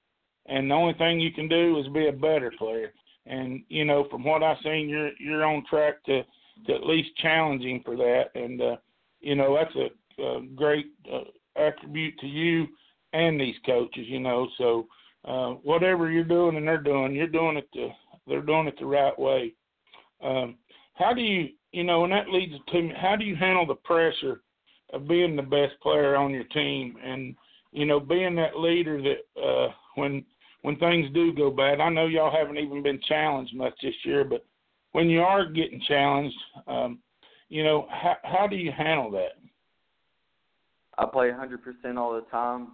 and 0.47 0.71
the 0.71 0.75
only 0.75 0.95
thing 0.95 1.21
you 1.21 1.33
can 1.33 1.49
do 1.49 1.79
is 1.79 1.87
be 1.93 2.09
a 2.09 2.13
better 2.13 2.53
player. 2.59 2.93
And 3.27 3.63
you 3.69 3.85
know, 3.85 4.07
from 4.11 4.25
what 4.25 4.43
I've 4.43 4.57
seen, 4.63 4.89
you're 4.89 5.11
you're 5.19 5.45
on 5.45 5.65
track 5.69 6.03
to 6.05 6.23
to 6.67 6.75
at 6.75 6.87
least 6.87 7.17
challenge 7.19 7.63
him 7.63 7.83
for 7.85 7.97
that, 7.97 8.31
and 8.35 8.61
uh, 8.61 8.77
you 9.21 9.35
know 9.35 9.55
that's 9.57 9.77
a, 9.77 10.23
a 10.23 10.43
great 10.55 10.87
uh, 11.13 11.25
attribute 11.57 12.19
to 12.21 12.27
you 12.27 12.67
and 13.13 13.41
these 13.41 13.57
coaches. 13.65 14.07
You 14.07 14.21
know, 14.21 14.49
so 14.59 14.87
uh, 15.27 15.51
whatever 15.63 16.11
you're 16.11 16.25
doing 16.25 16.57
and 16.57 16.67
they're 16.67 16.83
doing, 16.83 17.15
you're 17.15 17.27
doing 17.27 17.57
it 17.57 17.69
the 17.73 17.89
they're 18.27 18.43
doing 18.43 18.67
it 18.67 18.77
the 18.79 18.87
right 18.87 19.17
way. 19.19 19.53
Um, 20.23 20.57
how 20.95 21.13
do 21.13 21.21
you 21.21 21.49
you 21.73 21.85
know, 21.85 22.05
and 22.05 22.13
that 22.13 22.31
leads 22.31 22.55
to 22.69 22.83
me. 22.83 22.93
How 22.97 23.17
do 23.17 23.25
you 23.25 23.37
handle 23.37 23.67
the 23.67 23.75
pressure 23.75 24.41
of 24.93 25.07
being 25.09 25.37
the 25.37 25.43
best 25.43 25.79
player 25.83 26.17
on 26.17 26.31
your 26.31 26.45
team 26.45 26.97
and 27.05 27.37
you 27.73 27.85
know 27.85 28.01
being 28.01 28.35
that 28.37 28.59
leader 28.59 29.03
that 29.03 29.43
uh, 29.43 29.69
when 29.97 30.25
when 30.63 30.77
things 30.79 31.13
do 31.13 31.35
go 31.35 31.51
bad? 31.51 31.81
I 31.81 31.91
know 31.91 32.07
y'all 32.07 32.35
haven't 32.35 32.59
even 32.59 32.83
been 32.83 33.01
challenged 33.07 33.55
much 33.55 33.75
this 33.83 33.95
year, 34.05 34.25
but 34.25 34.45
when 34.93 35.11
you 35.11 35.21
are 35.21 35.45
getting 35.45 35.83
challenged, 35.87 36.37
um, 36.67 36.99
you 37.49 37.63
know, 37.63 37.87
how 37.91 38.17
how 38.23 38.47
do 38.47 38.57
you 38.57 38.73
handle 38.73 39.11
that? 39.11 39.33
I 40.99 41.05
play 41.05 41.29
100% 41.29 41.99
all 41.99 42.15
the 42.15 42.23
time. 42.31 42.69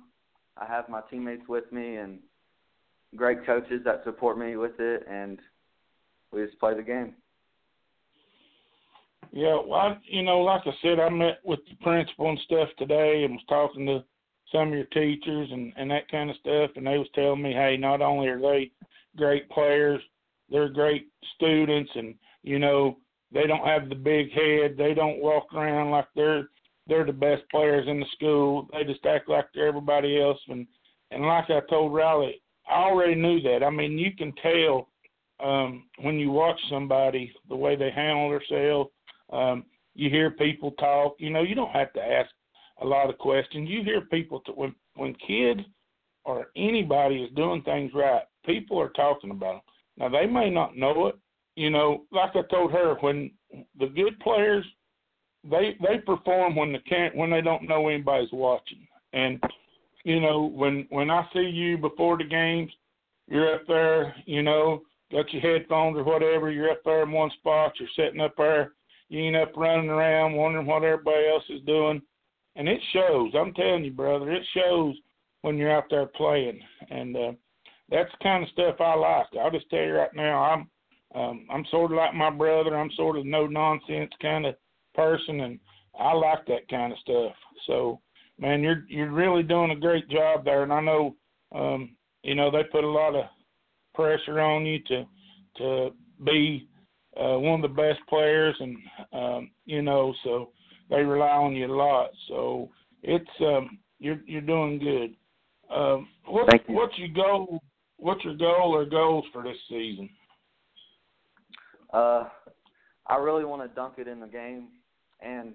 I 0.57 0.65
have 0.67 0.89
my 0.89 1.01
teammates 1.11 1.49
with 1.49 1.73
me 1.73 1.97
and 1.97 2.21
great 3.17 3.45
coaches 3.45 3.83
that 3.85 4.03
support 4.05 4.39
me 4.39 4.57
with 4.57 4.79
it, 4.79 5.07
and 5.09 5.39
we 6.33 6.45
just 6.45 6.59
play 6.59 6.75
the 6.75 6.83
game. 6.83 7.15
Yeah, 9.33 9.59
well, 9.67 9.81
I, 9.81 9.99
you 10.05 10.23
know, 10.23 10.41
like 10.41 10.63
I 10.67 10.73
said, 10.83 11.01
I 11.01 11.09
met 11.09 11.39
with 11.45 11.61
the 11.69 11.77
principal 11.83 12.29
and 12.29 12.39
stuff 12.45 12.69
today, 12.79 13.25
and 13.25 13.35
was 13.35 13.45
talking 13.49 13.87
to 13.87 14.05
some 14.53 14.69
of 14.69 14.75
your 14.75 14.85
teachers 14.87 15.49
and 15.51 15.73
and 15.77 15.91
that 15.91 16.11
kind 16.11 16.31
of 16.31 16.37
stuff, 16.37 16.71
and 16.77 16.87
they 16.87 16.99
was 16.99 17.09
telling 17.15 17.43
me, 17.43 17.53
hey, 17.53 17.77
not 17.79 18.03
only 18.03 18.29
are 18.29 18.41
they 18.41 18.71
great 19.17 19.49
players, 19.49 20.03
they're 20.51 20.69
great 20.69 21.09
students, 21.37 21.91
and 21.95 22.15
you 22.43 22.59
know, 22.59 22.99
they 23.33 23.47
don't 23.47 23.67
have 23.67 23.89
the 23.89 23.95
big 23.95 24.31
head, 24.33 24.77
they 24.77 24.93
don't 24.93 25.23
walk 25.23 25.53
around 25.55 25.91
like 25.91 26.09
they're 26.15 26.49
they're 26.87 27.07
the 27.07 27.13
best 27.13 27.43
players 27.51 27.87
in 27.89 28.01
the 28.01 28.07
school. 28.17 28.69
They 28.73 28.85
just 28.85 29.07
act 29.07 29.29
like 29.29 29.47
they're 29.55 29.69
everybody 29.69 30.21
else, 30.21 30.41
and 30.49 30.67
and 31.11 31.25
like 31.25 31.49
I 31.49 31.61
told 31.71 31.95
Riley, 31.95 32.43
I 32.73 32.85
already 32.85 33.15
knew 33.15 33.41
that. 33.43 33.63
I 33.65 33.71
mean, 33.71 33.99
you 33.99 34.13
can 34.17 34.33
tell 34.43 34.89
um, 35.43 35.85
when 36.01 36.19
you 36.19 36.31
watch 36.31 36.59
somebody 36.71 37.33
the 37.49 37.57
way 37.57 37.77
they 37.77 37.91
handle 37.91 38.31
themselves. 38.31 38.91
Um, 39.33 39.65
you 39.95 40.09
hear 40.09 40.31
people 40.31 40.73
talk. 40.73 41.17
You 41.19 41.31
know, 41.31 41.43
you 41.43 41.55
don't 41.55 41.71
have 41.71 41.93
to 41.95 42.01
ask 42.01 42.31
a 42.81 42.87
lot 42.87 43.11
of 43.11 43.19
questions. 43.19 43.69
You 43.69 43.83
hear 43.85 44.03
people 44.03 44.41
to, 44.47 44.53
when 44.53 44.75
when 44.95 45.15
kids 45.27 45.61
or 46.25 46.47
anybody 46.57 47.17
is 47.23 47.35
doing 47.35 47.63
things 47.63 47.93
right, 47.95 48.23
people 48.47 48.79
are 48.81 48.91
talking 48.91 49.31
about 49.31 49.55
them. 49.55 49.63
Now 49.99 50.09
they 50.09 50.27
may 50.27 50.51
not 50.51 50.77
know 50.77 51.09
it, 51.09 51.17
you 51.57 51.71
know, 51.71 52.05
like 52.11 52.31
I 52.35 52.43
told 52.51 52.73
her, 52.73 52.97
when 53.01 53.31
the 53.79 53.87
good 53.87 54.19
players, 54.21 54.65
they 55.45 55.77
they 55.81 55.99
perform 55.99 56.57
when 56.57 56.73
the 56.73 56.79
can't 56.81 57.17
when 57.17 57.31
they 57.31 57.41
don't 57.43 57.69
know 57.69 57.89
anybody's 57.89 58.33
watching. 58.33 58.87
And 59.13 59.43
you 60.05 60.21
know, 60.21 60.51
when 60.55 60.87
when 60.91 61.11
I 61.11 61.27
see 61.33 61.41
you 61.41 61.79
before 61.79 62.19
the 62.19 62.25
games, 62.25 62.71
you're 63.29 63.55
up 63.55 63.63
there, 63.67 64.15
you 64.27 64.43
know, 64.43 64.83
got 65.11 65.33
your 65.33 65.43
headphones 65.43 65.97
or 65.97 66.05
whatever, 66.05 66.51
you're 66.51 66.71
up 66.71 66.83
there 66.85 67.03
in 67.03 67.13
one 67.13 67.31
spot, 67.39 67.73
you're 67.79 67.89
sitting 67.97 68.21
up 68.21 68.35
there, 68.37 68.73
you 69.09 69.21
ain't 69.21 69.37
up 69.37 69.53
running 69.57 69.91
around 69.91 70.35
wondering 70.35 70.67
what 70.67 70.83
everybody 70.83 71.27
else 71.29 71.45
is 71.49 71.63
doing. 71.67 72.03
And 72.57 72.69
it 72.69 72.81
shows. 72.93 73.33
I'm 73.35 73.55
telling 73.55 73.85
you, 73.85 73.93
brother, 73.93 74.31
it 74.31 74.43
shows 74.55 74.95
when 75.43 75.57
you're 75.57 75.75
out 75.75 75.85
there 75.91 76.07
playing. 76.07 76.61
And 76.91 77.17
uh 77.17 77.33
that's 77.91 78.11
the 78.13 78.23
kind 78.23 78.43
of 78.43 78.51
stuff 78.51 78.77
I 78.81 78.95
like. 78.95 79.27
I'll 79.41 79.51
just 79.51 79.69
tell 79.69 79.83
you 79.83 79.95
right 79.95 80.15
now, 80.15 80.43
I'm 80.43 80.71
um 81.15 81.47
I'm 81.51 81.65
sort 81.71 81.93
of 81.93 81.97
like 81.97 82.15
my 82.15 82.31
brother. 82.31 82.77
I'm 82.77 82.91
sort 82.97 83.17
of 83.17 83.27
no 83.27 83.47
nonsense 83.47 84.13
kind 84.21 84.47
of 84.47 84.57
person 84.95 85.41
and 85.41 85.59
I 85.99 86.13
like 86.13 86.47
that 86.47 86.69
kind 86.69 86.93
of 86.93 86.99
stuff. 86.99 87.33
So 87.67 88.01
man, 88.43 88.63
you're 88.63 88.85
you're 88.89 89.11
really 89.11 89.43
doing 89.43 89.71
a 89.71 89.77
great 89.77 90.09
job 90.09 90.45
there 90.45 90.63
and 90.63 90.73
I 90.73 90.81
know 90.81 91.17
um 91.53 91.97
you 92.23 92.35
know 92.35 92.51
they 92.51 92.65
put 92.65 92.85
a 92.85 92.89
lot 92.89 93.15
of 93.15 93.25
pressure 93.95 94.41
on 94.41 94.67
you 94.67 94.79
to 94.89 95.05
to 95.59 95.91
be 96.25 96.69
uh, 97.17 97.39
one 97.39 97.63
of 97.63 97.71
the 97.71 97.77
best 97.77 98.01
players, 98.09 98.57
and 98.59 98.77
um, 99.13 99.51
you 99.67 99.83
know, 99.83 100.15
so 100.25 100.51
they 100.89 101.03
rely 101.03 101.29
on 101.29 101.55
you 101.55 101.67
a 101.67 101.75
lot. 101.75 102.11
So 102.29 102.71
it's 103.03 103.29
um, 103.41 103.79
you're 103.99 104.21
you're 104.27 104.41
doing 104.41 104.79
good. 104.79 105.15
Um, 105.75 106.09
what's 106.27 106.51
Thank 106.51 106.69
you. 106.69 106.75
what's 106.75 106.97
your 106.99 107.09
goal? 107.09 107.63
What's 107.99 108.25
your 108.25 108.37
goal 108.37 108.75
or 108.75 108.85
goals 108.85 109.25
for 109.33 109.43
this 109.43 109.57
season? 109.69 110.09
Uh, 111.93 112.25
I 113.07 113.17
really 113.17 113.45
want 113.45 113.63
to 113.63 113.75
dunk 113.75 113.95
it 113.99 114.09
in 114.09 114.19
the 114.19 114.27
game, 114.27 114.69
and 115.21 115.53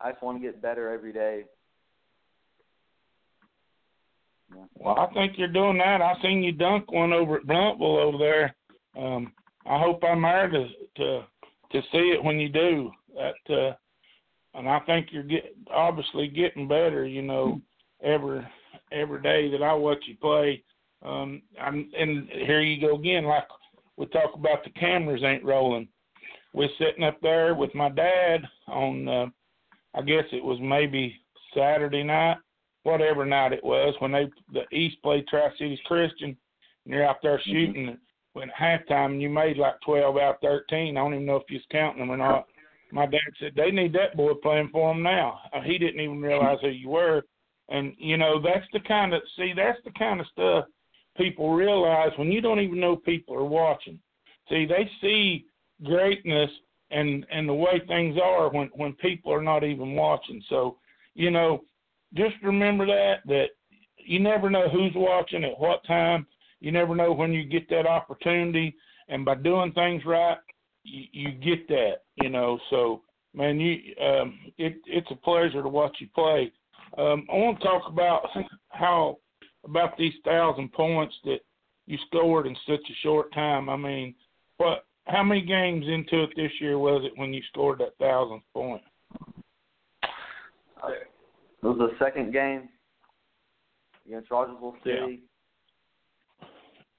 I 0.00 0.10
just 0.10 0.22
want 0.22 0.40
to 0.40 0.42
get 0.42 0.62
better 0.62 0.90
every 0.90 1.12
day. 1.12 1.44
Yeah. 4.43 4.43
Well, 4.74 4.98
I 4.98 5.12
think 5.14 5.34
you're 5.36 5.48
doing 5.48 5.78
that. 5.78 6.02
I 6.02 6.14
seen 6.22 6.42
you 6.42 6.52
dunk 6.52 6.90
one 6.92 7.12
over 7.12 7.36
at 7.36 7.46
Blountville 7.46 8.02
over 8.02 8.18
there. 8.18 8.54
Um, 8.96 9.32
I 9.66 9.78
hope 9.78 10.02
I'm 10.04 10.22
there 10.22 10.48
to 10.48 10.68
to 10.96 11.24
to 11.72 11.80
see 11.92 12.12
it 12.14 12.22
when 12.22 12.38
you 12.38 12.48
do. 12.48 12.90
That 13.14 13.54
uh, 13.54 13.74
and 14.54 14.68
I 14.68 14.80
think 14.80 15.08
you're 15.10 15.22
get 15.22 15.56
obviously 15.72 16.28
getting 16.28 16.68
better. 16.68 17.06
You 17.06 17.22
know, 17.22 17.60
every 18.02 18.46
every 18.92 19.22
day 19.22 19.50
that 19.50 19.62
I 19.62 19.74
watch 19.74 20.04
you 20.06 20.16
play. 20.16 20.62
Um, 21.04 21.42
I'm, 21.60 21.90
and 21.98 22.28
here 22.28 22.62
you 22.62 22.80
go 22.80 22.96
again. 22.96 23.24
Like 23.24 23.44
we 23.96 24.06
talk 24.06 24.34
about, 24.34 24.64
the 24.64 24.70
cameras 24.70 25.22
ain't 25.22 25.44
rolling. 25.44 25.88
We're 26.54 26.68
sitting 26.78 27.04
up 27.04 27.20
there 27.20 27.54
with 27.54 27.74
my 27.74 27.88
dad 27.90 28.42
on. 28.68 29.08
Uh, 29.08 29.26
I 29.94 30.02
guess 30.02 30.24
it 30.32 30.42
was 30.42 30.58
maybe 30.60 31.14
Saturday 31.54 32.02
night, 32.02 32.38
whatever 32.84 33.26
night 33.26 33.52
it 33.52 33.64
was, 33.64 33.94
when 33.98 34.12
they 34.12 34.30
the 34.52 34.62
East 34.74 35.02
played 35.02 35.26
Tri 35.26 35.50
Cities 35.58 35.78
Christian. 35.86 36.36
And 36.84 36.94
you're 36.94 37.06
out 37.06 37.16
there 37.22 37.40
shooting. 37.44 37.98
When 38.34 38.50
halftime 38.50 39.12
and 39.12 39.22
you 39.22 39.28
made 39.28 39.58
like 39.58 39.74
twelve 39.84 40.16
out 40.16 40.36
of 40.36 40.40
thirteen. 40.40 40.96
I 40.96 41.00
don't 41.00 41.14
even 41.14 41.26
know 41.26 41.36
if 41.36 41.44
you 41.48 41.56
was 41.56 41.66
counting 41.70 42.00
them 42.00 42.10
or 42.10 42.16
not. 42.16 42.46
My 42.92 43.06
dad 43.06 43.20
said 43.38 43.52
they 43.56 43.70
need 43.70 43.92
that 43.94 44.16
boy 44.16 44.34
playing 44.34 44.70
for 44.72 44.92
them 44.92 45.02
now. 45.02 45.40
Uh, 45.52 45.60
he 45.60 45.78
didn't 45.78 46.00
even 46.00 46.20
realize 46.20 46.58
who 46.60 46.68
you 46.68 46.88
were, 46.88 47.22
and 47.68 47.94
you 47.98 48.16
know 48.16 48.40
that's 48.40 48.66
the 48.72 48.80
kind 48.80 49.14
of 49.14 49.22
see 49.36 49.52
that's 49.54 49.78
the 49.84 49.92
kind 49.92 50.20
of 50.20 50.26
stuff 50.28 50.64
people 51.16 51.54
realize 51.54 52.10
when 52.16 52.32
you 52.32 52.40
don't 52.40 52.60
even 52.60 52.80
know 52.80 52.96
people 52.96 53.34
are 53.34 53.44
watching. 53.44 53.98
See, 54.48 54.66
they 54.66 54.90
see 55.00 55.46
greatness 55.84 56.50
and 56.90 57.26
and 57.30 57.48
the 57.48 57.54
way 57.54 57.82
things 57.86 58.18
are 58.22 58.50
when 58.50 58.68
when 58.74 58.92
people 58.94 59.32
are 59.32 59.42
not 59.42 59.64
even 59.64 59.94
watching. 59.94 60.42
So, 60.48 60.78
you 61.14 61.30
know, 61.30 61.64
just 62.14 62.34
remember 62.42 62.86
that 62.86 63.16
that 63.26 63.46
you 63.98 64.20
never 64.20 64.50
know 64.50 64.68
who's 64.68 64.92
watching 64.94 65.44
at 65.44 65.58
what 65.58 65.84
time. 65.86 66.26
You 66.60 66.72
never 66.72 66.94
know 66.94 67.12
when 67.12 67.32
you 67.32 67.44
get 67.44 67.68
that 67.70 67.86
opportunity, 67.86 68.74
and 69.08 69.24
by 69.24 69.34
doing 69.34 69.72
things 69.72 70.02
right, 70.06 70.38
you, 70.82 71.04
you 71.12 71.32
get 71.32 71.68
that. 71.68 72.02
You 72.22 72.30
know, 72.30 72.58
so 72.70 73.02
man, 73.34 73.60
you 73.60 73.94
um, 74.04 74.38
it 74.58 74.76
it's 74.86 75.10
a 75.10 75.16
pleasure 75.16 75.62
to 75.62 75.68
watch 75.68 75.96
you 76.00 76.08
play. 76.14 76.52
Um, 76.96 77.26
I 77.32 77.36
want 77.36 77.60
to 77.60 77.64
talk 77.64 77.82
about 77.88 78.28
how 78.68 79.18
about 79.64 79.96
these 79.96 80.14
thousand 80.24 80.72
points 80.72 81.14
that 81.24 81.40
you 81.86 81.98
scored 82.06 82.46
in 82.46 82.56
such 82.66 82.80
a 82.90 82.94
short 83.02 83.32
time. 83.34 83.68
I 83.68 83.76
mean, 83.76 84.14
what? 84.58 84.84
How 85.06 85.22
many 85.22 85.42
games 85.42 85.84
into 85.86 86.22
it 86.22 86.30
this 86.34 86.52
year 86.60 86.78
was 86.78 87.02
it 87.04 87.12
when 87.16 87.34
you 87.34 87.42
scored 87.50 87.80
that 87.80 87.98
thousandth 87.98 88.42
point? 88.54 88.80
It 91.64 91.68
was 91.68 91.78
the 91.78 92.04
second 92.04 92.30
game 92.30 92.68
against 94.06 94.30
Rogersville 94.30 94.76
City. 94.84 95.22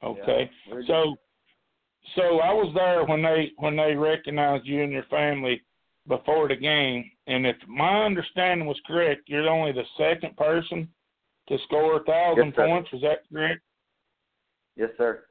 Okay, 0.04 0.50
Yeah, 0.68 0.82
so 0.88 1.16
so 2.16 2.40
I 2.40 2.52
was 2.52 2.72
there 2.74 3.06
when 3.06 3.22
they 3.22 3.52
when 3.58 3.76
they 3.76 3.94
recognized 3.96 4.66
you 4.66 4.82
and 4.82 4.92
your 4.92 5.04
family 5.04 5.62
before 6.08 6.48
the 6.48 6.56
game, 6.56 7.12
and 7.28 7.46
if 7.46 7.56
my 7.68 8.06
understanding 8.06 8.68
was 8.68 8.80
correct, 8.88 9.22
you're 9.28 9.48
only 9.48 9.72
the 9.72 9.84
second 9.98 10.36
person 10.36 10.88
to 11.48 11.58
score 11.66 11.98
a 11.98 12.04
thousand 12.04 12.54
Yes, 12.58 12.68
points. 12.68 12.90
is 12.92 13.02
that 13.02 13.20
correct? 13.32 13.62
Yes, 14.76 14.90
sir. 14.98 15.26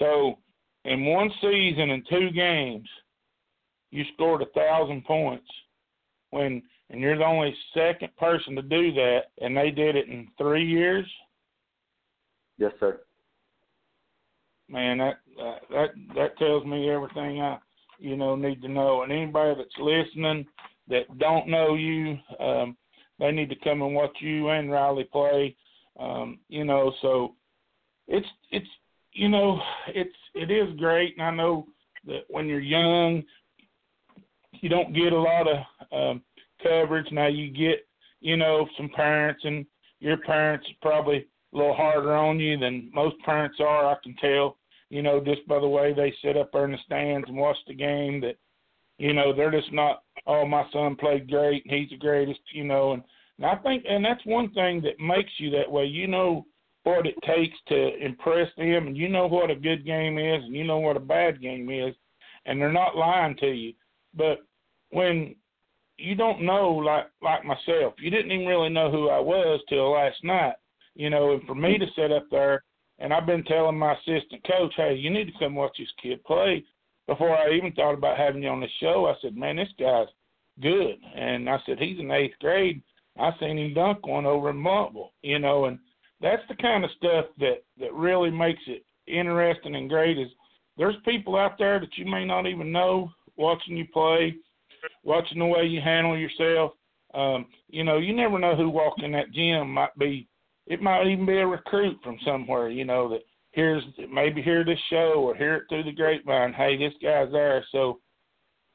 So, 0.00 0.38
in 0.84 1.04
one 1.04 1.30
season 1.40 1.90
and 1.90 2.04
two 2.10 2.30
games, 2.30 2.88
you 3.92 4.04
scored 4.14 4.42
a 4.42 4.46
thousand 4.46 5.04
points. 5.04 5.48
When 6.30 6.62
and 6.92 7.00
you're 7.00 7.16
the 7.16 7.24
only 7.24 7.54
second 7.74 8.14
person 8.18 8.54
to 8.54 8.62
do 8.62 8.92
that, 8.92 9.22
and 9.40 9.56
they 9.56 9.70
did 9.70 9.96
it 9.96 10.08
in 10.08 10.28
three 10.36 10.64
years. 10.64 11.06
Yes, 12.58 12.72
sir. 12.78 13.00
Man, 14.68 14.98
that 14.98 15.18
uh, 15.40 15.58
that 15.70 15.88
that 16.14 16.38
tells 16.38 16.64
me 16.66 16.90
everything 16.90 17.40
I 17.40 17.58
you 17.98 18.16
know 18.16 18.36
need 18.36 18.60
to 18.62 18.68
know. 18.68 19.02
And 19.02 19.10
anybody 19.10 19.54
that's 19.56 19.70
listening 19.78 20.46
that 20.88 21.18
don't 21.18 21.48
know 21.48 21.74
you, 21.74 22.18
um, 22.38 22.76
they 23.18 23.32
need 23.32 23.48
to 23.48 23.56
come 23.56 23.82
and 23.82 23.94
watch 23.94 24.16
you 24.20 24.50
and 24.50 24.70
Riley 24.70 25.08
play. 25.10 25.56
Um, 25.98 26.38
you 26.48 26.64
know, 26.64 26.92
so 27.00 27.34
it's 28.06 28.26
it's 28.50 28.68
you 29.12 29.30
know 29.30 29.60
it's 29.88 30.14
it 30.34 30.50
is 30.50 30.78
great, 30.78 31.14
and 31.16 31.26
I 31.26 31.30
know 31.30 31.66
that 32.06 32.24
when 32.28 32.46
you're 32.46 32.60
young, 32.60 33.22
you 34.52 34.68
don't 34.68 34.94
get 34.94 35.12
a 35.12 35.18
lot 35.18 35.46
of 35.48 35.56
um, 35.92 36.22
coverage. 36.62 37.06
Now 37.12 37.28
you 37.28 37.50
get 37.50 37.86
you 38.20 38.36
know 38.36 38.66
some 38.76 38.90
parents, 38.94 39.42
and 39.44 39.66
your 40.00 40.16
parents 40.18 40.66
are 40.68 40.88
probably 40.90 41.26
a 41.52 41.56
little 41.56 41.74
harder 41.74 42.14
on 42.14 42.40
you 42.40 42.58
than 42.58 42.90
most 42.92 43.16
parents 43.24 43.58
are. 43.60 43.86
I 43.86 43.96
can 44.02 44.14
tell. 44.16 44.58
You 44.90 45.02
know, 45.02 45.20
just 45.24 45.46
by 45.48 45.58
the 45.58 45.68
way 45.68 45.94
they 45.94 46.12
sit 46.22 46.36
up 46.36 46.50
there 46.52 46.66
in 46.66 46.72
the 46.72 46.78
stands 46.84 47.26
and 47.26 47.36
watch 47.36 47.56
the 47.66 47.74
game, 47.74 48.20
that 48.20 48.36
you 48.98 49.12
know 49.12 49.34
they're 49.34 49.50
just 49.50 49.72
not. 49.72 50.02
Oh, 50.26 50.46
my 50.46 50.64
son 50.72 50.96
played 50.96 51.30
great, 51.30 51.64
and 51.64 51.74
he's 51.74 51.90
the 51.90 51.96
greatest. 51.96 52.40
You 52.52 52.64
know, 52.64 52.92
and, 52.92 53.02
and 53.38 53.46
I 53.46 53.56
think, 53.56 53.84
and 53.88 54.04
that's 54.04 54.24
one 54.26 54.50
thing 54.52 54.82
that 54.82 55.00
makes 55.02 55.32
you 55.38 55.50
that 55.50 55.70
way. 55.70 55.86
You 55.86 56.08
know 56.08 56.46
what 56.84 57.06
it 57.06 57.14
takes 57.26 57.56
to 57.68 57.96
impress 58.04 58.48
them, 58.56 58.86
and 58.88 58.96
you 58.96 59.08
know 59.08 59.26
what 59.26 59.50
a 59.50 59.54
good 59.54 59.86
game 59.86 60.18
is, 60.18 60.42
and 60.44 60.54
you 60.54 60.64
know 60.64 60.78
what 60.78 60.96
a 60.96 61.00
bad 61.00 61.40
game 61.40 61.70
is, 61.70 61.94
and 62.44 62.60
they're 62.60 62.72
not 62.72 62.96
lying 62.96 63.36
to 63.38 63.46
you. 63.46 63.72
But 64.14 64.38
when 64.90 65.34
you 66.02 66.14
don't 66.14 66.42
know, 66.42 66.70
like 66.70 67.06
like 67.22 67.44
myself, 67.44 67.94
you 67.98 68.10
didn't 68.10 68.32
even 68.32 68.46
really 68.46 68.68
know 68.68 68.90
who 68.90 69.08
I 69.08 69.20
was 69.20 69.60
till 69.68 69.92
last 69.92 70.22
night. 70.24 70.54
You 70.94 71.10
know, 71.10 71.32
and 71.32 71.42
for 71.44 71.54
me 71.54 71.78
to 71.78 71.84
mm-hmm. 71.84 72.00
sit 72.00 72.12
up 72.12 72.26
there, 72.30 72.64
and 72.98 73.12
I've 73.12 73.26
been 73.26 73.44
telling 73.44 73.78
my 73.78 73.94
assistant 73.94 74.46
coach, 74.46 74.74
hey, 74.76 74.94
you 74.94 75.10
need 75.10 75.26
to 75.26 75.38
come 75.38 75.54
watch 75.54 75.76
this 75.78 75.88
kid 76.02 76.22
play. 76.24 76.64
Before 77.06 77.36
I 77.36 77.52
even 77.52 77.72
thought 77.72 77.94
about 77.94 78.18
having 78.18 78.42
you 78.42 78.48
on 78.48 78.60
the 78.60 78.68
show, 78.80 79.06
I 79.06 79.14
said, 79.20 79.36
man, 79.36 79.56
this 79.56 79.68
guy's 79.78 80.06
good, 80.60 80.96
and 81.16 81.48
I 81.48 81.58
said 81.66 81.78
he's 81.78 81.98
in 81.98 82.10
eighth 82.10 82.38
grade. 82.40 82.82
I 83.18 83.30
seen 83.40 83.58
him 83.58 83.74
dunk 83.74 84.06
one 84.06 84.26
over 84.26 84.50
in 84.50 84.56
Montville, 84.56 85.12
you 85.22 85.38
know, 85.38 85.66
and 85.66 85.78
that's 86.20 86.42
the 86.48 86.54
kind 86.56 86.84
of 86.84 86.90
stuff 86.96 87.26
that 87.38 87.62
that 87.78 87.92
really 87.92 88.30
makes 88.30 88.62
it 88.66 88.84
interesting 89.06 89.74
and 89.74 89.88
great. 89.88 90.18
Is 90.18 90.28
there's 90.76 90.94
people 91.04 91.36
out 91.36 91.58
there 91.58 91.80
that 91.80 91.96
you 91.96 92.06
may 92.06 92.24
not 92.24 92.46
even 92.46 92.72
know 92.72 93.10
watching 93.36 93.76
you 93.76 93.86
play, 93.92 94.34
watching 95.02 95.38
the 95.38 95.46
way 95.46 95.64
you 95.64 95.80
handle 95.80 96.16
yourself. 96.16 96.72
Um, 97.14 97.46
you 97.68 97.84
know, 97.84 97.98
you 97.98 98.14
never 98.14 98.38
know 98.38 98.56
who 98.56 98.70
walked 98.70 99.02
in 99.02 99.12
that 99.12 99.32
gym 99.32 99.72
might 99.72 99.96
be. 99.98 100.28
It 100.66 100.80
might 100.80 101.06
even 101.06 101.26
be 101.26 101.38
a 101.38 101.46
recruit 101.46 101.98
from 102.02 102.18
somewhere. 102.24 102.68
You 102.68 102.84
know 102.84 103.08
that 103.10 103.22
here's 103.50 103.82
maybe 104.10 104.42
hear 104.42 104.64
this 104.64 104.78
show 104.90 105.14
or 105.16 105.34
hear 105.34 105.56
it 105.56 105.64
through 105.68 105.84
the 105.84 105.92
grapevine. 105.92 106.52
Hey, 106.52 106.76
this 106.76 106.94
guy's 107.02 107.30
there. 107.32 107.64
So 107.72 108.00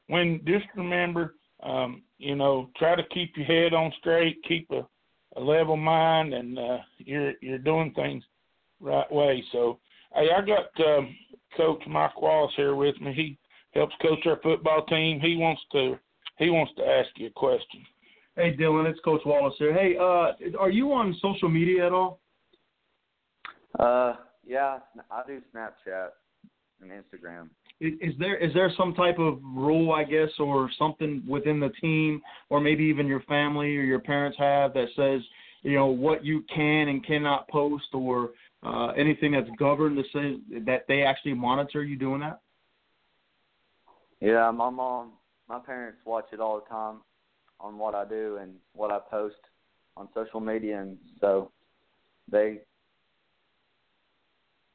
when 0.08 0.40
just 0.46 0.66
remember, 0.76 1.34
um, 1.62 2.02
you 2.18 2.36
know, 2.36 2.70
try 2.76 2.94
to 2.94 3.02
keep 3.14 3.36
your 3.36 3.46
head 3.46 3.74
on 3.74 3.92
straight, 3.98 4.38
keep 4.46 4.70
a, 4.70 4.86
a 5.36 5.40
level 5.40 5.76
mind, 5.76 6.34
and 6.34 6.58
uh, 6.58 6.78
you're 6.98 7.32
you're 7.40 7.58
doing 7.58 7.92
things 7.94 8.22
right 8.80 9.10
way. 9.10 9.42
So, 9.52 9.78
hey, 10.14 10.28
I 10.36 10.40
got 10.40 10.86
um, 10.86 11.14
Coach 11.56 11.82
Mike 11.88 12.20
Wallace 12.20 12.52
here 12.56 12.74
with 12.74 13.00
me. 13.00 13.12
He 13.12 13.38
helps 13.74 13.94
coach 14.00 14.26
our 14.26 14.38
football 14.42 14.84
team. 14.86 15.20
He 15.20 15.36
wants 15.36 15.62
to 15.72 15.98
he 16.38 16.50
wants 16.50 16.72
to 16.76 16.84
ask 16.84 17.08
you 17.16 17.26
a 17.28 17.30
question. 17.30 17.84
Hey 18.36 18.56
Dylan, 18.56 18.88
it's 18.88 19.00
Coach 19.00 19.22
Wallace 19.26 19.54
here. 19.58 19.74
Hey, 19.74 19.96
uh, 19.96 20.58
are 20.58 20.70
you 20.70 20.92
on 20.92 21.16
social 21.20 21.48
media 21.48 21.86
at 21.86 21.92
all? 21.92 22.20
Uh, 23.78 24.14
yeah, 24.46 24.78
I 25.10 25.22
do 25.26 25.40
Snapchat 25.54 26.08
and 26.80 26.90
Instagram. 26.90 27.48
Is, 27.80 27.94
is 28.00 28.14
there 28.18 28.36
is 28.36 28.54
there 28.54 28.72
some 28.76 28.94
type 28.94 29.18
of 29.18 29.40
rule, 29.42 29.92
I 29.92 30.04
guess, 30.04 30.30
or 30.38 30.70
something 30.78 31.22
within 31.28 31.60
the 31.60 31.70
team, 31.80 32.22
or 32.48 32.60
maybe 32.60 32.84
even 32.84 33.06
your 33.06 33.22
family 33.22 33.76
or 33.76 33.82
your 33.82 34.00
parents 34.00 34.38
have 34.38 34.72
that 34.74 34.88
says, 34.96 35.20
you 35.62 35.74
know, 35.74 35.86
what 35.86 36.24
you 36.24 36.44
can 36.54 36.88
and 36.88 37.04
cannot 37.04 37.48
post, 37.48 37.86
or 37.92 38.30
uh, 38.62 38.88
anything 38.88 39.32
that's 39.32 39.50
governed 39.58 39.96
to 39.96 40.02
say 40.12 40.60
that 40.64 40.84
they 40.88 41.02
actually 41.02 41.34
monitor 41.34 41.84
you 41.84 41.96
doing 41.96 42.20
that? 42.20 42.40
Yeah, 44.20 44.50
my 44.50 44.70
mom, 44.70 45.12
my 45.48 45.60
parents 45.60 45.98
watch 46.04 46.26
it 46.32 46.40
all 46.40 46.60
the 46.60 46.66
time 46.68 46.96
on 47.60 47.78
what 47.78 47.94
I 47.94 48.04
do 48.04 48.38
and 48.40 48.54
what 48.74 48.90
I 48.90 48.98
post 49.10 49.36
on 49.96 50.08
social 50.14 50.40
media, 50.40 50.80
and 50.80 50.96
so 51.20 51.50
they 52.30 52.60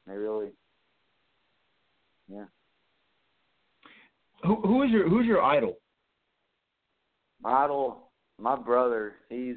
they 0.06 0.14
really, 0.14 0.50
yeah. 2.30 2.44
Who 4.42 4.56
who 4.56 4.82
is 4.82 4.90
your 4.90 5.08
who's 5.08 5.26
your 5.26 5.42
idol? 5.42 5.78
My 7.42 7.64
idol, 7.64 8.10
my 8.38 8.56
brother. 8.56 9.14
He's 9.28 9.56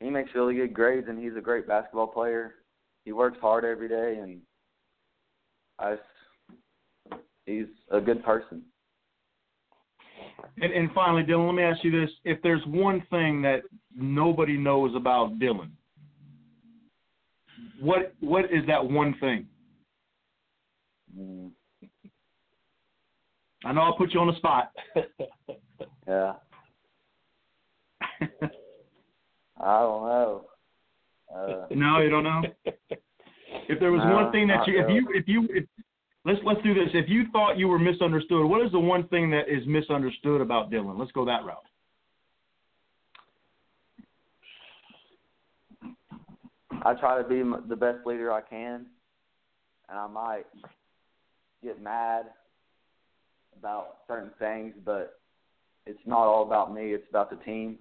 he 0.00 0.10
makes 0.10 0.34
really 0.34 0.54
good 0.54 0.74
grades, 0.74 1.08
and 1.08 1.18
he's 1.18 1.36
a 1.36 1.42
great 1.42 1.66
basketball 1.66 2.08
player. 2.08 2.56
He 3.04 3.12
works 3.12 3.38
hard 3.40 3.64
every 3.64 3.88
day, 3.88 4.18
and 4.22 4.40
I. 5.78 5.96
He's 7.46 7.66
a 7.90 8.00
good 8.00 8.24
person. 8.24 8.62
And, 10.60 10.72
and 10.72 10.90
finally, 10.92 11.22
Dylan, 11.22 11.46
let 11.46 11.54
me 11.54 11.62
ask 11.62 11.82
you 11.84 11.90
this: 11.90 12.10
If 12.24 12.40
there's 12.42 12.62
one 12.66 13.02
thing 13.10 13.42
that 13.42 13.62
nobody 13.94 14.56
knows 14.56 14.94
about 14.94 15.38
Dylan, 15.38 15.70
what 17.80 18.14
what 18.20 18.46
is 18.46 18.66
that 18.66 18.84
one 18.84 19.14
thing? 19.20 19.46
Mm. 21.18 21.50
I 23.64 23.72
know 23.72 23.80
I'll 23.80 23.96
put 23.96 24.12
you 24.12 24.20
on 24.20 24.26
the 24.26 24.36
spot. 24.36 24.72
yeah. 26.06 26.34
I 29.60 29.78
don't 29.80 30.06
know. 30.06 30.44
Uh, 31.34 31.66
no, 31.70 32.00
you 32.00 32.10
don't 32.10 32.24
know. 32.24 32.42
If 33.68 33.80
there 33.80 33.92
was 33.92 34.02
no, 34.04 34.14
one 34.14 34.32
thing 34.32 34.48
that 34.48 34.66
you, 34.66 34.78
if 34.78 34.86
really. 34.86 34.94
you, 34.94 35.08
if 35.14 35.28
you, 35.28 35.48
if 35.50 35.64
let's 36.24 36.38
let's 36.44 36.62
do 36.62 36.74
this. 36.74 36.88
If 36.94 37.08
you 37.08 37.24
thought 37.32 37.58
you 37.58 37.68
were 37.68 37.78
misunderstood, 37.78 38.44
what 38.46 38.64
is 38.64 38.72
the 38.72 38.80
one 38.80 39.06
thing 39.08 39.30
that 39.30 39.48
is 39.48 39.66
misunderstood 39.66 40.40
about 40.40 40.70
Dylan? 40.70 40.98
Let's 40.98 41.12
go 41.12 41.24
that 41.24 41.44
route. 41.44 41.64
I 46.86 46.94
try 46.94 47.22
to 47.22 47.26
be 47.26 47.42
the 47.68 47.76
best 47.76 48.06
leader 48.06 48.30
I 48.30 48.42
can, 48.42 48.86
and 49.88 49.98
I 49.98 50.06
might 50.06 50.44
get 51.62 51.82
mad 51.82 52.26
about 53.58 53.98
certain 54.06 54.30
things, 54.38 54.74
but 54.84 55.18
it's 55.86 56.00
not 56.04 56.18
all 56.18 56.42
about 56.42 56.74
me. 56.74 56.92
It's 56.92 57.08
about 57.08 57.30
the 57.30 57.42
team, 57.44 57.78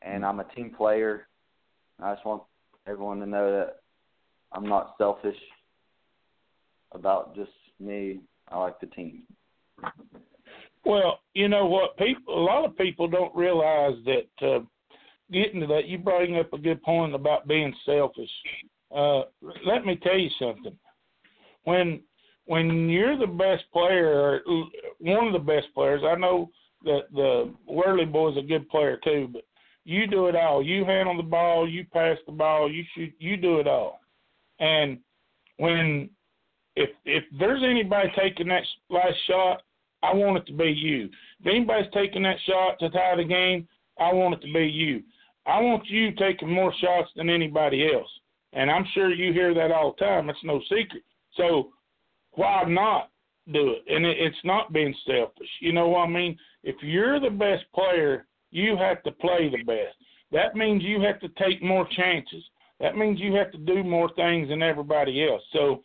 and 0.00 0.24
I'm 0.24 0.40
a 0.40 0.44
team 0.54 0.72
player. 0.74 1.26
I 2.02 2.14
just 2.14 2.24
want 2.24 2.42
everyone 2.86 3.20
to 3.20 3.26
know 3.26 3.52
that 3.52 3.80
I'm 4.52 4.66
not 4.66 4.94
selfish 4.96 5.36
about 6.94 7.34
just 7.34 7.50
me. 7.80 8.20
I 8.48 8.58
like 8.58 8.80
the 8.80 8.86
team. 8.86 9.22
Well, 10.84 11.20
you 11.34 11.48
know 11.48 11.66
what? 11.66 11.96
People, 11.96 12.38
a 12.38 12.44
lot 12.44 12.64
of 12.64 12.76
people 12.76 13.08
don't 13.08 13.34
realize 13.34 13.96
that. 14.04 14.46
Uh, 14.46 14.60
getting 15.32 15.60
to 15.60 15.66
that, 15.66 15.86
you 15.86 15.98
bring 15.98 16.36
up 16.36 16.52
a 16.52 16.58
good 16.58 16.82
point 16.82 17.14
about 17.14 17.48
being 17.48 17.74
selfish. 17.86 18.30
Uh, 18.94 19.22
let 19.64 19.86
me 19.86 19.96
tell 20.02 20.18
you 20.18 20.28
something. 20.38 20.76
When 21.64 22.00
when 22.46 22.88
you're 22.88 23.18
the 23.18 23.26
best 23.26 23.64
player, 23.72 24.42
or 24.46 24.64
one 24.98 25.28
of 25.28 25.32
the 25.32 25.38
best 25.38 25.68
players, 25.74 26.02
I 26.04 26.16
know 26.16 26.50
that 26.84 27.02
the 27.12 27.54
Worley 27.66 28.04
boy's 28.04 28.36
a 28.36 28.42
good 28.42 28.68
player 28.68 28.98
too, 29.02 29.28
but 29.32 29.42
you 29.84 30.06
do 30.06 30.26
it 30.26 30.36
all. 30.36 30.62
You 30.62 30.84
handle 30.84 31.16
the 31.16 31.22
ball, 31.22 31.68
you 31.68 31.86
pass 31.92 32.18
the 32.26 32.32
ball, 32.32 32.70
you 32.70 32.84
shoot, 32.94 33.12
you 33.18 33.36
do 33.36 33.60
it 33.60 33.68
all. 33.68 34.00
And 34.58 34.98
when 35.58 36.10
if 36.76 36.90
if 37.04 37.24
there's 37.38 37.62
anybody 37.62 38.08
taking 38.16 38.48
that 38.48 38.62
last 38.88 39.16
shot, 39.26 39.62
I 40.02 40.14
want 40.14 40.38
it 40.38 40.46
to 40.46 40.52
be 40.52 40.70
you. 40.70 41.08
If 41.40 41.46
anybody's 41.46 41.90
taking 41.92 42.22
that 42.22 42.36
shot 42.46 42.78
to 42.80 42.90
tie 42.90 43.16
the 43.16 43.24
game, 43.24 43.68
I 43.98 44.12
want 44.12 44.34
it 44.34 44.46
to 44.46 44.52
be 44.52 44.66
you. 44.66 45.02
I 45.46 45.60
want 45.60 45.86
you 45.88 46.12
taking 46.12 46.50
more 46.50 46.72
shots 46.80 47.10
than 47.16 47.28
anybody 47.28 47.92
else. 47.92 48.08
And 48.52 48.70
I'm 48.70 48.86
sure 48.94 49.12
you 49.12 49.32
hear 49.32 49.54
that 49.54 49.70
all 49.72 49.94
the 49.98 50.04
time. 50.04 50.30
It's 50.30 50.38
no 50.44 50.60
secret. 50.62 51.02
So 51.36 51.70
why 52.32 52.64
not 52.66 53.10
do 53.52 53.70
it? 53.70 53.84
And 53.88 54.06
it, 54.06 54.18
it's 54.18 54.44
not 54.44 54.72
being 54.72 54.94
selfish. 55.06 55.48
You 55.60 55.72
know 55.72 55.88
what 55.88 56.08
I 56.08 56.08
mean? 56.08 56.38
If 56.62 56.76
you're 56.82 57.18
the 57.18 57.30
best 57.30 57.64
player, 57.74 58.26
you 58.50 58.76
have 58.76 59.02
to 59.04 59.12
play 59.12 59.50
the 59.50 59.64
best. 59.64 59.96
That 60.30 60.54
means 60.54 60.82
you 60.82 61.00
have 61.00 61.20
to 61.20 61.28
take 61.30 61.62
more 61.62 61.86
chances. 61.96 62.44
That 62.80 62.96
means 62.96 63.20
you 63.20 63.34
have 63.34 63.50
to 63.52 63.58
do 63.58 63.82
more 63.82 64.10
things 64.14 64.48
than 64.48 64.62
everybody 64.62 65.26
else. 65.26 65.42
So 65.52 65.82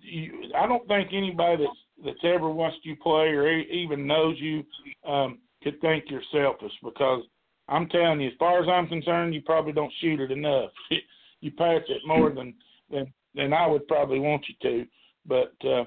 you, 0.00 0.50
I 0.56 0.66
don't 0.66 0.86
think 0.88 1.10
anybody 1.12 1.64
that's 1.64 1.78
that's 2.04 2.34
ever 2.34 2.50
watched 2.50 2.84
you 2.84 2.96
play 2.96 3.28
or 3.28 3.48
even 3.58 4.06
knows 4.06 4.36
you 4.38 4.64
um, 5.08 5.38
could 5.62 5.80
think 5.80 6.04
you're 6.08 6.22
selfish 6.30 6.72
because 6.82 7.22
I'm 7.68 7.88
telling 7.88 8.20
you, 8.20 8.28
as 8.28 8.34
far 8.38 8.62
as 8.62 8.68
I'm 8.68 8.86
concerned, 8.86 9.34
you 9.34 9.42
probably 9.42 9.72
don't 9.72 9.92
shoot 10.00 10.20
it 10.20 10.30
enough. 10.30 10.70
you 11.40 11.50
pass 11.52 11.82
it 11.88 12.02
more 12.06 12.30
than 12.30 12.54
than 12.90 13.12
than 13.34 13.52
I 13.52 13.66
would 13.66 13.86
probably 13.88 14.18
want 14.18 14.44
you 14.48 14.54
to. 14.62 14.86
But 15.26 15.68
uh, 15.68 15.84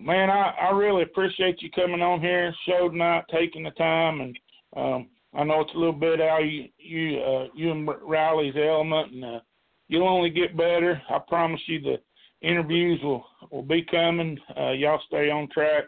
man, 0.00 0.30
I 0.30 0.54
I 0.60 0.70
really 0.70 1.02
appreciate 1.02 1.62
you 1.62 1.70
coming 1.70 2.02
on 2.02 2.20
here, 2.20 2.54
show 2.66 2.88
tonight, 2.88 3.24
taking 3.30 3.62
the 3.62 3.70
time, 3.70 4.20
and 4.20 4.38
um, 4.76 5.08
I 5.34 5.44
know 5.44 5.60
it's 5.62 5.74
a 5.74 5.78
little 5.78 5.92
bit 5.92 6.20
out 6.20 6.44
you 6.44 6.68
you 6.78 7.20
uh, 7.20 7.46
you 7.54 7.70
and 7.70 7.88
Riley's 8.02 8.54
element, 8.56 9.12
and 9.12 9.24
uh, 9.24 9.40
you'll 9.88 10.08
only 10.08 10.30
get 10.30 10.56
better. 10.56 11.00
I 11.08 11.18
promise 11.26 11.60
you, 11.66 11.80
the 11.80 11.96
interviews 12.42 13.00
will 13.02 13.24
will 13.50 13.62
be 13.62 13.82
coming. 13.82 14.38
Uh, 14.58 14.70
y'all 14.70 15.00
stay 15.06 15.30
on 15.30 15.48
track. 15.48 15.84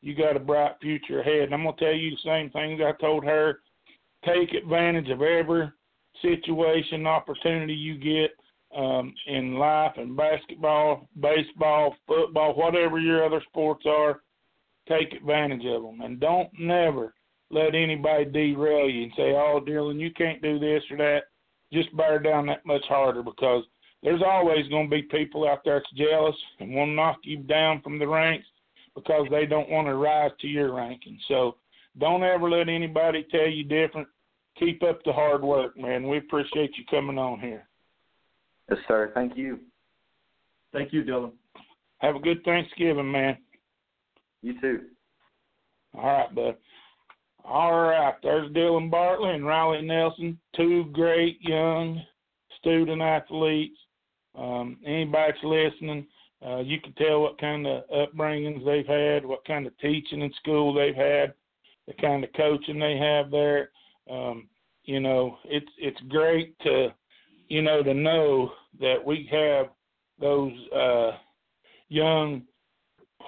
You 0.00 0.14
got 0.14 0.36
a 0.36 0.40
bright 0.40 0.72
future 0.80 1.20
ahead. 1.20 1.44
And 1.44 1.54
I'm 1.54 1.64
gonna 1.64 1.76
tell 1.78 1.94
you 1.94 2.10
the 2.10 2.16
same 2.24 2.50
things 2.50 2.80
I 2.80 2.92
told 3.00 3.24
her. 3.24 3.60
Take 4.24 4.52
advantage 4.54 5.10
of 5.10 5.22
every 5.22 5.70
situation, 6.22 7.06
opportunity 7.06 7.74
you 7.74 7.96
get 7.96 8.30
um, 8.76 9.14
in 9.26 9.54
life, 9.54 9.92
and 9.96 10.16
basketball, 10.16 11.08
baseball, 11.20 11.94
football, 12.06 12.54
whatever 12.54 12.98
your 12.98 13.24
other 13.24 13.42
sports 13.48 13.84
are. 13.86 14.22
Take 14.88 15.12
advantage 15.12 15.64
of 15.66 15.82
them, 15.82 16.00
and 16.02 16.20
don't 16.20 16.48
never 16.58 17.14
let 17.50 17.74
anybody 17.74 18.24
derail 18.24 18.88
you 18.88 19.04
and 19.04 19.12
say, 19.16 19.32
"Oh, 19.32 19.60
Dylan, 19.64 19.98
you 19.98 20.12
can't 20.12 20.42
do 20.42 20.58
this 20.58 20.82
or 20.90 20.96
that." 20.98 21.24
Just 21.72 21.94
bear 21.96 22.20
down 22.20 22.46
that 22.46 22.64
much 22.64 22.84
harder 22.86 23.24
because 23.24 23.64
there's 24.06 24.22
always 24.24 24.68
going 24.68 24.88
to 24.88 24.96
be 24.96 25.02
people 25.02 25.48
out 25.48 25.64
there 25.64 25.80
that's 25.80 25.92
jealous 25.96 26.36
and 26.60 26.72
want 26.72 26.90
to 26.90 26.94
knock 26.94 27.16
you 27.24 27.38
down 27.38 27.82
from 27.82 27.98
the 27.98 28.06
ranks 28.06 28.46
because 28.94 29.26
they 29.32 29.46
don't 29.46 29.68
want 29.68 29.88
to 29.88 29.96
rise 29.96 30.30
to 30.40 30.46
your 30.46 30.72
ranking. 30.72 31.18
So 31.26 31.56
don't 31.98 32.22
ever 32.22 32.48
let 32.48 32.68
anybody 32.68 33.26
tell 33.32 33.48
you 33.48 33.64
different. 33.64 34.06
Keep 34.60 34.84
up 34.84 35.00
the 35.04 35.12
hard 35.12 35.42
work, 35.42 35.76
man. 35.76 36.06
We 36.06 36.18
appreciate 36.18 36.70
you 36.78 36.84
coming 36.88 37.18
on 37.18 37.40
here. 37.40 37.66
Yes, 38.70 38.78
sir. 38.86 39.10
Thank 39.12 39.36
you. 39.36 39.58
Thank 40.72 40.92
you, 40.92 41.02
Dylan. 41.02 41.32
Have 41.98 42.14
a 42.14 42.20
good 42.20 42.44
Thanksgiving, 42.44 43.10
man. 43.10 43.36
You 44.40 44.60
too. 44.60 44.82
All 45.94 46.04
right, 46.04 46.32
bud. 46.32 46.56
All 47.44 47.72
right, 47.72 48.14
there's 48.22 48.52
Dylan 48.52 48.88
Bartley 48.88 49.30
and 49.30 49.44
Riley 49.44 49.82
Nelson, 49.82 50.38
two 50.54 50.84
great 50.92 51.38
young 51.40 52.00
student 52.60 53.02
athletes. 53.02 53.78
Um, 54.36 54.78
anybody 54.84 55.32
that's 55.32 55.44
listening, 55.44 56.06
uh, 56.46 56.58
you 56.58 56.80
can 56.80 56.92
tell 56.94 57.22
what 57.22 57.40
kind 57.40 57.66
of 57.66 57.84
upbringings 57.88 58.64
they've 58.64 58.86
had, 58.86 59.24
what 59.24 59.44
kind 59.46 59.66
of 59.66 59.76
teaching 59.78 60.20
in 60.20 60.32
school 60.34 60.74
they've 60.74 60.94
had, 60.94 61.32
the 61.86 61.94
kind 61.94 62.22
of 62.22 62.32
coaching 62.34 62.78
they 62.78 62.98
have 62.98 63.30
there. 63.30 63.70
Um, 64.10 64.48
you 64.84 65.00
know, 65.00 65.38
it's 65.44 65.70
it's 65.78 66.00
great 66.08 66.58
to, 66.60 66.88
you 67.48 67.62
know, 67.62 67.82
to 67.82 67.94
know 67.94 68.52
that 68.80 69.04
we 69.04 69.28
have 69.32 69.66
those 70.20 70.52
uh, 70.74 71.12
young 71.88 72.42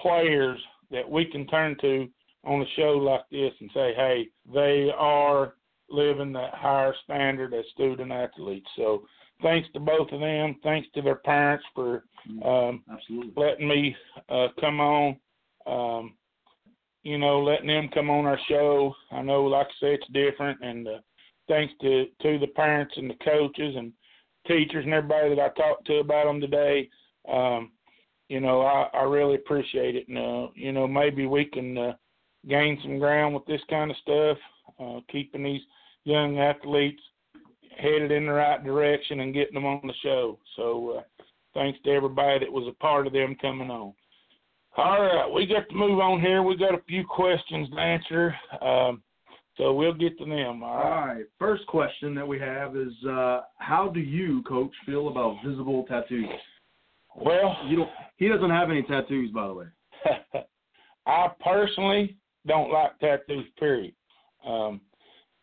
players 0.02 0.58
that 0.90 1.08
we 1.08 1.24
can 1.24 1.46
turn 1.46 1.76
to 1.80 2.08
on 2.44 2.62
a 2.62 2.66
show 2.76 2.92
like 2.92 3.28
this 3.30 3.52
and 3.60 3.70
say, 3.74 3.92
hey, 3.94 4.28
they 4.52 4.90
are 4.96 5.54
living 5.90 6.32
that 6.32 6.54
higher 6.54 6.94
standard 7.04 7.54
as 7.54 7.64
student 7.72 8.12
athletes. 8.12 8.68
So 8.76 9.02
thanks 9.42 9.68
to 9.72 9.80
both 9.80 10.10
of 10.12 10.20
them. 10.20 10.56
Thanks 10.62 10.88
to 10.94 11.02
their 11.02 11.16
parents 11.16 11.64
for 11.74 12.04
um, 12.44 12.82
Absolutely. 12.92 13.32
letting 13.36 13.68
me 13.68 13.96
uh, 14.28 14.48
come 14.60 14.80
on. 14.80 15.16
Um, 15.66 16.14
you 17.02 17.18
know, 17.18 17.42
letting 17.42 17.68
them 17.68 17.88
come 17.94 18.10
on 18.10 18.26
our 18.26 18.38
show. 18.48 18.94
I 19.12 19.22
know, 19.22 19.44
like 19.44 19.66
I 19.66 19.70
say, 19.80 19.94
it's 19.94 20.06
different, 20.12 20.58
and 20.60 20.86
uh, 20.88 20.98
thanks 21.46 21.72
to 21.80 22.06
to 22.22 22.38
the 22.38 22.48
parents 22.48 22.94
and 22.96 23.10
the 23.10 23.14
coaches 23.24 23.74
and 23.76 23.92
teachers 24.46 24.84
and 24.84 24.94
everybody 24.94 25.34
that 25.34 25.40
I 25.40 25.48
talked 25.60 25.86
to 25.86 25.98
about 25.98 26.26
them 26.26 26.40
today. 26.40 26.88
Um, 27.30 27.72
you 28.28 28.40
know, 28.40 28.62
I, 28.62 28.88
I 28.94 29.02
really 29.02 29.36
appreciate 29.36 29.96
it. 29.96 30.08
And, 30.08 30.18
uh, 30.18 30.48
you 30.54 30.72
know, 30.72 30.86
maybe 30.86 31.26
we 31.26 31.46
can 31.46 31.76
uh, 31.78 31.92
gain 32.46 32.78
some 32.82 32.98
ground 32.98 33.34
with 33.34 33.46
this 33.46 33.60
kind 33.70 33.90
of 33.90 33.96
stuff, 33.98 34.38
uh, 34.78 35.00
keeping 35.10 35.42
these 35.42 35.62
young 36.04 36.38
athletes 36.38 37.02
headed 37.78 38.10
in 38.10 38.26
the 38.26 38.32
right 38.32 38.62
direction 38.62 39.20
and 39.20 39.34
getting 39.34 39.54
them 39.54 39.66
on 39.66 39.80
the 39.84 39.94
show. 40.02 40.38
So, 40.56 40.98
uh, 40.98 41.22
thanks 41.54 41.78
to 41.84 41.90
everybody 41.90 42.40
that 42.40 42.52
was 42.52 42.68
a 42.68 42.82
part 42.82 43.06
of 43.06 43.12
them 43.12 43.36
coming 43.40 43.70
on. 43.70 43.94
All 44.76 45.02
right, 45.02 45.32
we 45.32 45.46
got 45.46 45.68
to 45.68 45.74
move 45.74 45.98
on 45.98 46.20
here. 46.20 46.42
We 46.42 46.56
got 46.56 46.74
a 46.74 46.82
few 46.86 47.04
questions 47.04 47.68
to 47.70 47.80
answer, 47.80 48.34
um, 48.62 49.02
so 49.56 49.72
we'll 49.72 49.94
get 49.94 50.16
to 50.18 50.24
them. 50.24 50.62
All 50.62 50.70
All 50.70 50.90
right. 50.90 51.06
right. 51.14 51.24
First 51.38 51.66
question 51.66 52.14
that 52.14 52.26
we 52.26 52.38
have 52.38 52.76
is, 52.76 52.92
uh, 53.08 53.40
how 53.56 53.88
do 53.92 53.98
you, 53.98 54.42
Coach, 54.44 54.70
feel 54.86 55.08
about 55.08 55.38
visible 55.44 55.84
tattoos? 55.88 56.26
Well, 57.16 57.56
You 57.66 57.76
don't. 57.78 57.90
He 58.16 58.28
doesn't 58.28 58.50
have 58.50 58.70
any 58.70 58.82
tattoos, 58.82 59.30
by 59.32 59.46
the 59.48 59.54
way. 59.54 59.66
I 61.06 61.28
personally 61.42 62.16
don't 62.46 62.70
like 62.70 62.98
tattoos. 63.00 63.46
Period. 63.58 63.94
Um, 64.46 64.80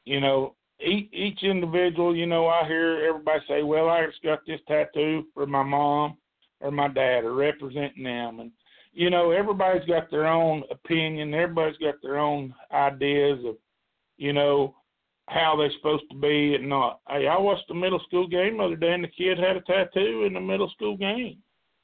you 0.06 0.22
know, 0.22 0.55
each, 0.80 1.10
each 1.14 1.44
individual. 1.44 2.16
You 2.16 2.26
know, 2.26 2.48
I 2.48 2.68
hear 2.68 3.06
everybody 3.08 3.42
say, 3.48 3.64
"Well, 3.64 3.90
I 3.90 4.06
just 4.06 4.22
got 4.24 4.40
this 4.46 4.62
tattoo 4.68 5.26
for 5.34 5.46
my 5.46 5.64
mom 5.64 6.18
or 6.60 6.72
my 6.72 6.88
dad, 6.88 7.24
or 7.24 7.34
representing 7.34 8.04
them." 8.04 8.40
And 8.40 8.52
you 8.96 9.10
know, 9.10 9.32
everybody's 9.32 9.86
got 9.86 10.10
their 10.10 10.26
own 10.26 10.64
opinion. 10.72 11.34
Everybody's 11.34 11.78
got 11.78 11.96
their 12.02 12.18
own 12.18 12.54
ideas 12.72 13.40
of, 13.46 13.58
you 14.18 14.32
know, 14.32 14.74
how 15.28 15.56
they're 15.58 15.72
supposed 15.78 16.06
to 16.12 16.18
be 16.18 16.56
and 16.56 16.70
not. 16.70 17.02
Hey, 17.10 17.28
I 17.28 17.38
watched 17.38 17.70
a 17.70 17.74
middle 17.74 18.00
school 18.08 18.28
game 18.28 18.58
the 18.58 18.64
other 18.64 18.76
day, 18.78 18.94
and 18.94 19.04
the 19.04 19.10
kid 19.10 19.38
had 19.38 19.58
a 19.58 19.62
tattoo 19.62 20.24
in 20.26 20.34
the 20.34 20.40
middle 20.40 20.70
school 20.70 20.96
game, 20.96 21.40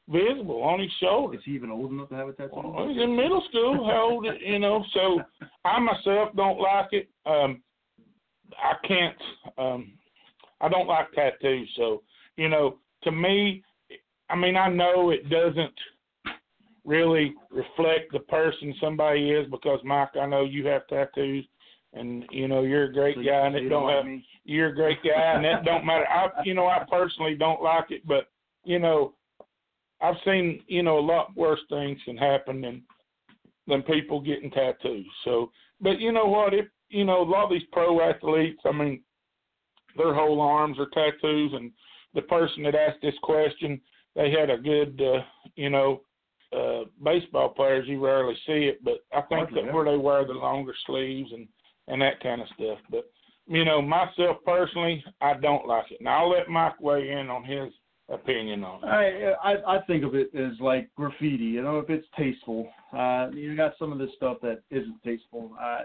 visible 0.07 0.63
on 0.63 0.79
his 0.79 0.91
shoulder. 1.01 1.35
Is 1.35 1.41
he 1.43 1.51
even 1.51 1.69
old 1.69 1.91
enough 1.91 2.09
to 2.09 2.15
have 2.15 2.29
a 2.29 2.33
tattoo? 2.33 2.61
Well, 2.63 2.87
he's 2.87 3.01
in 3.01 3.15
middle 3.15 3.43
school. 3.49 3.85
How 3.85 4.11
old? 4.11 4.27
You 4.39 4.59
know. 4.59 4.85
So 4.93 5.21
I 5.65 5.79
myself 5.79 6.29
don't 6.35 6.59
like 6.61 6.89
it. 6.93 7.09
Um, 7.25 7.61
I 8.57 8.87
can't. 8.87 9.17
Um, 9.57 9.93
I 10.59 10.69
don't 10.69 10.87
like 10.87 11.11
tattoos. 11.13 11.69
So 11.75 12.03
you 12.37 12.49
know, 12.49 12.77
to 13.03 13.11
me, 13.11 13.63
I 14.29 14.35
mean, 14.35 14.55
I 14.55 14.69
know 14.69 15.09
it 15.09 15.29
doesn't 15.29 15.73
really 16.85 17.33
reflect 17.51 18.11
the 18.11 18.19
person 18.19 18.73
somebody 18.81 19.31
is 19.31 19.47
because 19.51 19.79
Mike, 19.83 20.15
I 20.19 20.25
know 20.25 20.43
you 20.43 20.65
have 20.67 20.87
tattoos, 20.87 21.45
and 21.93 22.25
you 22.31 22.47
know 22.47 22.63
you're 22.63 22.85
a 22.85 22.93
great 22.93 23.15
So 23.15 23.23
guy, 23.23 23.47
and 23.47 23.55
it 23.55 23.69
don't 23.69 23.89
have 23.89 24.05
me? 24.05 24.25
you're 24.45 24.69
a 24.69 24.75
great 24.75 24.97
guy, 25.03 25.33
and 25.35 25.45
that 25.45 25.65
don't 25.65 25.85
matter. 25.85 26.07
I, 26.07 26.29
you 26.43 26.53
know, 26.53 26.67
I 26.67 26.83
personally 26.89 27.35
don't 27.35 27.61
like 27.61 27.91
it, 27.91 28.05
but 28.07 28.27
you 28.63 28.79
know, 28.79 29.13
I've 30.01 30.15
seen 30.25 30.61
you 30.67 30.83
know 30.83 30.99
a 30.99 31.01
lot 31.01 31.35
worse 31.35 31.59
things 31.69 31.99
can 32.05 32.17
happen 32.17 32.61
than 32.61 32.83
than 33.67 33.83
people 33.83 34.19
getting 34.19 34.51
tattoos. 34.51 35.05
So, 35.23 35.51
but 35.79 35.99
you 35.99 36.11
know 36.11 36.25
what? 36.25 36.53
If 36.53 36.65
you 36.91 37.05
know 37.05 37.21
a 37.21 37.29
lot 37.29 37.45
of 37.45 37.49
these 37.51 37.67
pro 37.71 38.01
athletes, 38.01 38.61
I 38.65 38.71
mean, 38.71 39.01
their 39.97 40.13
whole 40.13 40.41
arms 40.41 40.77
are 40.79 40.89
tattoos, 40.93 41.51
and 41.53 41.71
the 42.13 42.21
person 42.23 42.63
that 42.63 42.75
asked 42.75 43.01
this 43.01 43.15
question, 43.23 43.79
they 44.15 44.31
had 44.31 44.49
a 44.49 44.57
good, 44.57 45.01
uh, 45.01 45.21
you 45.55 45.69
know. 45.69 46.01
Uh, 46.53 46.83
baseball 47.01 47.47
players, 47.47 47.87
you 47.87 48.03
rarely 48.03 48.35
see 48.45 48.65
it, 48.65 48.83
but 48.83 49.05
I 49.13 49.21
think 49.21 49.47
Hardly 49.47 49.63
that 49.63 49.73
where 49.73 49.85
they 49.85 49.95
wear 49.95 50.27
the 50.27 50.33
longer 50.33 50.73
sleeves 50.85 51.31
and 51.31 51.47
and 51.87 52.01
that 52.01 52.19
kind 52.21 52.41
of 52.41 52.47
stuff. 52.55 52.77
But 52.89 53.09
you 53.47 53.65
know, 53.65 53.81
myself 53.81 54.37
personally, 54.45 55.03
I 55.21 55.35
don't 55.35 55.65
like 55.65 55.91
it. 55.91 56.01
Now 56.01 56.23
I'll 56.23 56.29
let 56.29 56.49
Mike 56.49 56.79
weigh 56.81 57.09
in 57.11 57.29
on 57.29 57.43
his 57.43 57.71
opinion 58.09 58.63
on 58.63 58.83
it. 58.83 58.87
I, 59.43 59.51
I 59.53 59.77
I 59.77 59.81
think 59.83 60.03
of 60.03 60.15
it 60.15 60.33
as 60.35 60.59
like 60.59 60.89
graffiti. 60.95 61.45
You 61.45 61.63
know, 61.63 61.79
if 61.79 61.89
it's 61.89 62.07
tasteful, 62.17 62.69
uh, 62.93 63.29
you 63.33 63.55
got 63.55 63.73
some 63.79 63.91
of 63.91 63.97
this 63.97 64.11
stuff 64.15 64.37
that 64.41 64.61
isn't 64.69 65.01
tasteful. 65.03 65.51
I 65.59 65.83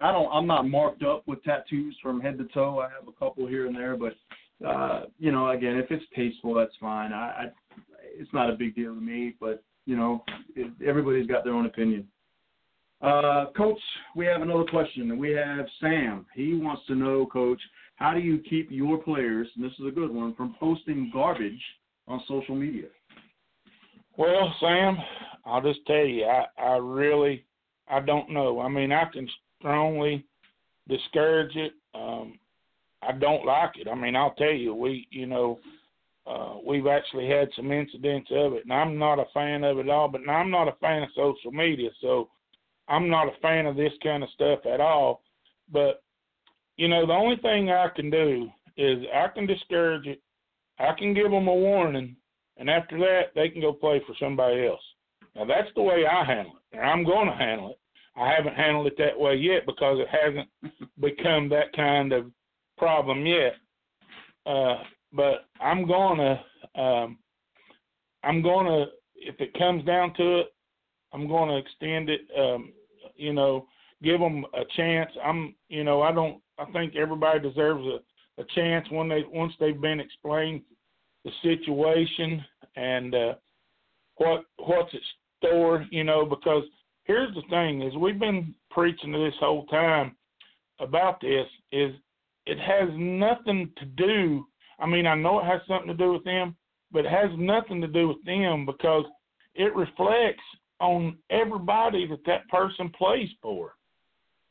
I 0.00 0.12
don't. 0.12 0.30
I'm 0.30 0.46
not 0.46 0.68
marked 0.68 1.02
up 1.02 1.22
with 1.26 1.42
tattoos 1.42 1.96
from 2.02 2.20
head 2.20 2.38
to 2.38 2.44
toe. 2.52 2.80
I 2.80 2.88
have 2.88 3.08
a 3.08 3.18
couple 3.18 3.46
here 3.46 3.66
and 3.66 3.74
there, 3.74 3.96
but 3.96 4.14
uh, 4.66 5.04
you 5.18 5.32
know, 5.32 5.50
again, 5.50 5.76
if 5.76 5.90
it's 5.90 6.04
tasteful, 6.14 6.54
that's 6.54 6.74
fine. 6.80 7.12
I, 7.12 7.16
I 7.16 7.44
it's 8.18 8.32
not 8.32 8.50
a 8.50 8.56
big 8.56 8.74
deal 8.74 8.94
to 8.94 9.00
me. 9.00 9.34
But 9.40 9.62
you 9.86 9.96
know, 9.96 10.24
it, 10.54 10.70
everybody's 10.86 11.26
got 11.26 11.44
their 11.44 11.54
own 11.54 11.66
opinion. 11.66 12.06
Uh, 13.02 13.46
Coach, 13.56 13.78
we 14.14 14.24
have 14.24 14.40
another 14.40 14.64
question, 14.64 15.18
we 15.18 15.30
have 15.32 15.66
Sam. 15.80 16.24
He 16.34 16.54
wants 16.54 16.82
to 16.86 16.94
know, 16.94 17.26
Coach, 17.26 17.60
how 17.96 18.14
do 18.14 18.20
you 18.20 18.38
keep 18.38 18.70
your 18.70 18.96
players, 18.96 19.46
and 19.54 19.62
this 19.62 19.72
is 19.78 19.86
a 19.86 19.90
good 19.90 20.10
one, 20.10 20.34
from 20.34 20.56
posting 20.58 21.10
garbage 21.12 21.60
on 22.08 22.22
social 22.26 22.54
media? 22.54 22.86
Well, 24.16 24.54
Sam, 24.60 24.96
I'll 25.44 25.60
just 25.60 25.84
tell 25.86 26.06
you, 26.06 26.24
I 26.24 26.46
I 26.58 26.76
really 26.78 27.44
I 27.88 28.00
don't 28.00 28.30
know. 28.30 28.60
I 28.60 28.68
mean, 28.68 28.92
I 28.92 29.04
can 29.12 29.28
strongly 29.58 30.24
discourage 30.88 31.56
it. 31.56 31.72
Um, 31.94 32.38
I 33.02 33.12
don't 33.12 33.44
like 33.44 33.72
it. 33.76 33.88
I 33.88 33.94
mean, 33.94 34.16
I'll 34.16 34.34
tell 34.34 34.52
you, 34.52 34.74
we 34.74 35.06
you 35.10 35.26
know 35.26 35.58
uh, 36.26 36.56
we've 36.66 36.86
actually 36.86 37.28
had 37.28 37.48
some 37.54 37.70
incidents 37.70 38.30
of 38.32 38.54
it, 38.54 38.64
and 38.64 38.72
I'm 38.72 38.98
not 38.98 39.18
a 39.18 39.26
fan 39.32 39.64
of 39.64 39.78
it 39.78 39.88
all. 39.88 40.08
But 40.08 40.28
I'm 40.28 40.50
not 40.50 40.68
a 40.68 40.76
fan 40.80 41.02
of 41.02 41.08
social 41.14 41.52
media, 41.52 41.90
so 42.00 42.28
I'm 42.88 43.08
not 43.08 43.28
a 43.28 43.40
fan 43.40 43.66
of 43.66 43.76
this 43.76 43.92
kind 44.02 44.22
of 44.22 44.30
stuff 44.30 44.60
at 44.66 44.80
all. 44.80 45.22
But 45.72 46.02
you 46.76 46.88
know, 46.88 47.06
the 47.06 47.12
only 47.12 47.36
thing 47.36 47.70
I 47.70 47.88
can 47.94 48.10
do 48.10 48.48
is 48.76 48.98
I 49.14 49.28
can 49.28 49.46
discourage 49.46 50.06
it. 50.06 50.20
I 50.78 50.92
can 50.98 51.14
give 51.14 51.30
them 51.30 51.48
a 51.48 51.54
warning, 51.54 52.16
and 52.58 52.68
after 52.68 52.98
that, 52.98 53.32
they 53.34 53.48
can 53.48 53.60
go 53.60 53.72
play 53.72 54.02
for 54.06 54.14
somebody 54.20 54.66
else. 54.66 54.82
Now 55.34 55.44
that's 55.44 55.68
the 55.74 55.82
way 55.82 56.04
I 56.06 56.24
handle 56.24 56.54
it, 56.56 56.76
and 56.76 56.86
I'm 56.86 57.04
going 57.04 57.28
to 57.28 57.34
handle 57.36 57.70
it. 57.70 57.78
I 58.16 58.32
haven't 58.32 58.54
handled 58.54 58.86
it 58.86 58.96
that 58.98 59.18
way 59.18 59.34
yet 59.34 59.66
because 59.66 59.98
it 60.00 60.08
hasn't 60.08 60.48
become 61.00 61.48
that 61.50 61.72
kind 61.74 62.12
of 62.12 62.30
problem 62.78 63.26
yet. 63.26 63.54
Uh, 64.46 64.76
but 65.12 65.46
I'm 65.60 65.86
gonna, 65.86 66.40
um, 66.76 67.18
I'm 68.22 68.42
gonna, 68.42 68.86
if 69.14 69.40
it 69.40 69.56
comes 69.58 69.84
down 69.84 70.14
to 70.14 70.40
it, 70.40 70.54
I'm 71.12 71.28
gonna 71.28 71.56
extend 71.56 72.08
it. 72.10 72.22
Um, 72.38 72.72
you 73.16 73.32
know, 73.32 73.66
give 74.02 74.20
them 74.20 74.44
a 74.54 74.62
chance. 74.76 75.10
I'm, 75.24 75.54
you 75.68 75.84
know, 75.84 76.02
I 76.02 76.12
don't. 76.12 76.40
I 76.58 76.64
think 76.72 76.96
everybody 76.96 77.40
deserves 77.40 77.84
a, 77.84 78.40
a 78.40 78.44
chance 78.54 78.86
when 78.90 79.08
they 79.08 79.24
once 79.28 79.52
they've 79.58 79.80
been 79.80 80.00
explained 80.00 80.62
the 81.24 81.30
situation 81.42 82.44
and 82.76 83.14
uh, 83.14 83.34
what 84.16 84.44
what's 84.58 84.94
at 84.94 85.00
store. 85.38 85.86
You 85.90 86.04
know, 86.04 86.24
because 86.24 86.64
here's 87.06 87.34
the 87.34 87.42
thing: 87.50 87.82
is 87.82 87.94
we've 87.96 88.18
been 88.18 88.54
preaching 88.70 89.12
this 89.12 89.34
whole 89.40 89.66
time 89.66 90.16
about 90.80 91.20
this. 91.20 91.46
Is 91.72 91.92
it 92.46 92.58
has 92.58 92.88
nothing 92.96 93.70
to 93.78 93.84
do. 93.84 94.46
I 94.78 94.86
mean, 94.86 95.06
I 95.06 95.14
know 95.14 95.40
it 95.40 95.46
has 95.46 95.60
something 95.66 95.88
to 95.88 95.94
do 95.94 96.12
with 96.12 96.24
them, 96.24 96.56
but 96.92 97.04
it 97.04 97.10
has 97.10 97.30
nothing 97.36 97.80
to 97.80 97.88
do 97.88 98.08
with 98.08 98.24
them 98.24 98.66
because 98.66 99.04
it 99.54 99.74
reflects 99.74 100.44
on 100.80 101.16
everybody 101.30 102.06
that 102.06 102.24
that 102.26 102.48
person 102.48 102.90
plays 102.96 103.28
for. 103.42 103.74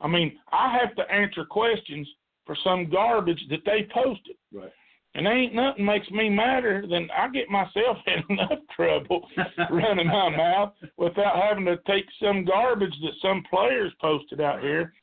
I 0.02 0.08
mean, 0.08 0.38
I 0.52 0.78
have 0.80 0.96
to 0.96 1.14
answer 1.14 1.46
questions 1.46 2.08
for 2.46 2.58
some 2.64 2.90
garbage 2.90 3.42
that 3.50 3.64
they 3.66 3.88
posted. 3.94 4.36
Right. 4.52 4.72
And 5.16 5.28
ain't 5.28 5.56
nothing 5.56 5.86
makes 5.86 6.12
me 6.12 6.30
madder 6.30 6.86
than 6.90 7.08
I 7.18 7.30
get 7.30 7.50
myself 7.50 7.98
in 8.08 8.38
enough 8.38 8.60
trouble 8.76 9.26
running 9.72 10.08
my 10.08 10.30
mouth 10.30 10.74
without 10.98 11.42
having 11.42 11.66
to 11.66 11.78
take 11.88 12.06
some 12.22 12.44
garbage 12.44 12.94
that 13.02 13.14
some 13.22 13.44
players 13.50 13.94
posted 14.02 14.42
out 14.42 14.62
here 14.62 14.94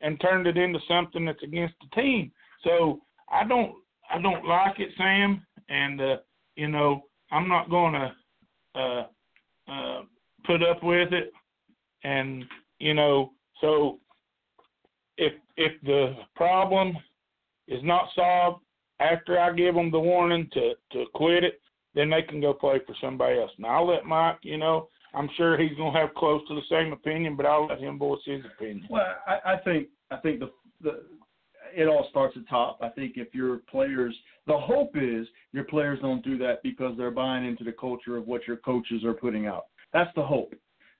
and 0.00 0.20
turned 0.20 0.48
it 0.48 0.56
into 0.56 0.80
something 0.88 1.24
that's 1.24 1.42
against 1.44 1.74
the 1.80 2.00
team. 2.02 2.32
So 2.64 3.00
I 3.30 3.44
don't 3.44 3.74
I 4.12 4.20
don't 4.20 4.44
like 4.44 4.80
it, 4.80 4.90
Sam, 4.98 5.46
and 5.68 6.00
uh, 6.00 6.16
you 6.56 6.66
know 6.66 7.04
I'm 7.30 7.48
not 7.48 7.70
going 7.70 7.92
to 7.94 8.12
uh, 8.74 9.06
uh, 9.70 10.02
put 10.44 10.64
up 10.64 10.82
with 10.82 11.12
it, 11.12 11.32
and 12.02 12.44
you 12.80 12.94
know 12.94 13.30
so 13.60 14.00
if 15.16 15.34
if 15.56 15.80
the 15.82 16.16
problem 16.34 16.96
is 17.68 17.80
not 17.84 18.08
solved 18.16 18.62
after 19.00 19.38
I 19.38 19.52
give 19.52 19.74
them 19.74 19.90
the 19.90 20.00
warning 20.00 20.48
to 20.52 20.74
to 20.92 21.04
quit 21.14 21.44
it, 21.44 21.60
then 21.94 22.10
they 22.10 22.22
can 22.22 22.40
go 22.40 22.52
play 22.54 22.80
for 22.86 22.94
somebody 23.00 23.38
else. 23.38 23.50
Now 23.58 23.80
I'll 23.80 23.86
let 23.86 24.04
Mike, 24.06 24.38
you 24.42 24.58
know, 24.58 24.88
I'm 25.14 25.28
sure 25.36 25.58
he's 25.58 25.76
gonna 25.76 25.98
have 25.98 26.14
close 26.14 26.46
to 26.48 26.54
the 26.54 26.62
same 26.70 26.92
opinion, 26.92 27.36
but 27.36 27.46
I'll 27.46 27.66
let 27.66 27.80
him 27.80 27.98
voice 27.98 28.20
his 28.24 28.44
opinion. 28.44 28.86
Well, 28.88 29.16
I, 29.26 29.54
I 29.54 29.56
think 29.58 29.88
I 30.10 30.16
think 30.16 30.40
the 30.40 30.50
the 30.82 31.02
it 31.74 31.86
all 31.86 32.06
starts 32.10 32.36
at 32.36 32.48
top. 32.48 32.78
I 32.80 32.88
think 32.88 33.12
if 33.16 33.34
your 33.34 33.58
players, 33.70 34.16
the 34.46 34.58
hope 34.58 34.96
is 34.96 35.26
your 35.52 35.64
players 35.64 36.00
don't 36.00 36.24
do 36.24 36.36
that 36.38 36.62
because 36.62 36.96
they're 36.96 37.10
buying 37.10 37.46
into 37.46 37.64
the 37.64 37.72
culture 37.72 38.16
of 38.16 38.26
what 38.26 38.46
your 38.46 38.56
coaches 38.56 39.04
are 39.04 39.14
putting 39.14 39.46
out. 39.46 39.66
That's 39.92 40.10
the 40.16 40.22
hope. 40.22 40.54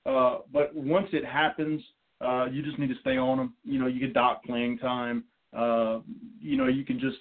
Uh, 0.05 0.39
but 0.51 0.73
once 0.73 1.07
it 1.11 1.25
happens, 1.25 1.81
uh, 2.21 2.45
you 2.51 2.61
just 2.61 2.79
need 2.79 2.87
to 2.87 2.99
stay 3.01 3.17
on 3.17 3.37
them. 3.37 3.53
You 3.63 3.79
know, 3.79 3.87
you 3.87 3.99
get 3.99 4.13
dock 4.13 4.43
playing 4.43 4.77
time. 4.77 5.25
Uh, 5.55 5.99
you 6.39 6.55
know, 6.57 6.67
you 6.67 6.85
can 6.85 6.99
just, 6.99 7.17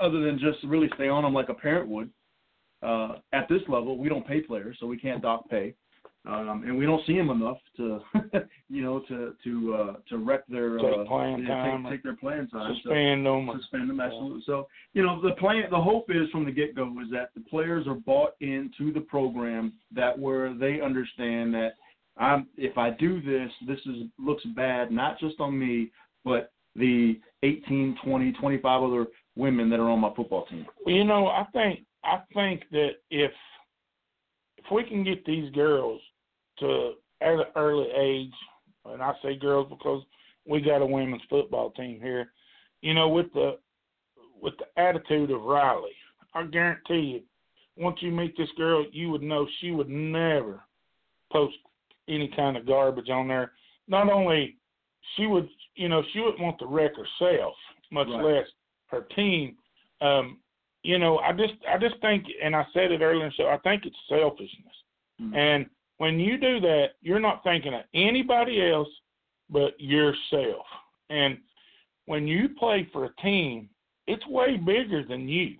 other 0.00 0.20
than 0.20 0.38
just 0.38 0.58
really 0.64 0.88
stay 0.94 1.08
on 1.08 1.22
them 1.22 1.34
like 1.34 1.48
a 1.48 1.54
parent 1.54 1.88
would. 1.88 2.10
Uh, 2.82 3.16
at 3.32 3.48
this 3.48 3.62
level, 3.68 3.96
we 3.96 4.08
don't 4.08 4.26
pay 4.26 4.40
players, 4.40 4.76
so 4.78 4.86
we 4.86 4.98
can't 4.98 5.22
dock 5.22 5.48
pay 5.48 5.74
um, 6.26 6.62
and 6.66 6.76
we 6.76 6.86
don't 6.86 7.04
see 7.06 7.16
them 7.16 7.30
enough 7.30 7.58
to, 7.76 8.00
you 8.70 8.82
know, 8.82 9.00
to 9.08 9.34
to 9.44 9.74
uh, 9.74 9.94
to 10.08 10.18
wreck 10.18 10.46
their 10.48 10.78
take 10.78 10.86
uh, 10.86 11.04
playing 11.04 11.44
time, 11.44 11.82
take, 11.82 11.92
take 11.92 12.02
their 12.02 12.16
playing 12.16 12.48
time, 12.48 12.74
suspend 12.76 13.26
them, 13.26 13.50
so, 13.52 13.58
suspend 13.58 13.90
them 13.90 14.00
absolutely. 14.00 14.42
So 14.46 14.66
you 14.94 15.02
know, 15.02 15.20
the 15.20 15.32
plan, 15.32 15.64
the 15.70 15.80
hope 15.80 16.06
is 16.08 16.30
from 16.30 16.46
the 16.46 16.50
get 16.50 16.74
go 16.74 16.90
is 17.02 17.10
that 17.12 17.30
the 17.34 17.42
players 17.42 17.86
are 17.86 17.94
bought 17.94 18.32
into 18.40 18.92
the 18.92 19.00
program 19.00 19.74
that 19.94 20.18
where 20.18 20.54
they 20.54 20.80
understand 20.80 21.52
that 21.54 21.72
I'm 22.16 22.46
if 22.56 22.78
I 22.78 22.90
do 22.90 23.20
this, 23.20 23.50
this 23.66 23.80
is 23.80 24.06
looks 24.18 24.44
bad 24.56 24.90
not 24.90 25.20
just 25.20 25.40
on 25.40 25.58
me, 25.58 25.90
but 26.24 26.52
the 26.74 27.20
18, 27.42 27.98
20, 28.04 28.32
25 28.32 28.82
other 28.82 29.06
women 29.36 29.70
that 29.70 29.80
are 29.80 29.90
on 29.90 30.00
my 30.00 30.12
football 30.14 30.46
team. 30.46 30.66
You 30.86 31.04
know, 31.04 31.26
I 31.26 31.44
think 31.52 31.80
I 32.04 32.20
think 32.32 32.64
that 32.70 32.90
if 33.10 33.32
if 34.58 34.64
we 34.70 34.84
can 34.84 35.04
get 35.04 35.24
these 35.24 35.50
girls 35.52 36.00
to 36.60 36.92
at 37.20 37.32
an 37.34 37.44
early 37.56 37.88
age, 37.96 38.32
and 38.84 39.02
I 39.02 39.12
say 39.22 39.36
girls 39.36 39.68
because 39.68 40.02
we 40.46 40.60
got 40.60 40.82
a 40.82 40.86
women's 40.86 41.22
football 41.28 41.70
team 41.72 42.00
here. 42.00 42.32
You 42.82 42.94
know, 42.94 43.08
with 43.08 43.32
the 43.32 43.58
with 44.40 44.54
the 44.58 44.80
attitude 44.80 45.30
of 45.30 45.42
Riley, 45.42 45.92
I 46.34 46.44
guarantee 46.44 46.94
you, 46.94 47.22
once 47.76 47.98
you 48.00 48.10
meet 48.10 48.36
this 48.36 48.48
girl, 48.56 48.84
you 48.92 49.10
would 49.10 49.22
know 49.22 49.46
she 49.60 49.70
would 49.70 49.88
never 49.88 50.60
post 51.32 51.56
any 52.08 52.30
kind 52.36 52.56
of 52.56 52.66
garbage 52.66 53.08
on 53.08 53.26
there. 53.28 53.52
Not 53.88 54.10
only 54.10 54.56
she 55.16 55.26
would, 55.26 55.48
you 55.76 55.88
know, 55.88 56.02
she 56.12 56.20
wouldn't 56.20 56.40
want 56.40 56.58
to 56.58 56.66
wreck 56.66 56.92
herself, 56.96 57.54
much 57.90 58.08
Right. 58.08 58.22
less 58.22 58.46
her 58.94 59.06
team. 59.14 59.56
Um, 60.00 60.38
you 60.82 60.98
know, 60.98 61.18
I 61.18 61.32
just, 61.32 61.54
I 61.68 61.78
just 61.78 62.00
think, 62.00 62.26
and 62.42 62.54
I 62.54 62.64
said 62.72 62.92
it 62.92 63.00
earlier, 63.00 63.32
so 63.36 63.48
I 63.48 63.58
think 63.58 63.86
it's 63.86 63.96
selfishness. 64.08 64.76
Mhm. 65.20 65.36
And 65.36 65.70
when 65.98 66.20
you 66.20 66.36
do 66.36 66.60
that, 66.60 66.94
you're 67.00 67.20
not 67.20 67.42
thinking 67.42 67.74
of 67.74 67.84
anybody 67.94 68.68
else 68.70 68.88
but 69.50 69.78
yourself. 69.80 70.66
And 71.10 71.38
when 72.06 72.26
you 72.26 72.48
play 72.50 72.84
for 72.92 73.04
a 73.04 73.16
team, 73.22 73.68
it's 74.06 74.26
way 74.26 74.56
bigger 74.56 75.02
than 75.02 75.28
you. 75.28 75.56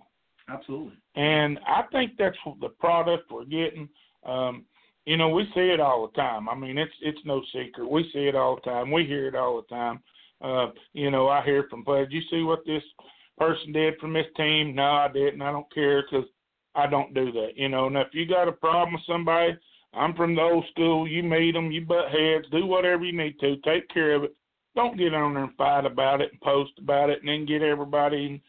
Absolutely. 0.47 0.97
And 1.15 1.59
I 1.65 1.83
think 1.91 2.17
that's 2.17 2.37
the 2.61 2.69
product 2.69 3.31
we're 3.31 3.45
getting. 3.45 3.89
Um, 4.25 4.65
you 5.05 5.17
know, 5.17 5.29
we 5.29 5.45
see 5.55 5.69
it 5.69 5.79
all 5.79 6.07
the 6.07 6.13
time. 6.13 6.49
I 6.49 6.55
mean, 6.55 6.77
it's 6.77 6.93
it's 7.01 7.25
no 7.25 7.41
secret. 7.53 7.89
We 7.89 8.09
see 8.11 8.27
it 8.27 8.35
all 8.35 8.55
the 8.55 8.61
time. 8.61 8.91
We 8.91 9.05
hear 9.05 9.27
it 9.27 9.35
all 9.35 9.61
the 9.61 9.75
time. 9.75 10.03
Uh, 10.41 10.71
you 10.93 11.09
know, 11.11 11.29
I 11.29 11.43
hear 11.43 11.67
from 11.69 11.85
players, 11.85 12.11
"You 12.11 12.21
see 12.29 12.43
what 12.43 12.65
this 12.65 12.83
person 13.37 13.71
did 13.71 13.99
from 13.99 14.13
this 14.13 14.27
team?" 14.35 14.75
No, 14.75 14.91
I 14.91 15.07
didn't. 15.07 15.41
I 15.41 15.51
don't 15.51 15.73
care 15.73 16.03
because 16.03 16.27
I 16.75 16.87
don't 16.87 17.13
do 17.13 17.31
that. 17.31 17.51
You 17.55 17.69
know, 17.69 17.87
and 17.87 17.97
if 17.97 18.07
you 18.13 18.25
got 18.25 18.47
a 18.47 18.51
problem 18.51 18.93
with 18.93 19.03
somebody, 19.07 19.57
I'm 19.93 20.13
from 20.13 20.35
the 20.35 20.41
old 20.41 20.65
school. 20.71 21.07
You 21.07 21.23
meet 21.23 21.53
them, 21.53 21.71
you 21.71 21.85
butt 21.85 22.11
heads, 22.11 22.45
do 22.51 22.65
whatever 22.65 23.05
you 23.05 23.17
need 23.17 23.39
to, 23.39 23.55
take 23.57 23.87
care 23.89 24.15
of 24.15 24.23
it. 24.25 24.35
Don't 24.75 24.97
get 24.97 25.13
on 25.13 25.33
there 25.33 25.45
and 25.45 25.55
fight 25.55 25.85
about 25.85 26.19
it 26.19 26.31
and 26.33 26.41
post 26.41 26.73
about 26.79 27.09
it, 27.09 27.19
and 27.19 27.29
then 27.29 27.45
get 27.45 27.61
everybody 27.61 28.41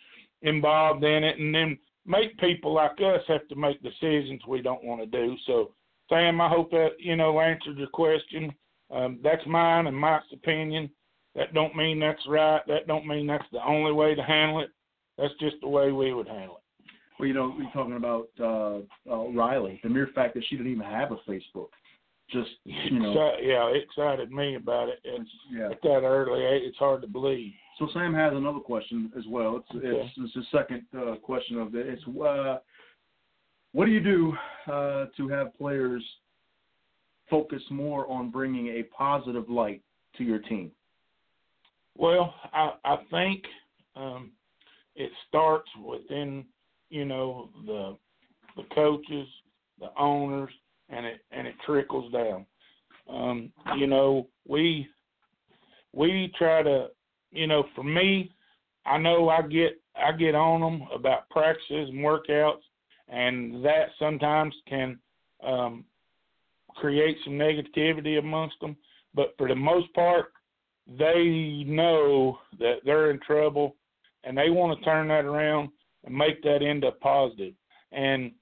involved 0.42 1.04
in 1.04 1.22
it, 1.22 1.38
and 1.38 1.54
then 1.54 1.78
make 2.04 2.36
people 2.38 2.72
like 2.74 2.98
us 3.00 3.22
have 3.28 3.46
to 3.48 3.54
make 3.56 3.80
decisions 3.82 4.40
we 4.46 4.60
don't 4.60 4.84
want 4.84 5.00
to 5.00 5.06
do. 5.06 5.36
So, 5.46 5.72
Sam, 6.08 6.40
I 6.40 6.48
hope 6.48 6.70
that 6.72 6.90
you 6.98 7.14
know 7.14 7.40
answered 7.40 7.78
your 7.78 7.88
question. 7.88 8.52
Um, 8.90 9.18
that's 9.22 9.46
mine 9.46 9.86
and 9.86 9.96
Mike's 9.96 10.32
opinion. 10.32 10.90
That 11.36 11.54
don't 11.54 11.76
mean 11.76 12.00
that's 12.00 12.22
right. 12.28 12.60
That 12.66 12.86
don't 12.88 13.06
mean 13.06 13.26
that's 13.26 13.44
the 13.52 13.64
only 13.64 13.92
way 13.92 14.14
to 14.14 14.22
handle 14.22 14.60
it. 14.60 14.70
That's 15.18 15.34
just 15.40 15.56
the 15.62 15.68
way 15.68 15.92
we 15.92 16.12
would 16.12 16.28
handle 16.28 16.58
it. 16.58 16.62
Well, 17.18 17.26
you 17.26 17.34
know, 17.34 17.54
we're 17.56 17.70
talking 17.72 17.96
about 17.96 18.28
uh, 18.38 19.10
uh, 19.10 19.28
Riley. 19.30 19.80
The 19.82 19.88
mere 19.88 20.08
fact 20.14 20.34
that 20.34 20.44
she 20.48 20.56
didn't 20.56 20.72
even 20.72 20.84
have 20.84 21.12
a 21.12 21.16
Facebook, 21.30 21.68
just 22.30 22.50
you 22.64 22.98
know, 22.98 23.36
yeah, 23.40 23.66
it 23.68 23.82
excited 23.82 24.30
me 24.30 24.56
about 24.56 24.88
it. 24.88 24.98
It's 25.04 25.30
yeah. 25.50 25.70
at 25.70 25.80
that 25.82 26.02
early 26.02 26.44
age, 26.44 26.62
it's 26.64 26.76
hard 26.76 27.00
to 27.02 27.08
believe. 27.08 27.52
So 27.78 27.88
Sam 27.92 28.14
has 28.14 28.32
another 28.34 28.60
question 28.60 29.12
as 29.18 29.24
well. 29.28 29.56
It's 29.56 29.76
Okay. 29.76 29.88
it's, 29.88 30.12
it's 30.18 30.34
the 30.34 30.58
second 30.58 30.84
uh, 30.98 31.16
question 31.16 31.58
of 31.58 31.74
it. 31.74 31.86
It's 31.86 32.02
uh, 32.06 32.58
what 33.72 33.86
do 33.86 33.92
you 33.92 34.00
do 34.00 34.32
uh, 34.70 35.06
to 35.16 35.28
have 35.28 35.56
players 35.56 36.02
focus 37.30 37.62
more 37.70 38.10
on 38.10 38.30
bringing 38.30 38.68
a 38.68 38.82
positive 38.84 39.48
light 39.48 39.82
to 40.18 40.24
your 40.24 40.38
team? 40.40 40.70
Well, 41.96 42.34
I 42.52 42.72
I 42.84 42.96
think 43.10 43.44
um, 43.94 44.32
it 44.96 45.10
starts 45.28 45.68
within 45.84 46.44
you 46.90 47.04
know 47.04 47.50
the 47.66 47.96
the 48.56 48.64
coaches, 48.74 49.28
the 49.78 49.90
owners, 49.98 50.50
and 50.88 51.06
it 51.06 51.20
and 51.30 51.46
it 51.46 51.54
trickles 51.64 52.10
down. 52.12 52.46
Um, 53.08 53.52
you 53.76 53.86
know, 53.86 54.28
we 54.46 54.88
we 55.92 56.32
try 56.38 56.62
to 56.62 56.88
you 57.30 57.46
know 57.46 57.64
for 57.74 57.84
me, 57.84 58.32
I 58.84 58.98
know 58.98 59.28
I 59.28 59.42
get 59.42 59.80
I 59.94 60.12
get 60.12 60.34
on 60.34 60.60
them 60.60 60.88
about 60.94 61.28
practices 61.30 61.90
and 61.90 61.98
workouts, 61.98 62.62
and 63.08 63.64
that 63.64 63.88
sometimes 63.98 64.54
can 64.68 64.98
um, 65.46 65.84
create 66.76 67.16
some 67.24 67.34
negativity 67.34 68.18
amongst 68.18 68.58
them. 68.60 68.76
But 69.14 69.34
for 69.38 69.48
the 69.48 69.54
most 69.54 69.92
part, 69.94 70.32
they 70.98 71.64
know 71.66 72.38
that 72.58 72.76
they're 72.84 73.10
in 73.10 73.20
trouble 73.20 73.76
and 74.26 74.36
they 74.36 74.50
want 74.50 74.78
to 74.78 74.84
turn 74.84 75.08
that 75.08 75.24
around 75.24 75.70
and 76.04 76.14
make 76.14 76.42
that 76.42 76.62
into 76.62 76.90
positive. 76.92 77.54
And 77.92 78.32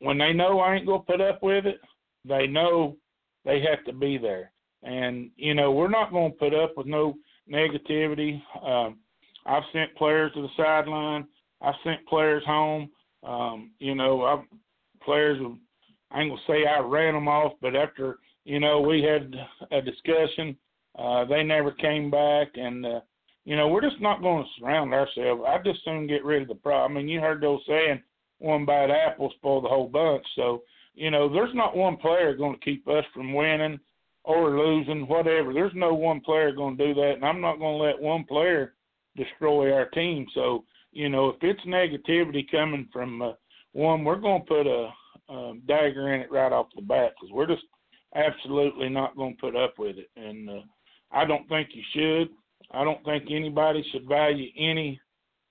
when 0.00 0.18
they 0.18 0.32
know 0.32 0.60
I 0.60 0.74
ain't 0.74 0.86
gonna 0.86 1.00
put 1.00 1.20
up 1.20 1.42
with 1.42 1.66
it, 1.66 1.80
they 2.24 2.46
know 2.46 2.96
they 3.44 3.60
have 3.60 3.84
to 3.84 3.92
be 3.92 4.18
there. 4.18 4.50
And 4.82 5.30
you 5.36 5.54
know 5.54 5.70
we're 5.70 5.88
not 5.88 6.12
gonna 6.12 6.30
put 6.30 6.54
up 6.54 6.76
with 6.76 6.86
no 6.86 7.14
negativity. 7.50 8.40
Um, 8.62 8.98
I've 9.46 9.62
sent 9.72 9.94
players 9.96 10.32
to 10.34 10.42
the 10.42 10.48
sideline. 10.56 11.26
I've 11.60 11.74
sent 11.84 12.06
players 12.06 12.42
home. 12.46 12.90
Um, 13.22 13.72
you 13.78 13.94
know, 13.94 14.22
I've 14.22 14.44
players. 15.02 15.38
I 16.10 16.20
ain't 16.20 16.30
gonna 16.30 16.40
say 16.46 16.66
I 16.66 16.80
ran 16.80 17.14
them 17.14 17.28
off, 17.28 17.52
but 17.60 17.76
after 17.76 18.18
you 18.44 18.60
know 18.60 18.80
we 18.80 19.02
had 19.02 19.34
a 19.72 19.82
discussion, 19.82 20.56
uh, 20.98 21.24
they 21.24 21.42
never 21.42 21.72
came 21.72 22.10
back, 22.10 22.48
and 22.54 22.86
uh, 22.86 23.00
you 23.48 23.56
know 23.56 23.66
we're 23.66 23.80
just 23.80 24.00
not 24.02 24.20
going 24.20 24.44
to 24.44 24.60
surround 24.60 24.92
ourselves. 24.92 25.42
I 25.48 25.56
just 25.64 25.82
soon 25.82 26.06
get 26.06 26.22
rid 26.22 26.42
of 26.42 26.48
the 26.48 26.54
problem. 26.54 26.98
I 26.98 27.00
mean, 27.00 27.08
you 27.08 27.18
heard 27.18 27.40
those 27.40 27.60
saying, 27.66 28.02
"One 28.40 28.66
bad 28.66 28.90
apple 28.90 29.32
spoil 29.36 29.62
the 29.62 29.68
whole 29.68 29.88
bunch." 29.88 30.26
So 30.36 30.64
you 30.94 31.10
know, 31.10 31.32
there's 31.32 31.54
not 31.54 31.74
one 31.74 31.96
player 31.96 32.36
going 32.36 32.58
to 32.58 32.64
keep 32.64 32.86
us 32.88 33.04
from 33.14 33.32
winning 33.32 33.80
or 34.22 34.58
losing, 34.58 35.08
whatever. 35.08 35.54
There's 35.54 35.72
no 35.74 35.94
one 35.94 36.20
player 36.20 36.52
going 36.52 36.76
to 36.76 36.88
do 36.88 36.94
that, 37.00 37.14
and 37.14 37.24
I'm 37.24 37.40
not 37.40 37.58
going 37.58 37.78
to 37.78 37.84
let 37.84 37.98
one 37.98 38.24
player 38.24 38.74
destroy 39.16 39.72
our 39.72 39.86
team. 39.86 40.26
So 40.34 40.64
you 40.92 41.08
know, 41.08 41.30
if 41.30 41.36
it's 41.40 41.60
negativity 41.66 42.50
coming 42.50 42.86
from 42.92 43.22
uh, 43.22 43.32
one, 43.72 44.04
we're 44.04 44.16
going 44.16 44.42
to 44.42 44.46
put 44.46 44.66
a, 44.66 44.90
a 45.32 45.54
dagger 45.66 46.12
in 46.12 46.20
it 46.20 46.30
right 46.30 46.52
off 46.52 46.66
the 46.76 46.82
bat 46.82 47.12
because 47.18 47.32
we're 47.32 47.46
just 47.46 47.64
absolutely 48.14 48.90
not 48.90 49.16
going 49.16 49.36
to 49.36 49.40
put 49.40 49.56
up 49.56 49.78
with 49.78 49.96
it. 49.96 50.10
And 50.16 50.50
uh, 50.50 50.62
I 51.10 51.24
don't 51.24 51.48
think 51.48 51.70
you 51.72 51.82
should. 51.94 52.28
I 52.70 52.84
don't 52.84 53.02
think 53.04 53.24
anybody 53.30 53.84
should 53.90 54.06
value 54.06 54.50
any 54.56 55.00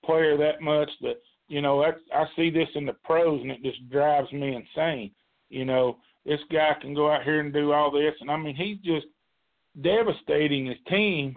player 0.04 0.36
that 0.36 0.60
much. 0.60 0.90
That 1.02 1.20
you 1.48 1.62
know, 1.62 1.82
that's, 1.82 2.00
I 2.14 2.24
see 2.36 2.50
this 2.50 2.68
in 2.74 2.86
the 2.86 2.92
pros, 3.04 3.40
and 3.40 3.50
it 3.50 3.62
just 3.62 3.88
drives 3.90 4.30
me 4.32 4.54
insane. 4.54 5.10
You 5.48 5.64
know, 5.64 5.96
this 6.26 6.40
guy 6.52 6.76
can 6.80 6.94
go 6.94 7.10
out 7.10 7.24
here 7.24 7.40
and 7.40 7.52
do 7.52 7.72
all 7.72 7.90
this, 7.90 8.14
and 8.20 8.30
I 8.30 8.36
mean, 8.36 8.54
he's 8.54 8.78
just 8.78 9.06
devastating 9.82 10.66
his 10.66 10.76
team. 10.88 11.36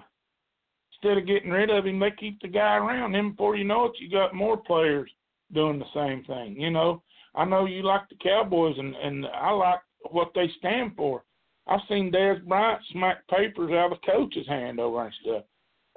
Instead 0.93 1.17
of 1.17 1.27
getting 1.27 1.49
rid 1.49 1.69
of 1.69 1.85
him, 1.85 1.99
they 1.99 2.11
keep 2.11 2.39
the 2.41 2.47
guy 2.47 2.75
around. 2.75 3.13
Then 3.13 3.31
before 3.31 3.55
you 3.55 3.63
know 3.63 3.85
it, 3.85 3.93
you 3.99 4.09
got 4.09 4.35
more 4.35 4.57
players 4.57 5.09
doing 5.53 5.79
the 5.79 5.85
same 5.95 6.23
thing. 6.25 6.59
You 6.59 6.69
know, 6.69 7.01
I 7.33 7.45
know 7.45 7.65
you 7.65 7.81
like 7.83 8.07
the 8.09 8.15
Cowboys, 8.21 8.75
and 8.77 8.95
and 8.95 9.25
I 9.27 9.51
like 9.51 9.79
what 10.11 10.31
they 10.35 10.49
stand 10.59 10.91
for. 10.95 11.23
I've 11.67 11.79
seen 11.87 12.11
Dez 12.11 12.43
Bryant 12.45 12.81
smack 12.91 13.27
papers 13.27 13.71
out 13.71 13.91
of 13.91 13.99
the 14.01 14.11
coach's 14.11 14.47
hand 14.47 14.79
over 14.79 15.05
and 15.05 15.13
stuff. 15.23 15.43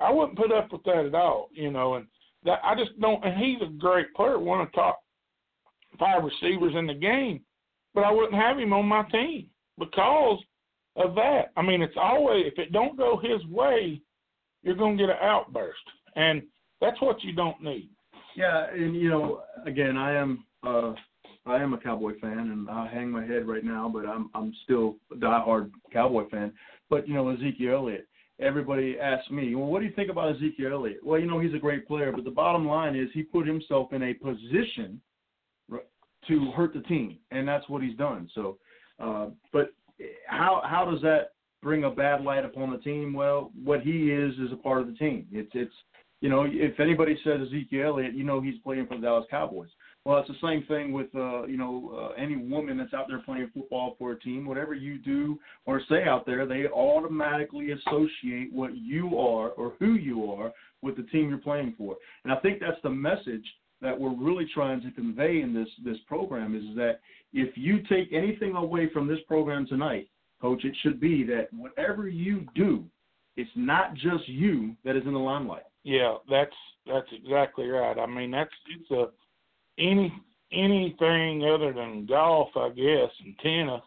I 0.01 0.11
wouldn't 0.11 0.39
put 0.39 0.53
up 0.53 0.73
with 0.73 0.83
that 0.85 1.07
at 1.07 1.15
all, 1.15 1.49
you 1.53 1.71
know. 1.71 1.95
And 1.95 2.07
that 2.45 2.61
I 2.65 2.75
just 2.75 2.99
don't. 3.01 3.25
And 3.25 3.37
he's 3.43 3.63
a 3.63 3.73
great 3.73 4.13
player, 4.15 4.39
one 4.39 4.61
of 4.61 4.69
the 4.69 4.77
top 4.77 5.01
five 5.99 6.23
receivers 6.25 6.75
in 6.77 6.87
the 6.87 6.95
game. 6.95 7.41
But 7.95 8.05
I 8.05 8.11
wouldn't 8.11 8.35
have 8.35 8.59
him 8.59 8.73
on 8.73 8.87
my 8.87 9.05
team 9.11 9.49
because 9.79 10.41
of 10.97 11.15
that. 11.15 11.53
I 11.57 11.63
mean, 11.63 11.83
it's 11.83 11.97
always 11.97 12.47
if 12.47 12.59
it 12.59 12.73
don't 12.73 12.97
go 12.99 13.21
his 13.23 13.45
way, 13.47 14.01
you're 14.63 14.75
going 14.75 14.97
to 14.97 15.03
get 15.07 15.11
an 15.11 15.23
outburst. 15.23 15.79
and 16.17 16.43
that's 16.81 17.01
what 17.01 17.23
you 17.23 17.33
don't 17.33 17.63
need. 17.63 17.89
Yeah, 18.37 18.67
and 18.73 18.95
you 18.97 19.09
know, 19.09 19.43
again, 19.67 19.97
I 19.97 20.15
am 20.15 20.45
uh 20.67 20.93
I 21.47 21.57
am 21.57 21.75
a 21.75 21.79
Cowboy 21.79 22.19
fan, 22.21 22.39
and 22.39 22.71
I 22.71 22.89
hang 22.93 23.11
my 23.11 23.25
head 23.25 23.47
right 23.47 23.65
now, 23.65 23.91
but 23.93 24.07
I'm 24.07 24.31
I'm 24.35 24.53
still 24.65 24.97
a 25.13 25.17
diehard 25.17 25.71
Cowboy 25.93 26.29
fan. 26.31 26.53
But 26.91 27.07
you 27.09 27.15
know, 27.15 27.29
Ezekiel 27.31 27.75
Elliott. 27.75 28.09
Everybody 28.41 28.99
asks 28.99 29.30
me, 29.30 29.55
well, 29.55 29.66
what 29.66 29.78
do 29.80 29.87
you 29.87 29.93
think 29.93 30.11
about 30.11 30.35
Ezekiel 30.35 30.72
Elliott? 30.72 31.05
Well, 31.05 31.20
you 31.20 31.26
know, 31.26 31.39
he's 31.39 31.55
a 31.55 31.59
great 31.59 31.87
player, 31.87 32.11
but 32.12 32.24
the 32.24 32.30
bottom 32.30 32.66
line 32.66 32.97
is 32.97 33.09
he 33.14 33.22
put 33.22 33.47
himself 33.47 33.93
in 33.93 34.03
a 34.03 34.14
position 34.14 35.01
to 36.28 36.51
hurt 36.53 36.72
the 36.74 36.80
team, 36.80 37.18
and 37.30 37.47
that's 37.47 37.68
what 37.68 37.82
he's 37.82 37.97
done. 37.97 38.28
So, 38.35 38.59
uh, 38.99 39.26
but 39.53 39.72
how 40.26 40.62
how 40.64 40.89
does 40.91 41.01
that 41.03 41.32
bring 41.62 41.85
a 41.85 41.91
bad 41.91 42.22
light 42.22 42.45
upon 42.45 42.70
the 42.70 42.78
team? 42.78 43.12
Well, 43.12 43.51
what 43.62 43.80
he 43.82 44.11
is 44.11 44.35
is 44.35 44.53
a 44.53 44.57
part 44.57 44.80
of 44.80 44.87
the 44.87 44.95
team. 44.95 45.26
It's 45.32 45.51
it's 45.55 45.74
you 46.20 46.28
know 46.28 46.47
if 46.49 46.80
anybody 46.80 47.18
says 47.24 47.41
Ezekiel 47.47 47.89
Elliott, 47.89 48.14
you 48.14 48.24
know 48.24 48.41
he's 48.41 48.59
playing 48.64 48.87
for 48.87 48.97
the 48.97 49.03
Dallas 49.03 49.26
Cowboys. 49.30 49.70
Well, 50.05 50.19
it's 50.19 50.29
the 50.29 50.47
same 50.47 50.65
thing 50.67 50.93
with 50.93 51.07
uh, 51.15 51.47
you 51.47 51.57
know 51.57 52.13
uh, 52.13 52.23
any 52.23 52.37
woman 52.37 52.77
that's 52.77 52.93
out 52.93 53.07
there 53.09 53.21
playing 53.21 53.51
football 53.55 53.97
for 53.99 54.13
a 54.13 54.21
team. 54.21 54.47
Whatever 54.47 54.75
you 54.75 54.99
do 54.99 55.39
or 55.65 55.81
say 55.89 56.05
out 56.05 56.27
there, 56.27 56.47
they 56.47 56.67
automatically 56.67 57.71
associate 57.73 58.53
what 58.53 58.77
you 58.77 59.19
are 59.19 59.51
or 59.51 59.75
who 59.79 59.95
you 59.95 60.31
are 60.31 60.53
with 60.83 60.97
the 60.97 61.05
team 61.05 61.31
you're 61.31 61.39
playing 61.39 61.75
for. 61.79 61.97
And 62.25 62.33
I 62.33 62.37
think 62.37 62.61
that's 62.61 62.81
the 62.83 62.91
message 62.91 63.45
that 63.81 63.99
we're 63.99 64.15
really 64.15 64.47
trying 64.53 64.83
to 64.83 64.91
convey 64.91 65.41
in 65.41 65.55
this 65.55 65.69
this 65.85 65.99
program 66.07 66.55
is 66.55 66.77
that 66.77 67.01
if 67.33 67.57
you 67.57 67.81
take 67.89 68.13
anything 68.13 68.57
away 68.57 68.91
from 68.93 69.09
this 69.09 69.19
program 69.27 69.67
tonight, 69.67 70.09
coach, 70.41 70.65
it 70.65 70.77
should 70.83 71.01
be 71.01 71.25
that 71.25 71.49
whatever 71.53 72.09
you 72.09 72.47
do, 72.55 72.85
it's 73.37 73.51
not 73.57 73.95
just 73.95 74.29
you 74.29 74.77
that 74.85 74.97
is 74.97 75.03
in 75.07 75.15
the 75.15 75.19
limelight. 75.19 75.65
Yeah, 75.83 76.17
that's 76.29 76.55
that's 76.87 77.09
exactly 77.13 77.67
right. 77.69 77.99
I 77.99 78.07
mean, 78.07 78.31
that's 78.31 78.51
it's 78.79 78.91
a 78.91 79.07
any 79.79 80.12
anything 80.53 81.45
other 81.45 81.72
than 81.72 82.07
golf, 82.07 82.51
I 82.57 82.68
guess, 82.70 83.11
and 83.25 83.39
tennis. 83.43 83.83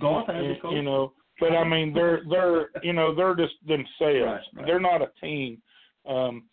Golf 0.00 0.26
has 0.28 0.56
you, 0.62 0.70
you 0.76 0.82
know, 0.82 1.12
but 1.40 1.52
I 1.52 1.64
mean, 1.66 1.92
they're 1.92 2.22
they're 2.28 2.70
you 2.82 2.92
know 2.92 3.14
they're 3.14 3.34
just 3.34 3.54
themselves. 3.66 3.92
Right, 4.00 4.40
right. 4.54 4.66
They're 4.66 4.80
not 4.80 5.02
a 5.02 5.10
team. 5.20 5.60
Um, 6.08 6.44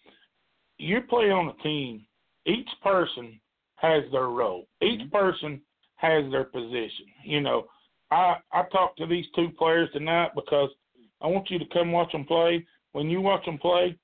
you 0.78 1.02
play 1.02 1.30
on 1.32 1.50
a 1.50 1.64
team. 1.64 2.06
Each 2.46 2.70
person 2.82 3.40
has 3.76 4.04
their 4.12 4.28
role. 4.28 4.68
Each 4.82 5.00
Mm-hmm. 5.02 5.16
person 5.16 5.62
has 5.96 6.30
their 6.32 6.46
position. 6.46 7.06
You 7.24 7.42
know, 7.42 7.66
I 8.10 8.38
I 8.52 8.64
talked 8.72 8.98
to 9.00 9.06
these 9.06 9.26
two 9.36 9.50
players 9.58 9.90
tonight 9.94 10.32
because 10.36 10.70
I 11.22 11.28
want 11.28 11.50
you 11.50 11.60
to 11.60 11.66
come 11.72 11.92
watch 11.92 12.12
them 12.12 12.26
play. 12.26 12.66
When 12.94 13.10
you 13.10 13.22
watch 13.22 13.46
them 13.46 13.58
play, 13.60 13.96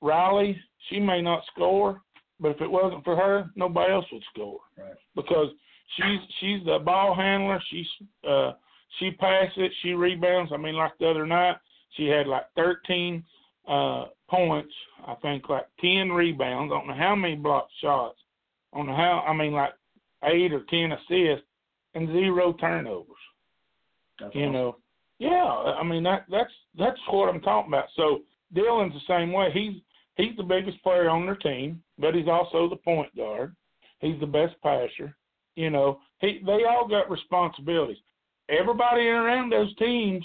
Riley, 0.00 0.58
she 0.88 0.98
may 0.98 1.20
not 1.22 1.44
score, 1.52 2.00
but 2.42 2.50
if 2.50 2.60
it 2.60 2.70
wasn't 2.70 3.04
for 3.04 3.16
her, 3.16 3.50
nobody 3.56 3.92
else 3.92 4.04
would 4.12 4.22
score. 4.34 4.58
Right. 4.76 4.94
Because 5.16 5.48
she's 5.96 6.20
she's 6.40 6.64
the 6.66 6.78
ball 6.84 7.14
handler. 7.14 7.62
She's 7.70 7.86
uh 8.28 8.52
she 8.98 9.12
passes 9.12 9.52
it, 9.56 9.72
she 9.82 9.92
rebounds. 9.92 10.52
I 10.52 10.58
mean, 10.58 10.74
like 10.74 10.92
the 10.98 11.08
other 11.08 11.26
night, 11.26 11.56
she 11.96 12.06
had 12.06 12.26
like 12.26 12.44
13 12.56 13.24
uh 13.68 14.06
points. 14.28 14.74
I 15.06 15.14
think 15.22 15.48
like 15.48 15.66
10 15.80 16.10
rebounds. 16.10 16.72
I 16.72 16.78
don't 16.78 16.88
know 16.88 16.94
how 16.94 17.14
many 17.14 17.36
blocked 17.36 17.72
shots. 17.80 18.18
I 18.72 18.78
don't 18.78 18.86
know 18.88 18.96
how. 18.96 19.24
I 19.26 19.32
mean, 19.34 19.52
like 19.52 19.72
eight 20.24 20.52
or 20.52 20.64
10 20.68 20.92
assists 20.92 21.46
and 21.94 22.08
zero 22.08 22.52
turnovers. 22.54 23.06
That's 24.20 24.34
You 24.34 24.42
awesome. 24.42 24.52
know, 24.52 24.76
yeah. 25.18 25.44
I 25.80 25.82
mean 25.84 26.02
that 26.04 26.24
that's 26.30 26.52
that's 26.78 26.98
what 27.10 27.28
I'm 27.28 27.40
talking 27.40 27.70
about. 27.72 27.86
So 27.96 28.20
Dylan's 28.54 28.94
the 28.94 29.00
same 29.14 29.32
way. 29.32 29.50
He's 29.52 29.80
he's 30.16 30.36
the 30.36 30.42
biggest 30.42 30.82
player 30.82 31.08
on 31.08 31.24
their 31.26 31.36
team, 31.36 31.82
but 32.02 32.14
he's 32.16 32.28
also 32.28 32.68
the 32.68 32.76
point 32.76 33.14
guard. 33.16 33.54
He's 34.00 34.18
the 34.20 34.26
best 34.26 34.54
passer. 34.62 35.16
You 35.54 35.70
know, 35.70 36.00
he 36.20 36.42
they 36.44 36.64
all 36.68 36.86
got 36.86 37.08
responsibilities. 37.10 37.98
Everybody 38.48 39.06
around 39.06 39.50
those 39.50 39.74
teams 39.76 40.24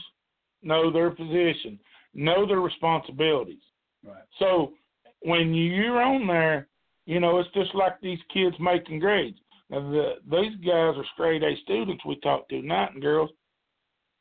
know 0.64 0.92
their 0.92 1.12
position, 1.12 1.80
know 2.14 2.46
their 2.48 2.62
responsibilities. 2.62 3.62
Right. 4.04 4.24
So 4.40 4.74
when 5.22 5.54
you're 5.54 6.02
on 6.02 6.26
there, 6.26 6.68
you 7.06 7.20
know, 7.20 7.38
it's 7.40 7.54
just 7.54 7.74
like 7.76 8.02
these 8.02 8.20
kids 8.34 8.56
making 8.60 9.00
grades. 9.00 9.38
Now 9.70 9.82
the 9.92 10.16
these 10.30 10.56
guys 10.66 10.96
are 10.98 11.06
straight 11.14 11.44
A 11.44 11.56
students 11.64 12.04
we 12.06 12.16
talked 12.22 12.50
to 12.50 12.62
tonight 12.62 12.94
and 12.94 13.02
girls. 13.02 13.30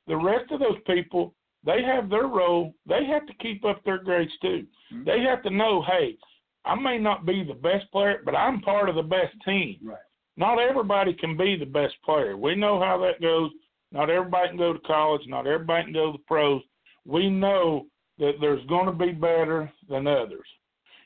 The 0.07 0.17
rest 0.17 0.53
of 0.53 0.61
those 0.61 0.79
people, 0.87 1.35
they 1.65 1.83
have 1.83 2.11
their 2.11 2.27
role. 2.27 2.75
They 2.87 3.07
have 3.07 3.27
to 3.27 3.35
keep 3.41 3.65
up 3.65 3.83
their 3.85 3.99
grades 3.99 4.37
too. 4.43 4.67
Mhm. 4.93 5.05
They 5.07 5.21
have 5.23 5.43
to 5.45 5.51
know, 5.51 5.83
hey, 5.83 6.17
I 6.67 6.75
may 6.75 6.99
not 6.99 7.25
be 7.25 7.45
the 7.45 7.55
best 7.55 7.91
player, 7.93 8.21
but 8.25 8.35
I'm 8.35 8.61
part 8.61 8.89
of 8.89 8.97
the 8.97 9.03
best 9.03 9.35
team. 9.45 9.79
Right. 9.85 9.99
Not 10.37 10.59
everybody 10.59 11.15
can 11.15 11.37
be 11.37 11.57
the 11.57 11.65
best 11.65 11.95
player. 12.05 12.37
We 12.37 12.55
know 12.55 12.81
how 12.81 12.99
that 12.99 13.23
goes. 13.23 13.51
Not 13.93 14.11
everybody 14.11 14.49
can 14.49 14.59
go 14.59 14.73
to 14.73 14.79
college. 14.81 15.23
Not 15.27 15.47
everybody 15.47 15.85
can 15.85 15.93
go 15.93 16.13
to 16.13 16.19
the 16.19 16.25
pros. 16.27 16.61
We 17.07 17.31
know 17.31 17.87
that 18.19 18.33
there's 18.41 18.67
going 18.67 18.87
to 18.87 18.93
be 18.93 19.13
better 19.13 19.73
than 19.89 20.07
others. 20.07 20.47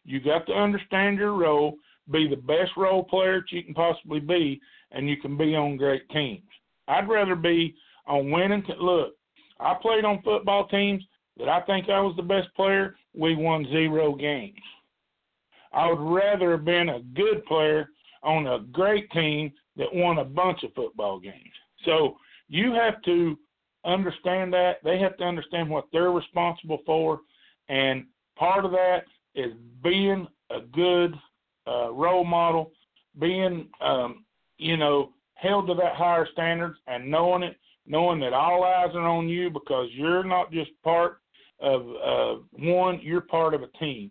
You 0.05 0.21
got 0.21 0.47
to 0.47 0.53
understand 0.55 1.19
your 1.19 1.35
role, 1.35 1.77
be 2.11 2.27
the 2.27 2.37
best 2.37 2.73
role 2.77 3.05
player 3.05 3.41
that 3.41 3.53
you 3.53 3.63
can 3.63 3.75
possibly 3.75 4.21
be, 4.21 4.61
and 4.93 5.09
you 5.09 5.19
can 5.19 5.37
be 5.37 5.55
on 5.55 5.77
great 5.77 6.09
teams. 6.11 6.49
I'd 6.89 7.09
rather 7.09 7.37
be 7.37 7.75
on 8.07 8.31
winning. 8.31 8.63
T- 8.63 8.73
Look, 8.81 9.15
I 9.61 9.75
played 9.81 10.05
on 10.05 10.23
football 10.23 10.67
teams 10.69 11.05
that 11.37 11.49
I 11.49 11.61
think 11.63 11.89
I 11.89 12.01
was 12.01 12.17
the 12.17 12.23
best 12.23 12.49
player. 12.57 12.97
We 13.15 13.37
won 13.37 13.67
zero 13.71 14.15
games. 14.15 14.59
I 15.73 15.89
would 15.91 16.01
rather 16.01 16.53
have 16.53 16.65
been 16.65 16.89
a 16.89 17.01
good 17.01 17.45
player 17.47 17.89
on 18.23 18.47
a 18.47 18.61
great 18.73 19.11
team 19.13 19.53
that 19.77 19.93
won 19.93 20.19
a 20.19 20.25
bunch 20.25 20.63
of 20.63 20.75
football 20.75 21.19
games. 21.21 21.35
So 21.85 22.17
you 22.49 22.73
have 22.73 23.01
to 23.03 23.39
understand 23.85 24.53
that. 24.53 24.79
They 24.85 24.99
have 24.99 25.17
to 25.19 25.25
understand 25.25 25.71
what 25.71 25.87
they're 25.93 26.11
responsible 26.11 26.81
for. 26.85 27.21
And 27.69 28.07
part 28.37 28.65
of 28.65 28.73
that 28.73 29.05
is 29.35 29.53
being 29.83 30.27
a 30.51 30.61
good 30.61 31.15
uh, 31.67 31.91
role 31.93 32.25
model, 32.25 32.73
being, 33.19 33.69
um, 33.81 34.25
you 34.59 34.77
know, 34.77 35.13
held 35.35 35.69
to 35.69 35.75
that 35.75 35.95
higher 35.95 36.29
standards 36.33 36.79
and 36.87 37.11
knowing 37.11 37.43
it, 37.43 37.57
knowing 37.87 38.21
that 38.21 38.33
all 38.33 38.65
eyes 38.65 38.95
are 38.95 39.07
on 39.07 39.29
you 39.29 39.51
because 39.51 39.89
you're 39.93 40.25
not 40.25 40.53
just 40.53 40.71
part 40.83 41.21
of 41.61 41.83
uh, 42.05 42.43
one, 42.53 43.01
you're 43.03 43.21
part 43.21 43.55
of 43.55 43.63
a 43.63 43.69
team. 43.79 44.11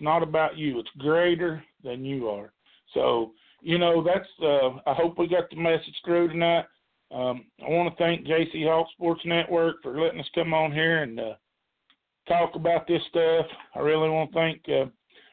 Not 0.00 0.22
about 0.22 0.56
you. 0.56 0.78
It's 0.78 0.90
greater 0.98 1.62
than 1.84 2.04
you 2.04 2.28
are. 2.28 2.52
So, 2.94 3.32
you 3.62 3.78
know, 3.78 4.02
that's. 4.02 4.28
Uh, 4.42 4.78
I 4.90 4.94
hope 4.94 5.18
we 5.18 5.28
got 5.28 5.50
the 5.50 5.56
message 5.56 5.94
through 6.04 6.28
tonight. 6.28 6.64
Um, 7.12 7.46
I 7.64 7.68
want 7.68 7.92
to 7.92 8.02
thank 8.02 8.26
JC 8.26 8.66
Hawk 8.66 8.86
Sports 8.92 9.22
Network 9.24 9.82
for 9.82 10.00
letting 10.00 10.20
us 10.20 10.30
come 10.34 10.54
on 10.54 10.72
here 10.72 11.02
and 11.02 11.18
uh, 11.18 11.34
talk 12.28 12.54
about 12.54 12.86
this 12.86 13.02
stuff. 13.10 13.46
I 13.74 13.80
really 13.80 14.08
want 14.08 14.32
to 14.32 14.38
thank 14.38 14.62
uh, 14.68 14.88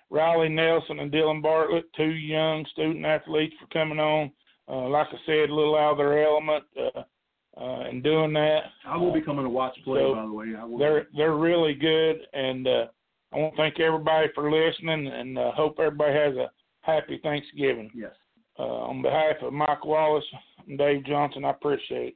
Riley 0.09 0.49
Nelson 0.49 0.99
and 0.99 1.11
Dylan 1.11 1.41
Bartlett, 1.41 1.85
two 1.95 2.11
young 2.11 2.65
student 2.71 3.05
athletes, 3.05 3.55
for 3.59 3.67
coming 3.67 3.99
on. 3.99 4.31
Uh, 4.69 4.89
like 4.89 5.07
I 5.11 5.17
said, 5.25 5.49
a 5.49 5.55
little 5.55 5.77
out 5.77 5.91
of 5.91 5.97
their 5.97 6.25
element 6.25 6.63
uh, 6.77 7.03
uh, 7.59 7.81
and 7.81 8.03
doing 8.03 8.33
that. 8.33 8.63
I 8.85 8.97
will 8.97 9.13
be 9.13 9.21
coming 9.21 9.43
to 9.43 9.49
watch 9.49 9.77
play, 9.83 10.01
So, 10.01 10.15
by 10.15 10.25
the 10.25 10.33
way. 10.33 10.47
I 10.57 10.63
will. 10.63 10.77
They're 10.77 11.07
they're 11.15 11.35
really 11.35 11.73
good, 11.73 12.17
and 12.33 12.67
uh, 12.67 12.85
I 13.33 13.37
want 13.37 13.55
to 13.55 13.57
thank 13.61 13.79
everybody 13.79 14.27
for 14.33 14.51
listening, 14.51 15.07
and 15.07 15.37
uh, 15.37 15.51
hope 15.51 15.75
everybody 15.79 16.13
has 16.13 16.35
a 16.35 16.49
happy 16.81 17.19
Thanksgiving. 17.21 17.91
yes. 17.93 18.11
Uh, 18.59 18.63
on 18.63 19.03
behalf 19.03 19.35
of 19.43 19.53
Mike 19.53 19.85
Wallace 19.85 20.25
and 20.67 20.79
Dave 20.79 21.05
Johnson, 21.05 21.45
I 21.45 21.51
appreciate 21.51 22.15